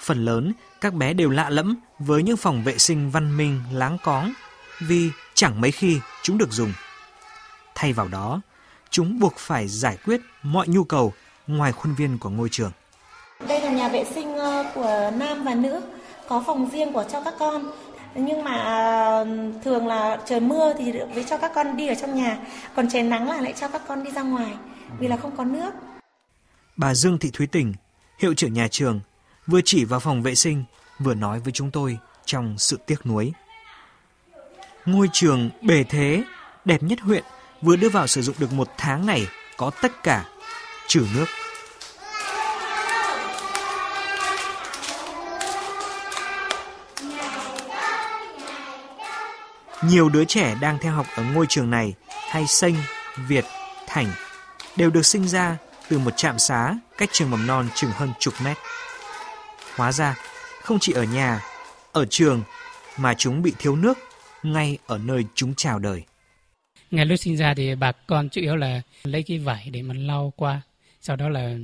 Phần 0.00 0.24
lớn, 0.24 0.52
các 0.80 0.94
bé 0.94 1.14
đều 1.14 1.30
lạ 1.30 1.50
lẫm 1.50 1.76
với 1.98 2.22
những 2.22 2.36
phòng 2.36 2.64
vệ 2.64 2.78
sinh 2.78 3.10
văn 3.10 3.36
minh 3.36 3.62
láng 3.72 3.98
cóng 4.04 4.32
vì 4.80 5.10
chẳng 5.34 5.60
mấy 5.60 5.70
khi 5.70 6.00
chúng 6.22 6.38
được 6.38 6.52
dùng. 6.52 6.72
Thay 7.74 7.92
vào 7.92 8.08
đó, 8.08 8.40
chúng 8.90 9.18
buộc 9.18 9.36
phải 9.36 9.68
giải 9.68 9.98
quyết 10.04 10.20
mọi 10.42 10.68
nhu 10.68 10.84
cầu 10.84 11.12
ngoài 11.46 11.72
khuôn 11.72 11.94
viên 11.94 12.18
của 12.18 12.30
ngôi 12.30 12.48
trường. 12.48 12.72
Đây 13.48 13.60
là 13.60 13.70
nhà 13.70 13.88
vệ 13.88 14.04
sinh 14.14 14.36
ờ, 14.36 14.64
của 14.74 15.10
nam 15.16 15.44
và 15.44 15.54
nữ, 15.54 15.80
có 16.28 16.42
phòng 16.46 16.70
riêng 16.72 16.92
của 16.92 17.04
cho 17.12 17.20
các 17.20 17.34
con. 17.38 17.70
Nhưng 18.14 18.44
mà 18.44 19.24
thường 19.64 19.86
là 19.86 20.18
trời 20.26 20.40
mưa 20.40 20.74
thì 20.78 20.92
được 20.92 21.06
với 21.14 21.24
cho 21.24 21.38
các 21.38 21.52
con 21.54 21.76
đi 21.76 21.88
ở 21.88 21.94
trong 21.94 22.14
nhà, 22.14 22.38
còn 22.76 22.88
trời 22.90 23.02
nắng 23.02 23.28
là 23.28 23.40
lại 23.40 23.54
cho 23.60 23.68
các 23.68 23.82
con 23.88 24.04
đi 24.04 24.10
ra 24.10 24.22
ngoài 24.22 24.52
vì 24.98 25.08
là 25.08 25.16
không 25.16 25.36
có 25.36 25.44
nước. 25.44 25.70
Bà 26.76 26.94
Dương 26.94 27.18
Thị 27.18 27.30
Thúy 27.32 27.46
Tình, 27.46 27.74
hiệu 28.18 28.34
trưởng 28.34 28.52
nhà 28.52 28.68
trường, 28.68 29.00
vừa 29.46 29.60
chỉ 29.64 29.84
vào 29.84 30.00
phòng 30.00 30.22
vệ 30.22 30.34
sinh, 30.34 30.64
vừa 30.98 31.14
nói 31.14 31.40
với 31.40 31.52
chúng 31.52 31.70
tôi 31.70 31.98
trong 32.24 32.54
sự 32.58 32.78
tiếc 32.86 33.06
nuối. 33.06 33.32
Ngôi 34.86 35.08
trường 35.12 35.50
bề 35.62 35.84
thế, 35.84 36.22
đẹp 36.64 36.82
nhất 36.82 37.00
huyện 37.00 37.24
vừa 37.62 37.76
đưa 37.76 37.88
vào 37.88 38.06
sử 38.06 38.22
dụng 38.22 38.36
được 38.38 38.52
một 38.52 38.68
tháng 38.78 39.06
này 39.06 39.26
có 39.56 39.70
tất 39.82 40.02
cả, 40.02 40.24
trừ 40.86 41.06
nước. 41.14 41.26
Nhiều 49.88 50.08
đứa 50.08 50.24
trẻ 50.24 50.56
đang 50.60 50.78
theo 50.82 50.92
học 50.92 51.06
ở 51.16 51.24
ngôi 51.34 51.46
trường 51.48 51.70
này 51.70 51.94
hay 52.30 52.46
Sinh, 52.46 52.74
Việt, 53.28 53.44
Thành 53.86 54.06
đều 54.76 54.90
được 54.90 55.06
sinh 55.06 55.28
ra 55.28 55.56
từ 55.88 55.98
một 55.98 56.10
trạm 56.16 56.38
xá 56.38 56.78
cách 56.98 57.08
trường 57.12 57.30
mầm 57.30 57.46
non 57.46 57.68
chừng 57.74 57.90
hơn 57.90 58.12
chục 58.18 58.34
mét. 58.44 58.56
Hóa 59.76 59.92
ra, 59.92 60.16
không 60.62 60.78
chỉ 60.80 60.92
ở 60.92 61.04
nhà, 61.04 61.40
ở 61.92 62.06
trường 62.10 62.42
mà 62.96 63.14
chúng 63.14 63.42
bị 63.42 63.52
thiếu 63.58 63.76
nước 63.76 63.98
ngay 64.42 64.78
ở 64.86 64.98
nơi 64.98 65.24
chúng 65.34 65.54
chào 65.54 65.78
đời. 65.78 66.02
Ngày 66.90 67.06
lúc 67.06 67.18
sinh 67.18 67.36
ra 67.36 67.54
thì 67.54 67.74
bà 67.74 67.92
con 67.92 68.28
chủ 68.28 68.40
yếu 68.40 68.56
là 68.56 68.82
lấy 69.04 69.22
cái 69.22 69.38
vải 69.38 69.70
để 69.70 69.82
mà 69.82 69.94
lau 69.94 70.32
qua. 70.36 70.60
Sau 71.00 71.16
đó 71.16 71.28
là 71.28 71.54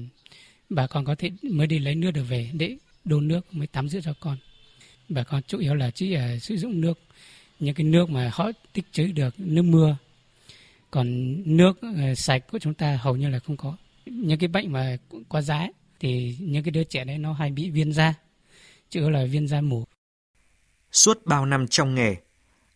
bà 0.69 0.87
con 0.87 1.05
có 1.05 1.15
thể 1.15 1.31
mới 1.43 1.67
đi 1.67 1.79
lấy 1.79 1.95
nước 1.95 2.11
được 2.11 2.25
về 2.29 2.51
để 2.53 2.77
đun 3.05 3.29
nước 3.29 3.55
mới 3.55 3.67
tắm 3.67 3.89
rửa 3.89 4.01
cho 4.01 4.13
con. 4.21 4.37
Bà 5.09 5.23
con 5.23 5.43
chủ 5.43 5.59
yếu 5.59 5.75
là 5.75 5.91
chỉ 5.91 6.17
uh, 6.17 6.43
sử 6.43 6.57
dụng 6.57 6.81
nước 6.81 6.99
những 7.61 7.75
cái 7.75 7.85
nước 7.85 8.11
mà 8.11 8.31
họ 8.33 8.51
tích 8.73 8.85
trữ 8.93 9.07
được 9.13 9.35
nước 9.39 9.63
mưa. 9.63 9.97
Còn 10.91 11.37
nước 11.57 11.79
ờ, 11.83 12.15
sạch 12.15 12.45
của 12.53 12.59
chúng 12.59 12.75
ta 12.75 12.99
hầu 13.03 13.17
như 13.17 13.29
là 13.29 13.39
không 13.39 13.57
có. 13.57 13.77
Những 14.07 14.39
cái 14.39 14.49
bệnh 14.49 14.73
mà 14.73 14.97
qua 15.29 15.43
giá 15.43 15.69
thì 16.01 16.37
những 16.41 16.65
cái 16.65 16.71
đứa 16.71 16.85
trẻ 16.85 17.05
đấy 17.05 17.19
nó 17.19 17.33
hay 17.33 17.51
bị 17.51 17.71
viêm 17.71 17.93
da, 17.93 18.15
chứ 18.91 19.11
là 19.11 19.25
viêm 19.25 19.47
da 19.47 19.61
mủ 19.61 19.85
suốt 20.93 21.27
bao 21.27 21.47
năm 21.47 21.69
trong 21.69 21.95
nghề, 21.95 22.17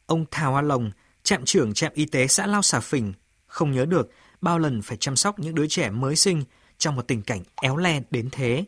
ông 0.07 0.25
Thảo 0.31 0.53
Hoa 0.53 0.63
Lồng 0.63 0.91
trạm 1.23 1.45
trưởng 1.45 1.75
trạm 1.75 1.93
y 1.95 2.07
tế 2.07 2.27
xã 2.27 2.47
Lao 2.47 2.63
Xà 2.63 2.81
Phình, 2.81 3.13
không 3.47 3.73
nhớ 3.73 3.85
được 3.85 4.11
bao 4.41 4.59
lần 4.59 4.83
phải 4.83 4.97
chăm 4.97 5.17
sóc 5.17 5.39
những 5.39 5.55
đứa 5.55 5.67
trẻ 5.67 5.91
mới 5.91 6.17
sinh 6.17 6.45
trong 6.79 6.97
một 6.97 7.09
tình 7.09 7.23
cảnh 7.23 7.43
éo 7.63 7.77
le 7.77 8.01
đến 8.11 8.29
thế. 8.33 8.65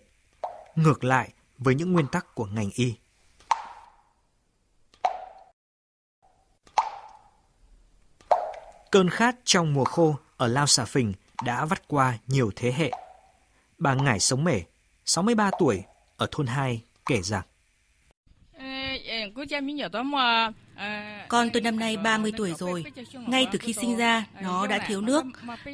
Ngược 0.76 1.04
lại 1.04 1.30
với 1.58 1.74
những 1.74 1.92
nguyên 1.92 2.06
tắc 2.06 2.34
của 2.34 2.46
ngành 2.46 2.70
y. 2.74 2.94
Cơn 8.90 9.10
khát 9.10 9.36
trong 9.44 9.74
mùa 9.74 9.84
khô 9.84 10.16
ở 10.36 10.48
Lao 10.48 10.66
Xà 10.66 10.84
Phình 10.84 11.12
đã 11.44 11.64
vắt 11.64 11.88
qua 11.88 12.18
nhiều 12.26 12.50
thế 12.56 12.72
hệ. 12.72 12.90
Bà 13.78 13.94
Ngải 13.94 14.20
Sống 14.20 14.44
Mể, 14.44 14.62
63 15.04 15.50
tuổi, 15.58 15.82
ở 16.16 16.26
thôn 16.30 16.46
2, 16.46 16.82
kể 17.06 17.22
rằng. 17.22 17.42
Con 21.28 21.50
tôi 21.50 21.62
năm 21.62 21.78
nay 21.78 21.96
30 21.96 22.32
tuổi 22.36 22.54
rồi. 22.54 22.84
Ngay 23.26 23.46
từ 23.52 23.58
khi 23.58 23.72
sinh 23.72 23.96
ra, 23.96 24.24
nó 24.42 24.66
đã 24.66 24.78
thiếu 24.86 25.00
nước. 25.00 25.24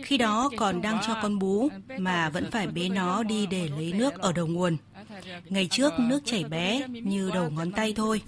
Khi 0.04 0.18
đó 0.18 0.50
còn 0.56 0.82
đang 0.82 0.98
cho 1.06 1.18
con 1.22 1.38
bú, 1.38 1.68
mà 1.98 2.28
vẫn 2.28 2.50
phải 2.50 2.66
bế 2.66 2.88
nó 2.88 3.22
đi 3.22 3.46
để 3.46 3.68
lấy 3.68 3.92
nước 3.92 4.14
ở 4.18 4.32
đầu 4.32 4.46
nguồn. 4.46 4.76
Ngày 5.44 5.68
trước 5.70 5.92
nước 5.98 6.20
chảy 6.24 6.44
bé 6.44 6.88
như 6.88 7.30
đầu 7.34 7.50
ngón 7.50 7.72
tay 7.72 7.92
thôi. 7.96 8.22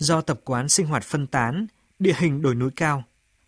Do 0.00 0.20
tập 0.20 0.40
quán 0.44 0.68
sinh 0.68 0.86
hoạt 0.86 1.02
phân 1.02 1.26
tán, 1.26 1.66
địa 1.98 2.14
hình 2.18 2.42
đồi 2.42 2.54
núi 2.54 2.70
cao 2.76 3.04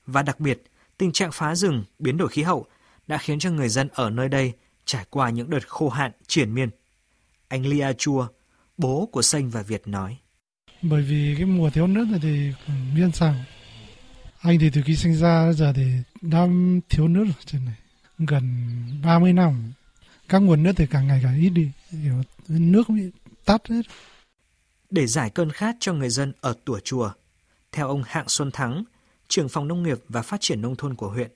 và 0.06 0.22
đặc 0.22 0.40
biệt 0.40 0.62
tình 0.98 1.12
trạng 1.12 1.32
phá 1.32 1.54
rừng, 1.54 1.84
biến 1.98 2.16
đổi 2.16 2.28
khí 2.28 2.42
hậu 2.42 2.66
đã 3.06 3.18
khiến 3.18 3.38
cho 3.38 3.50
người 3.50 3.68
dân 3.68 3.88
ở 3.92 4.10
nơi 4.10 4.28
đây 4.28 4.52
trải 4.84 5.04
qua 5.10 5.30
những 5.30 5.50
đợt 5.50 5.68
khô 5.68 5.88
hạn 5.88 6.12
triển 6.26 6.54
miên. 6.54 6.70
Anh 7.48 7.66
Lia 7.66 7.92
Chua, 7.98 8.26
bố 8.76 9.08
của 9.12 9.22
Xanh 9.22 9.50
và 9.50 9.62
Việt 9.62 9.82
nói. 9.88 10.16
Bởi 10.82 11.02
vì 11.02 11.34
cái 11.36 11.46
mùa 11.46 11.70
thiếu 11.70 11.86
nước 11.86 12.06
này 12.10 12.20
thì 12.22 12.52
miên 12.94 13.12
sang. 13.12 13.44
Anh 14.40 14.58
thì 14.58 14.70
từ 14.70 14.82
khi 14.84 14.96
sinh 14.96 15.14
ra 15.14 15.52
giờ 15.52 15.72
thì 15.76 15.84
đã 16.20 16.46
thiếu 16.88 17.08
nước 17.08 17.24
ở 17.28 17.42
trên 17.44 17.64
này. 17.64 17.74
Gần 18.18 18.64
30 19.04 19.32
năm. 19.32 19.72
Các 20.28 20.38
nguồn 20.38 20.62
nước 20.62 20.72
thì 20.76 20.86
càng 20.86 21.06
ngày 21.06 21.20
càng 21.22 21.40
ít 21.40 21.50
đi. 21.50 21.70
Nước 22.48 22.88
bị 22.88 23.10
tắt 23.44 23.62
hết. 23.68 23.82
Để 24.92 25.06
giải 25.06 25.30
cơn 25.30 25.50
khát 25.50 25.76
cho 25.80 25.92
người 25.92 26.10
dân 26.10 26.32
ở 26.40 26.54
Tủa 26.64 26.80
Chùa, 26.80 27.10
theo 27.72 27.88
ông 27.88 28.02
Hạng 28.06 28.28
Xuân 28.28 28.50
Thắng, 28.50 28.84
trưởng 29.28 29.48
phòng 29.48 29.68
nông 29.68 29.82
nghiệp 29.82 29.98
và 30.08 30.22
phát 30.22 30.40
triển 30.40 30.62
nông 30.62 30.76
thôn 30.76 30.94
của 30.94 31.08
huyện, 31.08 31.30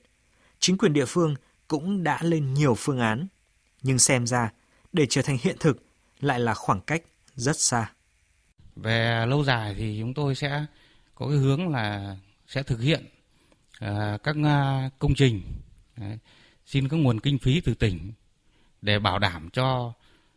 chính 0.59 0.77
quyền 0.77 0.93
địa 0.93 1.05
phương 1.05 1.35
cũng 1.67 2.03
đã 2.03 2.19
lên 2.23 2.53
nhiều 2.53 2.75
phương 2.77 2.99
án, 2.99 3.27
nhưng 3.81 3.99
xem 3.99 4.27
ra 4.27 4.51
để 4.93 5.05
trở 5.09 5.21
thành 5.21 5.37
hiện 5.41 5.55
thực 5.59 5.85
lại 6.19 6.39
là 6.39 6.53
khoảng 6.53 6.81
cách 6.81 7.01
rất 7.35 7.59
xa. 7.59 7.91
Về 8.75 9.25
lâu 9.27 9.43
dài 9.43 9.75
thì 9.77 9.97
chúng 9.99 10.13
tôi 10.13 10.35
sẽ 10.35 10.65
có 11.15 11.27
cái 11.27 11.37
hướng 11.37 11.69
là 11.69 12.17
sẽ 12.47 12.63
thực 12.63 12.81
hiện 12.81 13.05
à, 13.79 14.17
các 14.23 14.35
à, 14.43 14.89
công 14.99 15.15
trình 15.15 15.41
xin 16.65 16.89
các 16.89 16.97
nguồn 16.97 17.19
kinh 17.19 17.37
phí 17.39 17.61
từ 17.61 17.73
tỉnh 17.73 18.11
để 18.81 18.99
bảo 18.99 19.19
đảm 19.19 19.49
cho 19.49 19.93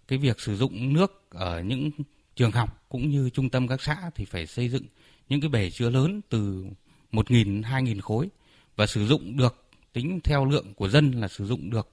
cái 0.09 0.19
việc 0.19 0.41
sử 0.41 0.57
dụng 0.57 0.95
nước 0.95 1.27
ở 1.31 1.63
những 1.63 1.91
trường 2.35 2.51
học 2.51 2.85
cũng 2.89 3.11
như 3.11 3.31
trung 3.31 3.51
tâm 3.51 3.69
các 3.69 3.83
xã 3.83 4.11
thì 4.15 4.25
phải 4.25 4.47
xây 4.47 4.69
dựng 4.69 4.85
những 5.29 5.41
cái 5.41 5.49
bể 5.49 5.71
chứa 5.71 5.91
lớn 5.91 6.21
từ 6.29 6.65
1.000, 7.13 7.63
2.000 7.63 8.01
khối 8.01 8.29
và 8.77 8.87
sử 8.87 9.07
dụng 9.07 9.37
được 9.37 9.65
tính 9.93 10.21
theo 10.25 10.45
lượng 10.45 10.75
của 10.75 10.89
dân 10.89 11.11
là 11.11 11.29
sử 11.29 11.47
dụng 11.47 11.71
được 11.71 11.91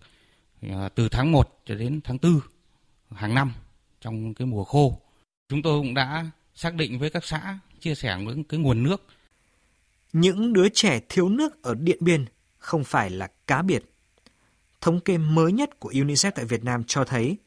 à, 0.61 0.89
từ 0.95 1.09
tháng 1.09 1.31
1 1.31 1.61
cho 1.65 1.75
đến 1.75 2.01
tháng 2.03 2.17
4 2.21 2.39
hàng 3.11 3.35
năm 3.35 3.53
trong 4.01 4.33
cái 4.33 4.45
mùa 4.45 4.63
khô. 4.63 5.01
Chúng 5.49 5.61
tôi 5.61 5.79
cũng 5.79 5.93
đã 5.93 6.25
xác 6.55 6.75
định 6.75 6.99
với 6.99 7.09
các 7.09 7.25
xã 7.25 7.59
chia 7.79 7.95
sẻ 7.95 8.17
những 8.19 8.43
cái 8.43 8.59
nguồn 8.59 8.83
nước. 8.83 9.07
Những 10.13 10.53
đứa 10.53 10.69
trẻ 10.69 10.99
thiếu 11.09 11.29
nước 11.29 11.63
ở 11.63 11.75
Điện 11.75 11.97
Biên 12.01 12.25
không 12.57 12.83
phải 12.83 13.09
là 13.09 13.27
cá 13.47 13.61
biệt. 13.61 13.83
Thống 14.81 14.99
kê 14.99 15.17
mới 15.17 15.51
nhất 15.51 15.79
của 15.79 15.89
UNICEF 15.89 16.31
tại 16.35 16.45
Việt 16.45 16.63
Nam 16.63 16.83
cho 16.83 17.03
thấy 17.03 17.37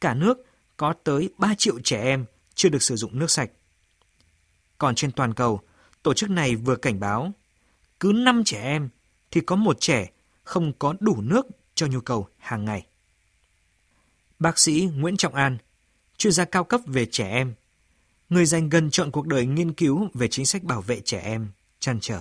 cả 0.00 0.14
nước 0.14 0.45
có 0.76 0.94
tới 1.04 1.30
3 1.38 1.54
triệu 1.58 1.80
trẻ 1.84 2.02
em 2.02 2.24
chưa 2.54 2.68
được 2.68 2.82
sử 2.82 2.96
dụng 2.96 3.18
nước 3.18 3.30
sạch. 3.30 3.50
Còn 4.78 4.94
trên 4.94 5.12
toàn 5.12 5.34
cầu, 5.34 5.60
tổ 6.02 6.14
chức 6.14 6.30
này 6.30 6.56
vừa 6.56 6.76
cảnh 6.76 7.00
báo, 7.00 7.32
cứ 8.00 8.12
5 8.14 8.42
trẻ 8.44 8.62
em 8.62 8.88
thì 9.30 9.40
có 9.40 9.56
một 9.56 9.76
trẻ 9.80 10.10
không 10.44 10.72
có 10.78 10.94
đủ 11.00 11.20
nước 11.20 11.46
cho 11.74 11.86
nhu 11.86 12.00
cầu 12.00 12.28
hàng 12.38 12.64
ngày. 12.64 12.86
Bác 14.38 14.58
sĩ 14.58 14.88
Nguyễn 14.94 15.16
Trọng 15.16 15.34
An, 15.34 15.58
chuyên 16.16 16.32
gia 16.32 16.44
cao 16.44 16.64
cấp 16.64 16.80
về 16.86 17.06
trẻ 17.06 17.30
em, 17.30 17.54
người 18.28 18.46
dành 18.46 18.68
gần 18.68 18.90
chọn 18.90 19.10
cuộc 19.10 19.26
đời 19.26 19.46
nghiên 19.46 19.72
cứu 19.72 20.08
về 20.14 20.28
chính 20.28 20.46
sách 20.46 20.62
bảo 20.62 20.80
vệ 20.80 21.00
trẻ 21.00 21.20
em, 21.20 21.48
chăn 21.80 21.98
trở. 22.00 22.20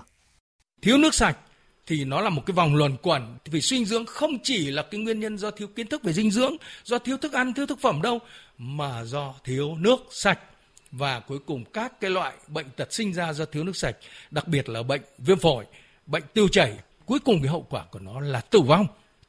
Thiếu 0.82 0.98
nước 0.98 1.14
sạch 1.14 1.38
thì 1.88 2.06
nó 2.06 2.22
là 2.22 2.30
một 2.30 2.46
cái 2.46 2.54
vòng 2.54 2.76
luẩn 2.76 2.98
quẩn. 3.02 3.38
Vì 3.46 3.62
suy 3.62 3.78
dinh 3.78 3.86
dưỡng 3.86 4.06
không 4.06 4.40
chỉ 4.44 4.72
là 4.72 4.84
cái 4.84 5.02
nguyên 5.02 5.20
nhân 5.20 5.38
do 5.38 5.52
thiếu 5.52 5.68
kiến 5.68 5.88
thức 5.88 6.04
về 6.04 6.14
dinh 6.14 6.32
dưỡng 6.32 6.56
do 6.84 7.00
thiếu 7.00 7.18
thức 7.18 7.34
ăn 7.34 7.54
thiếu 7.54 7.66
thực 7.66 7.80
phẩm 7.82 8.02
đâu 8.02 8.20
mà 8.58 9.04
do 9.04 9.34
thiếu 9.44 9.76
nước 9.76 10.00
sạch. 10.12 10.40
Và 10.92 11.20
cuối 11.20 11.40
cùng 11.46 11.64
các 11.66 12.00
cái 12.02 12.10
loại 12.12 12.34
bệnh 12.48 12.70
tật 12.76 12.94
sinh 12.94 13.14
ra 13.14 13.34
do 13.34 13.46
thiếu 13.46 13.64
nước 13.64 13.76
sạch 13.76 13.96
đặc 14.32 14.48
biệt 14.48 14.70
là 14.70 14.84
bệnh 14.84 15.02
viêm 15.18 15.40
phổi 15.40 15.66
bệnh 16.06 16.24
tiêu 16.34 16.48
chảy. 16.48 16.74
Cuối 17.06 17.20
cùng 17.20 17.42
cái 17.42 17.50
hậu 17.50 17.68
quả 17.70 17.86
của 17.92 18.00
nó 18.00 18.20
là 18.20 18.42
tử 18.42 18.62
vong. 18.62 18.88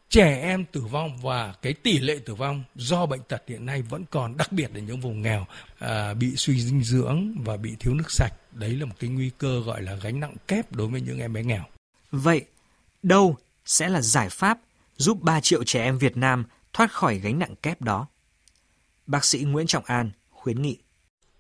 Trẻ 0.09 0.41
em 0.43 0.65
tử 0.65 0.81
vong 0.81 1.19
và 1.23 1.55
cái 1.63 1.73
tỷ 1.73 1.99
lệ 1.99 2.19
tử 2.25 2.35
vong 2.35 2.65
do 2.75 3.07
bệnh 3.07 3.21
tật 3.29 3.43
hiện 3.47 3.67
nay 3.67 3.83
vẫn 3.83 4.05
còn 4.11 4.37
đặc 4.37 4.53
biệt 4.53 4.71
ở 4.75 4.81
những 4.81 5.01
vùng 5.01 5.23
nghèo 5.23 5.47
à, 5.79 6.15
bị 6.15 6.37
suy 6.37 6.61
dinh 6.61 6.83
dưỡng 6.85 7.35
và 7.45 7.57
bị 7.57 7.71
thiếu 7.81 7.95
nước 7.95 8.11
sạch. 8.13 8.33
Đấy 8.53 8.71
là 8.71 8.87
một 8.87 8.95
cái 9.01 9.11
nguy 9.11 9.31
cơ 9.39 9.61
gọi 9.61 9.83
là 9.83 9.95
gánh 9.95 10.21
nặng 10.21 10.35
kép 10.49 10.73
đối 10.73 10.87
với 10.87 11.01
những 11.01 11.21
em 11.21 11.33
bé 11.33 11.43
nghèo. 11.43 11.65
Vậy, 12.19 12.45
đâu 13.03 13.37
sẽ 13.65 13.89
là 13.89 14.01
giải 14.01 14.29
pháp 14.29 14.59
giúp 14.97 15.23
3 15.23 15.41
triệu 15.41 15.65
trẻ 15.65 15.83
em 15.83 15.99
Việt 15.99 16.17
Nam 16.17 16.45
thoát 16.73 16.93
khỏi 16.93 17.19
gánh 17.19 17.39
nặng 17.39 17.55
kép 17.63 17.83
đó? 17.83 18.07
Bác 19.07 19.25
sĩ 19.25 19.39
Nguyễn 19.39 19.67
Trọng 19.67 19.85
An 19.85 20.11
khuyến 20.31 20.63
nghị. 20.63 20.77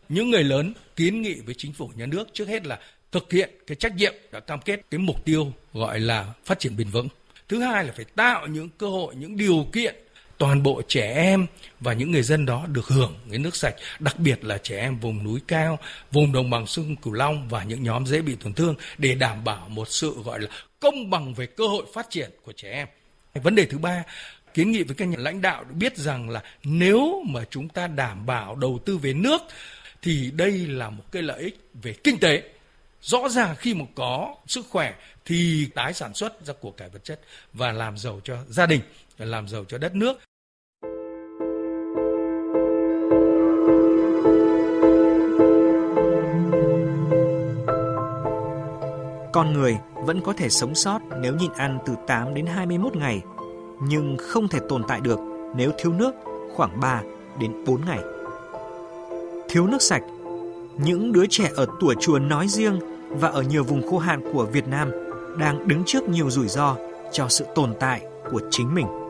Những 0.08 0.30
người 0.30 0.44
lớn 0.44 0.74
kiến 0.96 1.22
nghị 1.22 1.40
với 1.40 1.54
chính 1.58 1.72
phủ 1.72 1.90
nhà 1.94 2.06
nước 2.06 2.28
trước 2.32 2.48
hết 2.48 2.66
là 2.66 2.80
thực 3.12 3.32
hiện 3.32 3.50
cái 3.66 3.76
trách 3.76 3.94
nhiệm 3.96 4.14
đã 4.32 4.40
cam 4.40 4.60
kết 4.60 4.80
cái 4.90 4.98
mục 4.98 5.24
tiêu 5.24 5.52
gọi 5.72 6.00
là 6.00 6.32
phát 6.44 6.58
triển 6.58 6.76
bền 6.76 6.90
vững. 6.90 7.08
Thứ 7.48 7.60
hai 7.60 7.84
là 7.84 7.92
phải 7.96 8.04
tạo 8.04 8.46
những 8.46 8.68
cơ 8.68 8.88
hội, 8.88 9.14
những 9.14 9.36
điều 9.36 9.66
kiện 9.72 9.94
toàn 10.38 10.62
bộ 10.62 10.82
trẻ 10.88 11.12
em 11.14 11.46
và 11.80 11.92
những 11.92 12.10
người 12.10 12.22
dân 12.22 12.46
đó 12.46 12.66
được 12.68 12.86
hưởng 12.86 13.14
cái 13.30 13.38
nước 13.38 13.56
sạch, 13.56 13.74
đặc 14.00 14.18
biệt 14.18 14.44
là 14.44 14.58
trẻ 14.58 14.78
em 14.78 14.98
vùng 14.98 15.24
núi 15.24 15.40
cao, 15.46 15.78
vùng 16.12 16.32
đồng 16.32 16.50
bằng 16.50 16.66
sông 16.66 16.96
Cửu 16.96 17.12
Long 17.12 17.48
và 17.48 17.64
những 17.64 17.82
nhóm 17.82 18.06
dễ 18.06 18.22
bị 18.22 18.36
tổn 18.44 18.52
thương 18.52 18.74
để 18.98 19.14
đảm 19.14 19.44
bảo 19.44 19.68
một 19.68 19.88
sự 19.88 20.22
gọi 20.24 20.40
là 20.40 20.48
công 20.80 21.10
bằng 21.10 21.34
về 21.34 21.46
cơ 21.46 21.66
hội 21.66 21.84
phát 21.94 22.10
triển 22.10 22.30
của 22.44 22.52
trẻ 22.52 22.70
em. 22.70 22.88
Vấn 23.42 23.54
đề 23.54 23.66
thứ 23.66 23.78
ba, 23.78 24.04
kiến 24.54 24.70
nghị 24.72 24.82
với 24.82 24.94
các 24.94 25.08
nhà 25.08 25.16
lãnh 25.18 25.42
đạo 25.42 25.64
biết 25.64 25.96
rằng 25.96 26.30
là 26.30 26.42
nếu 26.64 27.22
mà 27.26 27.40
chúng 27.50 27.68
ta 27.68 27.86
đảm 27.86 28.26
bảo 28.26 28.56
đầu 28.56 28.80
tư 28.84 28.96
về 28.96 29.12
nước 29.12 29.42
thì 30.02 30.30
đây 30.30 30.52
là 30.52 30.90
một 30.90 31.04
cái 31.12 31.22
lợi 31.22 31.40
ích 31.40 31.60
về 31.82 31.92
kinh 31.92 32.18
tế. 32.18 32.42
Rõ 33.02 33.28
ràng 33.28 33.56
khi 33.56 33.74
mà 33.74 33.84
có 33.94 34.34
sức 34.46 34.66
khỏe 34.70 34.94
thì 35.24 35.68
tái 35.74 35.94
sản 35.94 36.14
xuất 36.14 36.46
ra 36.46 36.54
của 36.60 36.70
cải 36.70 36.88
vật 36.88 37.04
chất 37.04 37.20
và 37.52 37.72
làm 37.72 37.98
giàu 37.98 38.20
cho 38.24 38.36
gia 38.48 38.66
đình, 38.66 38.80
làm 39.24 39.48
giàu 39.48 39.64
cho 39.68 39.78
đất 39.78 39.94
nước. 39.94 40.18
Con 49.32 49.52
người 49.52 49.78
vẫn 49.94 50.20
có 50.24 50.32
thể 50.32 50.48
sống 50.48 50.74
sót 50.74 50.98
nếu 51.20 51.34
nhịn 51.34 51.52
ăn 51.52 51.78
từ 51.86 51.94
8 52.06 52.34
đến 52.34 52.46
21 52.46 52.96
ngày, 52.96 53.22
nhưng 53.82 54.16
không 54.20 54.48
thể 54.48 54.58
tồn 54.68 54.82
tại 54.88 55.00
được 55.00 55.18
nếu 55.56 55.72
thiếu 55.78 55.92
nước 55.92 56.14
khoảng 56.54 56.80
3 56.80 57.02
đến 57.40 57.64
4 57.66 57.84
ngày. 57.86 58.00
Thiếu 59.48 59.66
nước 59.66 59.82
sạch, 59.82 60.02
những 60.78 61.12
đứa 61.12 61.26
trẻ 61.30 61.50
ở 61.56 61.66
tuổi 61.80 61.94
chùa 62.00 62.18
nói 62.18 62.48
riêng 62.48 62.80
và 63.10 63.28
ở 63.28 63.42
nhiều 63.42 63.64
vùng 63.64 63.90
khô 63.90 63.98
hạn 63.98 64.32
của 64.32 64.44
Việt 64.44 64.68
Nam 64.68 64.90
đang 65.38 65.68
đứng 65.68 65.82
trước 65.86 66.08
nhiều 66.08 66.30
rủi 66.30 66.48
ro 66.48 66.76
cho 67.12 67.28
sự 67.28 67.44
tồn 67.54 67.74
tại 67.80 68.00
của 68.30 68.40
chính 68.50 68.74
mình. 68.74 69.05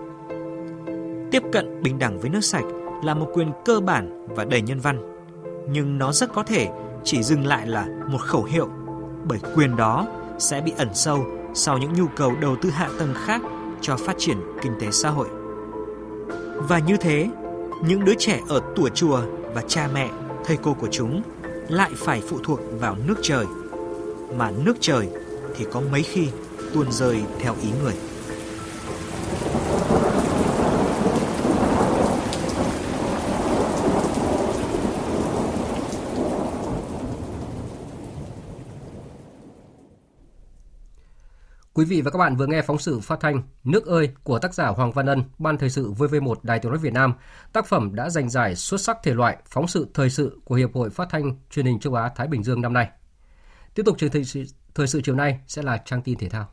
Tiếp 1.30 1.42
cận 1.52 1.82
bình 1.82 1.98
đẳng 1.98 2.20
với 2.20 2.30
nước 2.30 2.44
sạch 2.44 2.64
là 3.04 3.14
một 3.14 3.30
quyền 3.34 3.52
cơ 3.64 3.80
bản 3.80 4.26
và 4.28 4.44
đầy 4.44 4.62
nhân 4.62 4.80
văn, 4.80 5.02
nhưng 5.70 5.98
nó 5.98 6.12
rất 6.12 6.32
có 6.32 6.42
thể 6.42 6.68
chỉ 7.04 7.22
dừng 7.22 7.46
lại 7.46 7.66
là 7.66 7.86
một 8.08 8.20
khẩu 8.20 8.44
hiệu 8.44 8.68
bởi 9.28 9.38
quyền 9.54 9.76
đó 9.76 10.06
sẽ 10.38 10.60
bị 10.60 10.72
ẩn 10.76 10.88
sâu 10.94 11.26
sau 11.54 11.78
những 11.78 11.92
nhu 11.92 12.06
cầu 12.16 12.32
đầu 12.40 12.56
tư 12.62 12.70
hạ 12.70 12.88
tầng 12.98 13.14
khác 13.14 13.40
cho 13.80 13.96
phát 13.96 14.14
triển 14.18 14.36
kinh 14.62 14.72
tế 14.80 14.90
xã 14.90 15.10
hội. 15.10 15.28
Và 16.68 16.78
như 16.78 16.96
thế, 16.96 17.28
những 17.84 18.04
đứa 18.04 18.14
trẻ 18.18 18.40
ở 18.48 18.62
tuổi 18.76 18.90
chùa 18.94 19.20
và 19.54 19.62
cha 19.68 19.88
mẹ, 19.94 20.10
thầy 20.44 20.56
cô 20.56 20.74
của 20.74 20.88
chúng 20.90 21.22
lại 21.68 21.90
phải 21.96 22.22
phụ 22.28 22.38
thuộc 22.44 22.60
vào 22.80 22.96
nước 23.06 23.14
trời. 23.22 23.46
Mà 24.36 24.50
nước 24.64 24.76
trời 24.80 25.08
thì 25.56 25.66
có 25.72 25.82
mấy 25.92 26.02
khi 26.02 26.28
tuôn 26.74 26.92
rơi 26.92 27.22
theo 27.38 27.54
ý 27.62 27.68
người. 27.82 27.94
Quý 41.76 41.84
vị 41.84 42.00
và 42.00 42.10
các 42.10 42.18
bạn 42.18 42.36
vừa 42.36 42.46
nghe 42.46 42.62
phóng 42.62 42.78
sự 42.78 43.00
phát 43.00 43.20
thanh 43.20 43.42
Nước 43.64 43.86
ơi 43.86 44.10
của 44.22 44.38
tác 44.38 44.54
giả 44.54 44.68
Hoàng 44.68 44.92
Văn 44.92 45.06
Ân, 45.06 45.24
Ban 45.38 45.58
Thời 45.58 45.70
sự 45.70 45.92
VV1 45.92 46.34
Đài 46.42 46.58
Tiếng 46.58 46.70
nói 46.72 46.78
Việt 46.78 46.92
Nam. 46.92 47.14
Tác 47.52 47.66
phẩm 47.66 47.94
đã 47.94 48.10
giành 48.10 48.30
giải 48.30 48.56
xuất 48.56 48.80
sắc 48.80 48.98
thể 49.02 49.14
loại 49.14 49.36
phóng 49.46 49.68
sự 49.68 49.88
thời 49.94 50.10
sự 50.10 50.40
của 50.44 50.54
Hiệp 50.54 50.74
hội 50.74 50.90
Phát 50.90 51.08
thanh 51.10 51.36
Truyền 51.50 51.66
hình 51.66 51.80
châu 51.80 51.94
Á 51.94 52.10
Thái 52.16 52.28
Bình 52.28 52.44
Dương 52.44 52.60
năm 52.60 52.72
nay. 52.72 52.88
Tiếp 53.74 53.82
tục 53.86 53.98
chương 53.98 54.10
trình 54.10 54.46
thời 54.74 54.86
sự 54.86 55.00
chiều 55.04 55.14
nay 55.14 55.40
sẽ 55.46 55.62
là 55.62 55.76
trang 55.84 56.02
tin 56.02 56.18
thể 56.18 56.28
thao. 56.28 56.48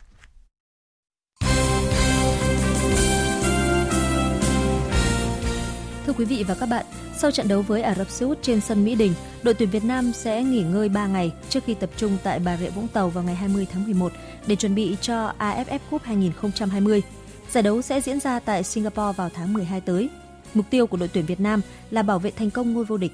Thưa 6.14 6.20
quý 6.26 6.36
vị 6.36 6.44
và 6.48 6.56
các 6.56 6.66
bạn, 6.66 6.86
sau 7.18 7.32
trận 7.32 7.48
đấu 7.48 7.62
với 7.62 7.82
Ả 7.82 7.96
Rập 7.96 8.10
Xê 8.10 8.26
Út 8.26 8.42
trên 8.42 8.62
sân 8.62 8.86
Mỹ 8.86 8.96
Đình, 8.96 9.14
đội 9.44 9.54
tuyển 9.54 9.70
Việt 9.70 9.84
Nam 9.84 10.12
sẽ 10.14 10.44
nghỉ 10.44 10.62
ngơi 10.62 10.90
3 10.90 11.08
ngày 11.08 11.32
trước 11.50 11.64
khi 11.66 11.74
tập 11.74 11.90
trung 11.98 12.18
tại 12.24 12.40
Bà 12.40 12.58
Rịa 12.58 12.70
Vũng 12.70 12.88
Tàu 12.88 13.10
vào 13.10 13.24
ngày 13.24 13.36
20 13.36 13.68
tháng 13.72 13.84
11 13.84 14.12
để 14.48 14.56
chuẩn 14.56 14.76
bị 14.76 14.98
cho 15.02 15.34
AFF 15.40 15.80
Cup 15.90 16.04
2020. 16.04 17.02
Giải 17.50 17.64
đấu 17.64 17.82
sẽ 17.82 18.02
diễn 18.02 18.20
ra 18.20 18.40
tại 18.40 18.64
Singapore 18.64 19.14
vào 19.18 19.30
tháng 19.34 19.54
12 19.54 19.82
tới. 19.82 20.10
Mục 20.54 20.66
tiêu 20.70 20.88
của 20.88 20.98
đội 20.98 21.08
tuyển 21.08 21.26
Việt 21.26 21.40
Nam 21.40 21.62
là 21.92 22.04
bảo 22.04 22.20
vệ 22.20 22.32
thành 22.32 22.52
công 22.52 22.74
ngôi 22.74 22.86
vô 22.86 22.98
địch. 22.98 23.12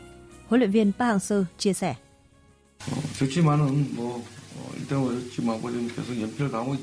Huấn 0.48 0.60
luyện 0.60 0.72
viên 0.72 0.92
Park 1.00 1.22
Hang-seo 1.22 1.44
chia 1.58 1.74
sẻ. 1.74 1.96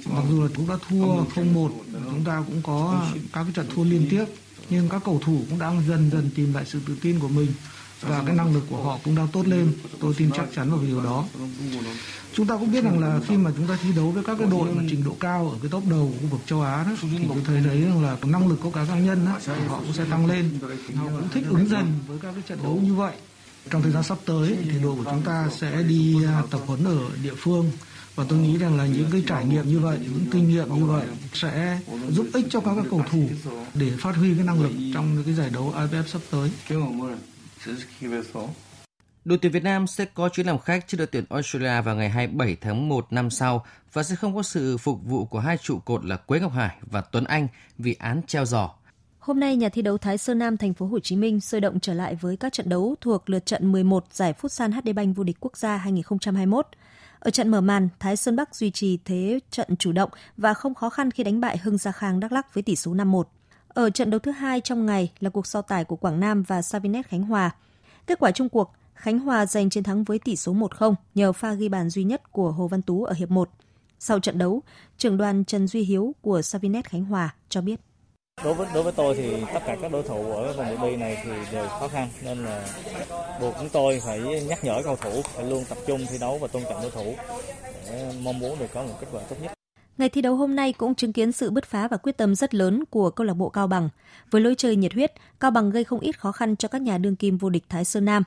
Mặc 0.07 0.25
dù 0.31 0.43
là 0.43 0.49
cũng 0.57 0.69
đã 0.69 0.77
thua 0.89 1.25
0-1, 1.25 1.71
chúng 2.11 2.25
ta 2.25 2.45
cũng 2.47 2.61
có 2.63 3.07
các 3.33 3.43
cái 3.45 3.53
trận 3.55 3.67
thua 3.75 3.85
liên 3.85 4.07
tiếp 4.11 4.25
nhưng 4.71 4.89
các 4.89 5.03
cầu 5.05 5.21
thủ 5.25 5.45
cũng 5.51 5.59
đang 5.59 5.83
dần 5.89 6.11
dần 6.13 6.31
tìm 6.35 6.55
lại 6.55 6.65
sự 6.67 6.81
tự 6.87 6.97
tin 7.03 7.19
của 7.19 7.29
mình 7.29 7.53
và 8.01 8.23
cái 8.27 8.37
năng 8.37 8.55
lực 8.55 8.63
của 8.71 8.85
họ 8.85 8.99
cũng 9.05 9.15
đang 9.15 9.29
tốt 9.29 9.47
lên. 9.47 9.73
Tôi 10.01 10.15
tin 10.15 10.31
chắc 10.37 10.47
chắn 10.55 10.71
vào 10.71 10.81
điều 10.87 11.01
đó. 11.01 11.25
Chúng 12.35 12.47
ta 12.47 12.57
cũng 12.57 12.73
biết 12.73 12.85
rằng 12.85 12.99
là 12.99 13.21
khi 13.29 13.37
mà 13.37 13.51
chúng 13.57 13.67
ta 13.67 13.79
thi 13.83 13.89
đấu 13.97 14.11
với 14.11 14.25
các 14.25 14.37
cái 14.39 14.49
đội 14.51 14.75
mà 14.75 14.83
trình 14.91 15.05
độ 15.05 15.17
cao 15.21 15.51
ở 15.51 15.59
cái 15.63 15.71
top 15.71 15.85
đầu 15.91 16.13
của 16.13 16.19
khu 16.23 16.27
vực 16.31 16.41
châu 16.47 16.63
Á 16.63 16.85
đó 16.85 16.97
thì 17.03 17.09
tôi 17.29 17.43
thấy 17.47 17.61
đấy 17.61 17.81
rằng 17.83 18.03
là 18.03 18.17
năng 18.23 18.49
lực 18.49 18.59
của 18.63 18.71
các 18.71 18.87
cá 18.89 18.99
nhân 18.99 19.27
đó, 19.27 19.39
họ 19.69 19.79
cũng 19.79 19.93
sẽ 19.93 20.05
tăng 20.11 20.27
lên. 20.27 20.51
Họ 20.97 21.07
cũng 21.09 21.29
thích 21.35 21.45
ứng 21.49 21.69
dần 21.69 21.93
với 22.07 22.19
các 22.23 22.33
cái 22.33 22.43
trận 22.49 22.59
đấu 22.63 22.81
như 22.83 22.95
vậy. 22.95 23.17
Trong 23.71 23.83
thời 23.83 23.93
gian 23.93 24.03
sắp 24.03 24.19
tới 24.25 24.57
thì 24.65 24.79
đội 24.83 24.97
của 24.97 25.05
chúng 25.05 25.23
ta 25.23 25.49
sẽ 25.61 25.83
đi 25.83 26.25
à, 26.25 26.43
tập 26.51 26.61
huấn 26.67 26.85
ở 26.85 26.99
địa 27.23 27.35
phương 27.37 27.71
và 28.17 28.25
tôi 28.29 28.39
nghĩ 28.39 28.59
rằng 28.59 28.77
là 28.77 28.87
những 28.87 29.09
cái 29.13 29.23
trải 29.27 29.45
nghiệm 29.45 29.69
như 29.69 29.79
vậy 29.79 29.99
những 30.03 30.27
kinh 30.31 30.49
nghiệm 30.49 30.75
như 30.75 30.85
vậy 30.85 31.07
sẽ 31.33 31.79
giúp 32.09 32.27
ích 32.35 32.47
cho 32.51 32.61
các 32.61 32.77
cầu 32.91 33.03
thủ 33.11 33.29
để 33.75 33.91
phát 33.99 34.17
huy 34.17 34.35
cái 34.35 34.47
năng 34.47 34.63
lực 34.63 34.73
trong 34.95 35.15
những 35.15 35.25
cái 35.25 35.35
giải 35.35 35.51
đấu 35.51 35.73
AFF 35.77 36.03
sắp 36.03 36.21
tới 36.31 36.51
Đội 39.25 39.39
tuyển 39.39 39.53
Việt 39.53 39.63
Nam 39.63 39.87
sẽ 39.87 40.05
có 40.05 40.29
chuyến 40.29 40.47
làm 40.47 40.59
khách 40.59 40.89
trước 40.89 40.99
đội 40.99 41.07
tuyển 41.07 41.25
Australia 41.31 41.81
vào 41.81 41.97
ngày 41.97 42.09
27 42.09 42.57
tháng 42.61 42.89
1 42.89 43.07
năm 43.11 43.31
sau 43.31 43.65
và 43.93 44.03
sẽ 44.03 44.15
không 44.15 44.37
có 44.37 44.43
sự 44.43 44.77
phục 44.77 45.05
vụ 45.05 45.25
của 45.25 45.39
hai 45.39 45.57
trụ 45.57 45.79
cột 45.79 46.05
là 46.05 46.17
Quế 46.17 46.41
Ngọc 46.41 46.53
Hải 46.53 46.77
và 46.91 47.01
Tuấn 47.01 47.25
Anh 47.25 47.49
vì 47.79 47.97
án 47.99 48.21
treo 48.27 48.45
giò. 48.45 48.71
Hôm 49.19 49.41
nay, 49.41 49.57
nhà 49.57 49.69
thi 49.69 49.83
đấu 49.83 49.99
Thái 49.99 50.19
Sơn 50.19 50.39
Nam 50.39 50.57
thành 50.57 50.75
phố 50.75 50.87
Hồ 50.87 50.99
Chí 51.01 51.17
Minh 51.17 51.41
sôi 51.41 51.61
động 51.61 51.81
trở 51.81 51.95
lại 51.95 52.15
với 52.15 52.37
các 52.37 52.53
trận 52.53 52.69
đấu 52.69 52.95
thuộc 53.01 53.31
lượt 53.31 53.47
trận 53.47 53.73
11 53.73 54.05
giải 54.13 54.35
Futsal 54.41 54.73
HD 54.73 54.95
Bank 54.95 55.17
vô 55.17 55.25
địch 55.25 55.37
quốc 55.41 55.57
gia 55.57 55.77
2021. 55.77 56.67
Ở 57.27 57.31
trận 57.31 57.49
mở 57.49 57.61
màn, 57.61 57.89
Thái 57.99 58.17
Sơn 58.17 58.37
Bắc 58.37 58.55
duy 58.55 58.71
trì 58.71 58.99
thế 59.05 59.41
trận 59.51 59.77
chủ 59.77 59.93
động 59.93 60.11
và 60.37 60.55
không 60.55 60.75
khó 60.75 60.91
khăn 60.91 61.11
khi 61.11 61.25
đánh 61.25 61.41
bại 61.41 61.59
Hưng 61.59 61.79
Gia 61.79 61.93
Khang 61.93 62.21
Đắk 62.21 62.33
Lắk 62.33 62.55
với 62.55 62.63
tỷ 62.63 62.77
số 62.77 62.95
5-1. 62.95 63.23
Ở 63.69 63.91
trận 63.91 64.11
đấu 64.11 64.19
thứ 64.19 64.31
hai 64.31 64.61
trong 64.61 64.87
ngày 64.87 65.13
là 65.21 65.31
cuộc 65.31 65.47
so 65.47 65.63
tài 65.63 65.85
của 65.85 65.97
Quảng 65.97 66.21
Nam 66.21 66.43
và 66.43 66.63
Savinet 66.63 67.07
Khánh 67.07 67.23
Hòa. 67.23 67.51
Kết 68.07 68.19
quả 68.19 68.31
chung 68.31 68.49
cuộc, 68.49 68.73
Khánh 68.95 69.19
Hòa 69.19 69.47
giành 69.47 69.71
chiến 69.71 69.83
thắng 69.83 70.05
với 70.05 70.19
tỷ 70.19 70.37
số 70.37 70.55
1-0 70.55 70.95
nhờ 71.15 71.33
pha 71.33 71.53
ghi 71.53 71.69
bàn 71.69 71.91
duy 71.91 72.05
nhất 72.05 72.33
của 72.33 72.53
Hồ 72.53 72.69
Văn 72.69 72.83
Tú 72.83 73.05
ở 73.05 73.13
hiệp 73.13 73.31
1. 73.31 73.51
Sau 73.99 74.21
trận 74.21 74.39
đấu, 74.39 74.63
trưởng 74.99 75.17
đoàn 75.17 75.45
Trần 75.45 75.67
Duy 75.67 75.83
Hiếu 75.83 76.15
của 76.21 76.43
Savinet 76.43 76.85
Khánh 76.85 77.05
Hòa 77.05 77.35
cho 77.49 77.61
biết. 77.61 77.81
Đối 78.45 78.55
với 78.55 78.67
đối 78.75 78.83
với 78.83 78.93
tôi 78.93 79.15
thì 79.15 79.45
tất 79.55 79.61
cả 79.67 79.77
các 79.83 79.93
đối 79.93 80.03
thủ 80.03 80.33
ở 80.33 80.53
vòng 80.53 80.71
lượt 80.71 80.91
đi 80.91 80.97
này 80.97 81.23
thì 81.25 81.31
đều 81.53 81.69
khó 81.69 81.89
khăn 81.89 82.09
nên 82.23 82.45
là 82.45 82.67
buộc 83.41 83.55
chúng 83.59 83.69
tôi 83.69 84.01
phải 84.07 84.21
nhắc 84.49 84.65
nhở 84.65 84.83
cầu 84.85 84.97
thủ 84.97 85.23
phải 85.23 85.45
luôn 85.45 85.65
tập 85.69 85.79
trung 85.87 86.07
thi 86.11 86.19
đấu 86.21 86.39
và 86.39 86.49
tôn 86.49 86.63
trọng 86.69 86.83
đối 86.83 86.91
thủ 86.91 87.15
để 87.91 88.13
mong 88.23 88.39
muốn 88.39 88.59
được 88.59 88.67
có 88.75 88.83
một 88.83 88.95
kết 89.01 89.07
quả 89.13 89.23
tốt 89.29 89.37
nhất. 89.43 89.53
Ngày 89.99 90.09
thi 90.09 90.23
đấu 90.23 90.37
hôm 90.37 90.57
nay 90.57 90.73
cũng 90.73 90.95
chứng 90.95 91.13
kiến 91.13 91.33
sự 91.33 91.51
bứt 91.51 91.65
phá 91.65 91.89
và 91.89 91.97
quyết 91.97 92.17
tâm 92.17 92.35
rất 92.35 92.55
lớn 92.55 92.85
của 92.91 93.11
câu 93.11 93.27
lạc 93.27 93.35
bộ 93.35 93.49
Cao 93.49 93.67
Bằng. 93.67 93.89
Với 94.31 94.41
lối 94.41 94.55
chơi 94.55 94.77
nhiệt 94.77 94.95
huyết, 94.95 95.13
Cao 95.41 95.51
Bằng 95.51 95.71
gây 95.71 95.85
không 95.85 96.01
ít 96.01 96.21
khó 96.21 96.33
khăn 96.33 96.57
cho 96.57 96.69
các 96.69 96.83
nhà 96.83 96.99
đương 96.99 97.17
kim 97.17 97.39
vô 97.39 97.51
địch 97.51 97.65
Thái 97.69 97.85
Sơn 97.85 98.05
Nam. 98.05 98.23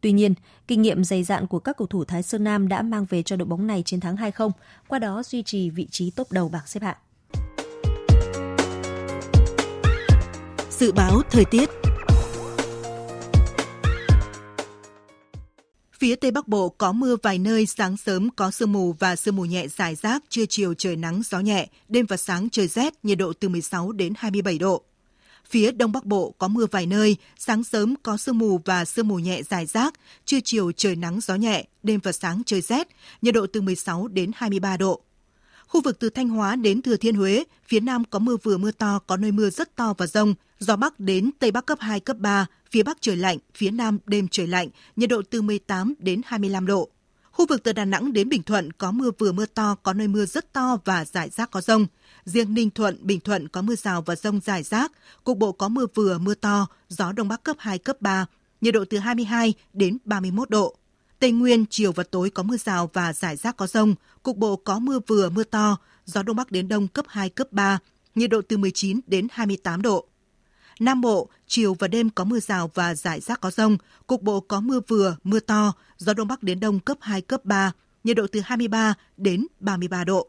Tuy 0.00 0.12
nhiên, 0.12 0.34
kinh 0.68 0.82
nghiệm 0.82 1.04
dày 1.04 1.24
dạn 1.24 1.46
của 1.46 1.58
các 1.58 1.76
cầu 1.76 1.86
thủ 1.86 2.04
Thái 2.04 2.22
Sơn 2.22 2.44
Nam 2.44 2.68
đã 2.68 2.82
mang 2.82 3.06
về 3.10 3.22
cho 3.22 3.36
đội 3.36 3.46
bóng 3.46 3.66
này 3.66 3.82
chiến 3.86 4.00
thắng 4.00 4.16
2-0, 4.16 4.50
qua 4.88 4.98
đó 4.98 5.22
duy 5.22 5.42
trì 5.42 5.70
vị 5.70 5.86
trí 5.90 6.10
top 6.10 6.32
đầu 6.32 6.48
bảng 6.48 6.66
xếp 6.66 6.82
hạng. 6.82 6.96
Dự 10.80 10.92
báo 10.92 11.22
thời 11.30 11.44
tiết 11.44 11.70
Phía 15.98 16.16
Tây 16.16 16.30
Bắc 16.30 16.48
Bộ 16.48 16.68
có 16.68 16.92
mưa 16.92 17.16
vài 17.22 17.38
nơi, 17.38 17.66
sáng 17.66 17.96
sớm 17.96 18.30
có 18.36 18.50
sương 18.50 18.72
mù 18.72 18.92
và 18.92 19.16
sương 19.16 19.36
mù 19.36 19.44
nhẹ 19.44 19.68
dài 19.68 19.94
rác, 19.94 20.22
trưa 20.28 20.46
chiều 20.46 20.74
trời 20.74 20.96
nắng 20.96 21.22
gió 21.24 21.40
nhẹ, 21.40 21.68
đêm 21.88 22.06
và 22.06 22.16
sáng 22.16 22.50
trời 22.50 22.66
rét, 22.66 22.94
nhiệt 23.02 23.18
độ 23.18 23.32
từ 23.32 23.48
16 23.48 23.92
đến 23.92 24.12
27 24.16 24.58
độ. 24.58 24.82
Phía 25.48 25.72
Đông 25.72 25.92
Bắc 25.92 26.04
Bộ 26.04 26.34
có 26.38 26.48
mưa 26.48 26.66
vài 26.70 26.86
nơi, 26.86 27.16
sáng 27.38 27.64
sớm 27.64 27.94
có 28.02 28.16
sương 28.16 28.38
mù 28.38 28.60
và 28.64 28.84
sương 28.84 29.08
mù 29.08 29.18
nhẹ 29.18 29.42
dài 29.42 29.66
rác, 29.66 29.94
trưa 30.24 30.40
chiều 30.44 30.72
trời 30.72 30.96
nắng 30.96 31.20
gió 31.20 31.34
nhẹ, 31.34 31.64
đêm 31.82 32.00
và 32.02 32.12
sáng 32.12 32.42
trời 32.46 32.60
rét, 32.60 32.88
nhiệt 33.22 33.34
độ 33.34 33.46
từ 33.52 33.60
16 33.60 34.08
đến 34.08 34.30
23 34.34 34.76
độ. 34.76 35.00
Khu 35.70 35.80
vực 35.80 35.98
từ 35.98 36.10
Thanh 36.10 36.28
Hóa 36.28 36.56
đến 36.56 36.82
Thừa 36.82 36.96
Thiên 36.96 37.14
Huế, 37.14 37.44
phía 37.66 37.80
Nam 37.80 38.04
có 38.04 38.18
mưa 38.18 38.36
vừa 38.42 38.58
mưa 38.58 38.70
to, 38.70 38.98
có 39.06 39.16
nơi 39.16 39.32
mưa 39.32 39.50
rất 39.50 39.76
to 39.76 39.94
và 39.98 40.06
rông. 40.06 40.34
Gió 40.58 40.76
Bắc 40.76 41.00
đến 41.00 41.30
Tây 41.38 41.50
Bắc 41.50 41.66
cấp 41.66 41.78
2, 41.80 42.00
cấp 42.00 42.16
3, 42.18 42.46
phía 42.70 42.82
Bắc 42.82 42.96
trời 43.00 43.16
lạnh, 43.16 43.38
phía 43.54 43.70
Nam 43.70 43.98
đêm 44.06 44.28
trời 44.28 44.46
lạnh, 44.46 44.68
nhiệt 44.96 45.10
độ 45.10 45.22
từ 45.30 45.42
18 45.42 45.94
đến 45.98 46.20
25 46.24 46.66
độ. 46.66 46.88
Khu 47.30 47.46
vực 47.46 47.62
từ 47.62 47.72
Đà 47.72 47.84
Nẵng 47.84 48.12
đến 48.12 48.28
Bình 48.28 48.42
Thuận 48.42 48.72
có 48.72 48.90
mưa 48.90 49.10
vừa 49.18 49.32
mưa 49.32 49.46
to, 49.46 49.76
có 49.82 49.92
nơi 49.92 50.08
mưa 50.08 50.26
rất 50.26 50.52
to 50.52 50.78
và 50.84 51.04
rải 51.04 51.30
rác 51.30 51.50
có 51.50 51.60
rông. 51.60 51.86
Riêng 52.24 52.54
Ninh 52.54 52.70
Thuận, 52.70 52.96
Bình 53.00 53.20
Thuận 53.20 53.48
có 53.48 53.62
mưa 53.62 53.74
rào 53.74 54.02
và 54.02 54.16
rông 54.16 54.40
rải 54.40 54.62
rác, 54.62 54.92
cục 55.24 55.38
bộ 55.38 55.52
có 55.52 55.68
mưa 55.68 55.86
vừa 55.94 56.18
mưa 56.18 56.34
to, 56.34 56.66
gió 56.88 57.12
Đông 57.12 57.28
Bắc 57.28 57.42
cấp 57.42 57.56
2, 57.58 57.78
cấp 57.78 57.96
3, 58.00 58.26
nhiệt 58.60 58.74
độ 58.74 58.84
từ 58.90 58.98
22 58.98 59.54
đến 59.72 59.98
31 60.04 60.50
độ. 60.50 60.76
Tây 61.20 61.32
Nguyên, 61.32 61.64
chiều 61.70 61.92
và 61.92 62.04
tối 62.10 62.30
có 62.30 62.42
mưa 62.42 62.56
rào 62.56 62.90
và 62.92 63.12
rải 63.12 63.36
rác 63.36 63.56
có 63.56 63.66
rông, 63.66 63.94
cục 64.22 64.36
bộ 64.36 64.56
có 64.56 64.78
mưa 64.78 64.98
vừa 65.06 65.30
mưa 65.30 65.44
to, 65.44 65.76
gió 66.04 66.22
Đông 66.22 66.36
Bắc 66.36 66.50
đến 66.52 66.68
Đông 66.68 66.88
cấp 66.88 67.04
2, 67.08 67.28
cấp 67.28 67.52
3, 67.52 67.78
nhiệt 68.14 68.30
độ 68.30 68.40
từ 68.48 68.56
19 68.56 69.00
đến 69.06 69.26
28 69.30 69.82
độ. 69.82 70.06
Nam 70.80 71.00
Bộ, 71.00 71.28
chiều 71.46 71.74
và 71.74 71.88
đêm 71.88 72.10
có 72.10 72.24
mưa 72.24 72.40
rào 72.40 72.70
và 72.74 72.94
rải 72.94 73.20
rác 73.20 73.40
có 73.40 73.50
rông, 73.50 73.76
cục 74.06 74.22
bộ 74.22 74.40
có 74.40 74.60
mưa 74.60 74.80
vừa, 74.88 75.16
mưa 75.24 75.40
to, 75.40 75.72
gió 75.98 76.14
Đông 76.14 76.28
Bắc 76.28 76.42
đến 76.42 76.60
Đông 76.60 76.80
cấp 76.80 76.96
2, 77.00 77.20
cấp 77.20 77.44
3, 77.44 77.72
nhiệt 78.04 78.16
độ 78.16 78.26
từ 78.32 78.40
23 78.40 78.94
đến 79.16 79.46
33 79.60 80.04
độ. 80.04 80.28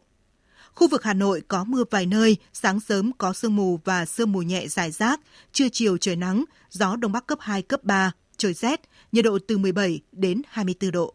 Khu 0.76 0.88
vực 0.88 1.04
Hà 1.04 1.14
Nội 1.14 1.42
có 1.48 1.64
mưa 1.64 1.84
vài 1.92 2.06
nơi, 2.06 2.38
sáng 2.54 2.80
sớm 2.80 3.12
có 3.18 3.34
sương 3.34 3.56
mù 3.56 3.80
và 3.86 4.06
sương 4.06 4.32
mù 4.32 4.42
nhẹ 4.42 4.68
rải 4.68 4.92
rác, 4.92 5.20
trưa 5.52 5.70
chiều 5.72 5.98
trời 5.98 6.16
nắng, 6.16 6.44
gió 6.70 6.96
Đông 6.96 7.12
Bắc 7.12 7.28
cấp 7.28 7.38
2, 7.42 7.62
cấp 7.62 7.84
3, 7.84 8.12
trời 8.42 8.54
rét, 8.54 8.82
nhiệt 9.12 9.26
độ 9.26 9.40
từ 9.48 9.58
17 9.58 10.02
đến 10.12 10.42
24 10.50 10.92
độ. 10.92 11.14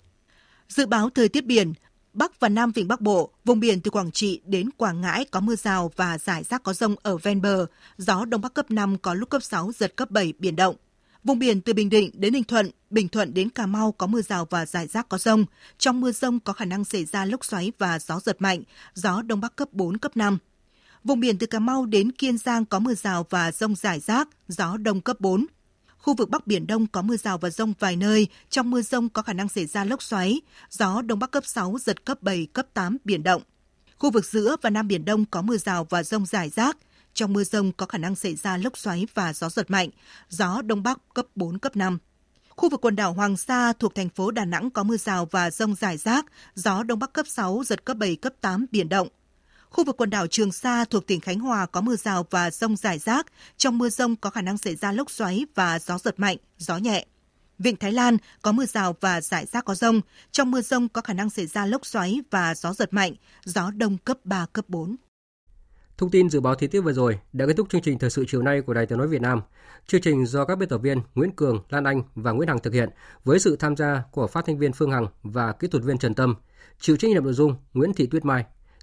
Dự 0.68 0.86
báo 0.86 1.10
thời 1.10 1.28
tiết 1.28 1.44
biển, 1.46 1.72
Bắc 2.12 2.40
và 2.40 2.48
Nam 2.48 2.72
Vịnh 2.72 2.88
Bắc 2.88 3.00
Bộ, 3.00 3.30
vùng 3.44 3.60
biển 3.60 3.80
từ 3.80 3.90
Quảng 3.90 4.10
Trị 4.10 4.40
đến 4.44 4.70
Quảng 4.76 5.00
Ngãi 5.00 5.24
có 5.24 5.40
mưa 5.40 5.56
rào 5.56 5.92
và 5.96 6.18
rải 6.18 6.44
rác 6.44 6.62
có 6.62 6.72
rông 6.72 6.94
ở 7.02 7.16
ven 7.16 7.42
bờ, 7.42 7.66
gió 7.96 8.24
Đông 8.24 8.40
Bắc 8.40 8.54
cấp 8.54 8.70
5 8.70 8.98
có 8.98 9.14
lúc 9.14 9.30
cấp 9.30 9.42
6, 9.42 9.72
giật 9.72 9.96
cấp 9.96 10.10
7, 10.10 10.32
biển 10.38 10.56
động. 10.56 10.76
Vùng 11.24 11.38
biển 11.38 11.60
từ 11.60 11.72
Bình 11.72 11.88
Định 11.88 12.10
đến 12.14 12.32
Ninh 12.32 12.44
Thuận, 12.44 12.70
Bình 12.90 13.08
Thuận 13.08 13.34
đến 13.34 13.50
Cà 13.50 13.66
Mau 13.66 13.92
có 13.92 14.06
mưa 14.06 14.22
rào 14.22 14.46
và 14.50 14.66
rải 14.66 14.86
rác 14.86 15.08
có 15.08 15.18
rông. 15.18 15.44
Trong 15.78 16.00
mưa 16.00 16.12
rông 16.12 16.40
có 16.40 16.52
khả 16.52 16.64
năng 16.64 16.84
xảy 16.84 17.04
ra 17.04 17.24
lốc 17.24 17.44
xoáy 17.44 17.72
và 17.78 17.98
gió 17.98 18.20
giật 18.20 18.36
mạnh, 18.42 18.62
gió 18.94 19.22
Đông 19.22 19.40
Bắc 19.40 19.56
cấp 19.56 19.68
4, 19.72 19.98
cấp 19.98 20.16
5. 20.16 20.38
Vùng 21.04 21.20
biển 21.20 21.38
từ 21.38 21.46
Cà 21.46 21.58
Mau 21.58 21.86
đến 21.86 22.12
Kiên 22.12 22.38
Giang 22.38 22.64
có 22.64 22.78
mưa 22.78 22.94
rào 22.94 23.26
và 23.30 23.52
rông 23.52 23.74
rải 23.74 24.00
rác, 24.00 24.28
gió 24.48 24.76
Đông 24.76 25.00
cấp 25.00 25.20
4. 25.20 25.46
Khu 26.07 26.14
vực 26.14 26.30
Bắc 26.30 26.46
Biển 26.46 26.66
Đông 26.66 26.86
có 26.86 27.02
mưa 27.02 27.16
rào 27.16 27.38
và 27.38 27.50
rông 27.50 27.72
vài 27.78 27.96
nơi, 27.96 28.28
trong 28.50 28.70
mưa 28.70 28.82
rông 28.82 29.09
có 29.09 29.22
khả 29.22 29.32
năng 29.32 29.48
xảy 29.48 29.66
ra 29.66 29.84
lốc 29.84 30.02
xoáy, 30.02 30.40
gió 30.70 31.02
Đông 31.02 31.18
Bắc 31.18 31.30
cấp 31.30 31.46
6, 31.46 31.76
giật 31.80 32.04
cấp 32.04 32.22
7, 32.22 32.46
cấp 32.52 32.66
8, 32.74 32.96
biển 33.04 33.22
động. 33.22 33.42
Khu 33.98 34.11
vực 34.11 34.24
giữa 34.24 34.57
và 34.62 34.70
Nam 34.70 34.88
Biển 34.88 35.04
Đông 35.04 35.24
có 35.24 35.42
mưa 35.42 35.57
rào 35.57 35.86
và 35.90 36.02
rông 36.02 36.26
rải 36.26 36.48
rác, 36.48 36.76
trong 37.14 37.32
mưa 37.32 37.44
rông 37.44 37.72
có 37.72 37.86
khả 37.86 37.98
năng 37.98 38.14
xảy 38.14 38.34
ra 38.34 38.57
lốc 38.57 38.78
xoáy 38.78 39.07
và 39.14 39.32
gió 39.32 39.48
giật 39.48 39.70
mạnh, 39.70 39.88
gió 40.28 40.62
Đông 40.62 40.82
Bắc 40.82 40.98
cấp 41.14 41.26
4, 41.34 41.59
cấp 41.59 41.76
5. 41.76 41.98
Khu 42.48 42.68
vực 42.68 42.80
quần 42.80 42.96
đảo 42.96 43.12
Hoàng 43.12 43.36
Sa 43.36 43.72
thuộc 43.72 43.94
thành 43.94 44.09
phố 44.09 44.30
Đà 44.30 44.44
Nẵng 44.44 44.70
có 44.70 44.82
mưa 44.82 44.96
rào 44.96 45.28
và 45.30 45.50
rông 45.50 45.74
rải 45.74 45.96
rác, 45.96 46.26
gió 46.54 46.82
Đông 46.82 46.98
Bắc 46.98 47.12
cấp 47.12 47.26
6, 47.28 47.62
giật 47.66 47.84
cấp 47.84 47.96
7, 47.96 48.16
cấp 48.16 48.32
8, 48.40 48.66
biển 48.70 48.88
động. 48.88 49.09
Khu 49.76 49.84
vực 49.84 49.96
quần 49.96 50.10
đảo 50.10 50.26
Trường 50.26 50.52
Sa 50.52 50.84
thuộc 50.84 51.06
tỉnh 51.06 51.20
Khánh 51.20 51.40
Hòa 51.40 51.66
có 51.66 51.80
mưa 51.80 51.96
rào 51.96 52.26
và 52.30 52.50
rông 52.50 52.76
rải 52.76 52.98
rác. 52.98 53.26
Trong 53.56 53.78
mưa 53.78 53.88
rông 53.88 54.16
có 54.16 54.30
khả 54.30 54.42
năng 54.42 54.58
xảy 54.58 54.74
ra 54.74 54.92
lốc 54.92 55.10
xoáy 55.10 55.46
và 55.54 55.78
gió 55.78 55.98
giật 55.98 56.20
mạnh, 56.20 56.36
gió 56.58 56.76
nhẹ. 56.76 57.06
Vịnh 57.58 57.76
Thái 57.76 57.92
Lan 57.92 58.16
có 58.42 58.52
mưa 58.52 58.66
rào 58.66 58.96
và 59.00 59.20
rải 59.20 59.46
rác 59.46 59.64
có 59.64 59.74
rông. 59.74 60.00
Trong 60.30 60.50
mưa 60.50 60.60
rông 60.60 60.88
có 60.88 61.00
khả 61.00 61.12
năng 61.12 61.30
xảy 61.30 61.46
ra 61.46 61.66
lốc 61.66 61.86
xoáy 61.86 62.20
và 62.30 62.54
gió 62.54 62.72
giật 62.72 62.92
mạnh, 62.92 63.14
gió 63.44 63.70
đông 63.70 63.98
cấp 63.98 64.18
3, 64.24 64.46
cấp 64.52 64.64
4. 64.68 64.96
Thông 65.98 66.10
tin 66.10 66.30
dự 66.30 66.40
báo 66.40 66.54
thời 66.54 66.68
tiết 66.68 66.80
vừa 66.80 66.92
rồi 66.92 67.18
đã 67.32 67.46
kết 67.46 67.54
thúc 67.56 67.70
chương 67.70 67.82
trình 67.82 67.98
thời 67.98 68.10
sự 68.10 68.24
chiều 68.28 68.42
nay 68.42 68.60
của 68.60 68.74
Đài 68.74 68.86
Tiếng 68.86 68.98
nói 68.98 69.08
Việt 69.08 69.22
Nam. 69.22 69.40
Chương 69.86 70.00
trình 70.00 70.26
do 70.26 70.44
các 70.44 70.58
biên 70.58 70.68
tập 70.68 70.78
viên 70.78 71.00
Nguyễn 71.14 71.30
Cường, 71.30 71.62
Lan 71.68 71.84
Anh 71.84 72.02
và 72.14 72.32
Nguyễn 72.32 72.48
Hằng 72.48 72.58
thực 72.58 72.74
hiện 72.74 72.90
với 73.24 73.38
sự 73.38 73.56
tham 73.56 73.76
gia 73.76 74.02
của 74.12 74.26
phát 74.26 74.44
thanh 74.46 74.58
viên 74.58 74.72
Phương 74.72 74.90
Hằng 74.90 75.06
và 75.22 75.52
kỹ 75.52 75.68
thuật 75.68 75.84
viên 75.84 75.98
Trần 75.98 76.14
Tâm. 76.14 76.34
Chịu 76.80 76.96
trách 76.96 77.10
nhiệm 77.10 77.24
nội 77.24 77.32
dung 77.32 77.56
Nguyễn 77.74 77.94
Thị 77.94 78.06
Tuyết 78.06 78.24
Mai. 78.24 78.44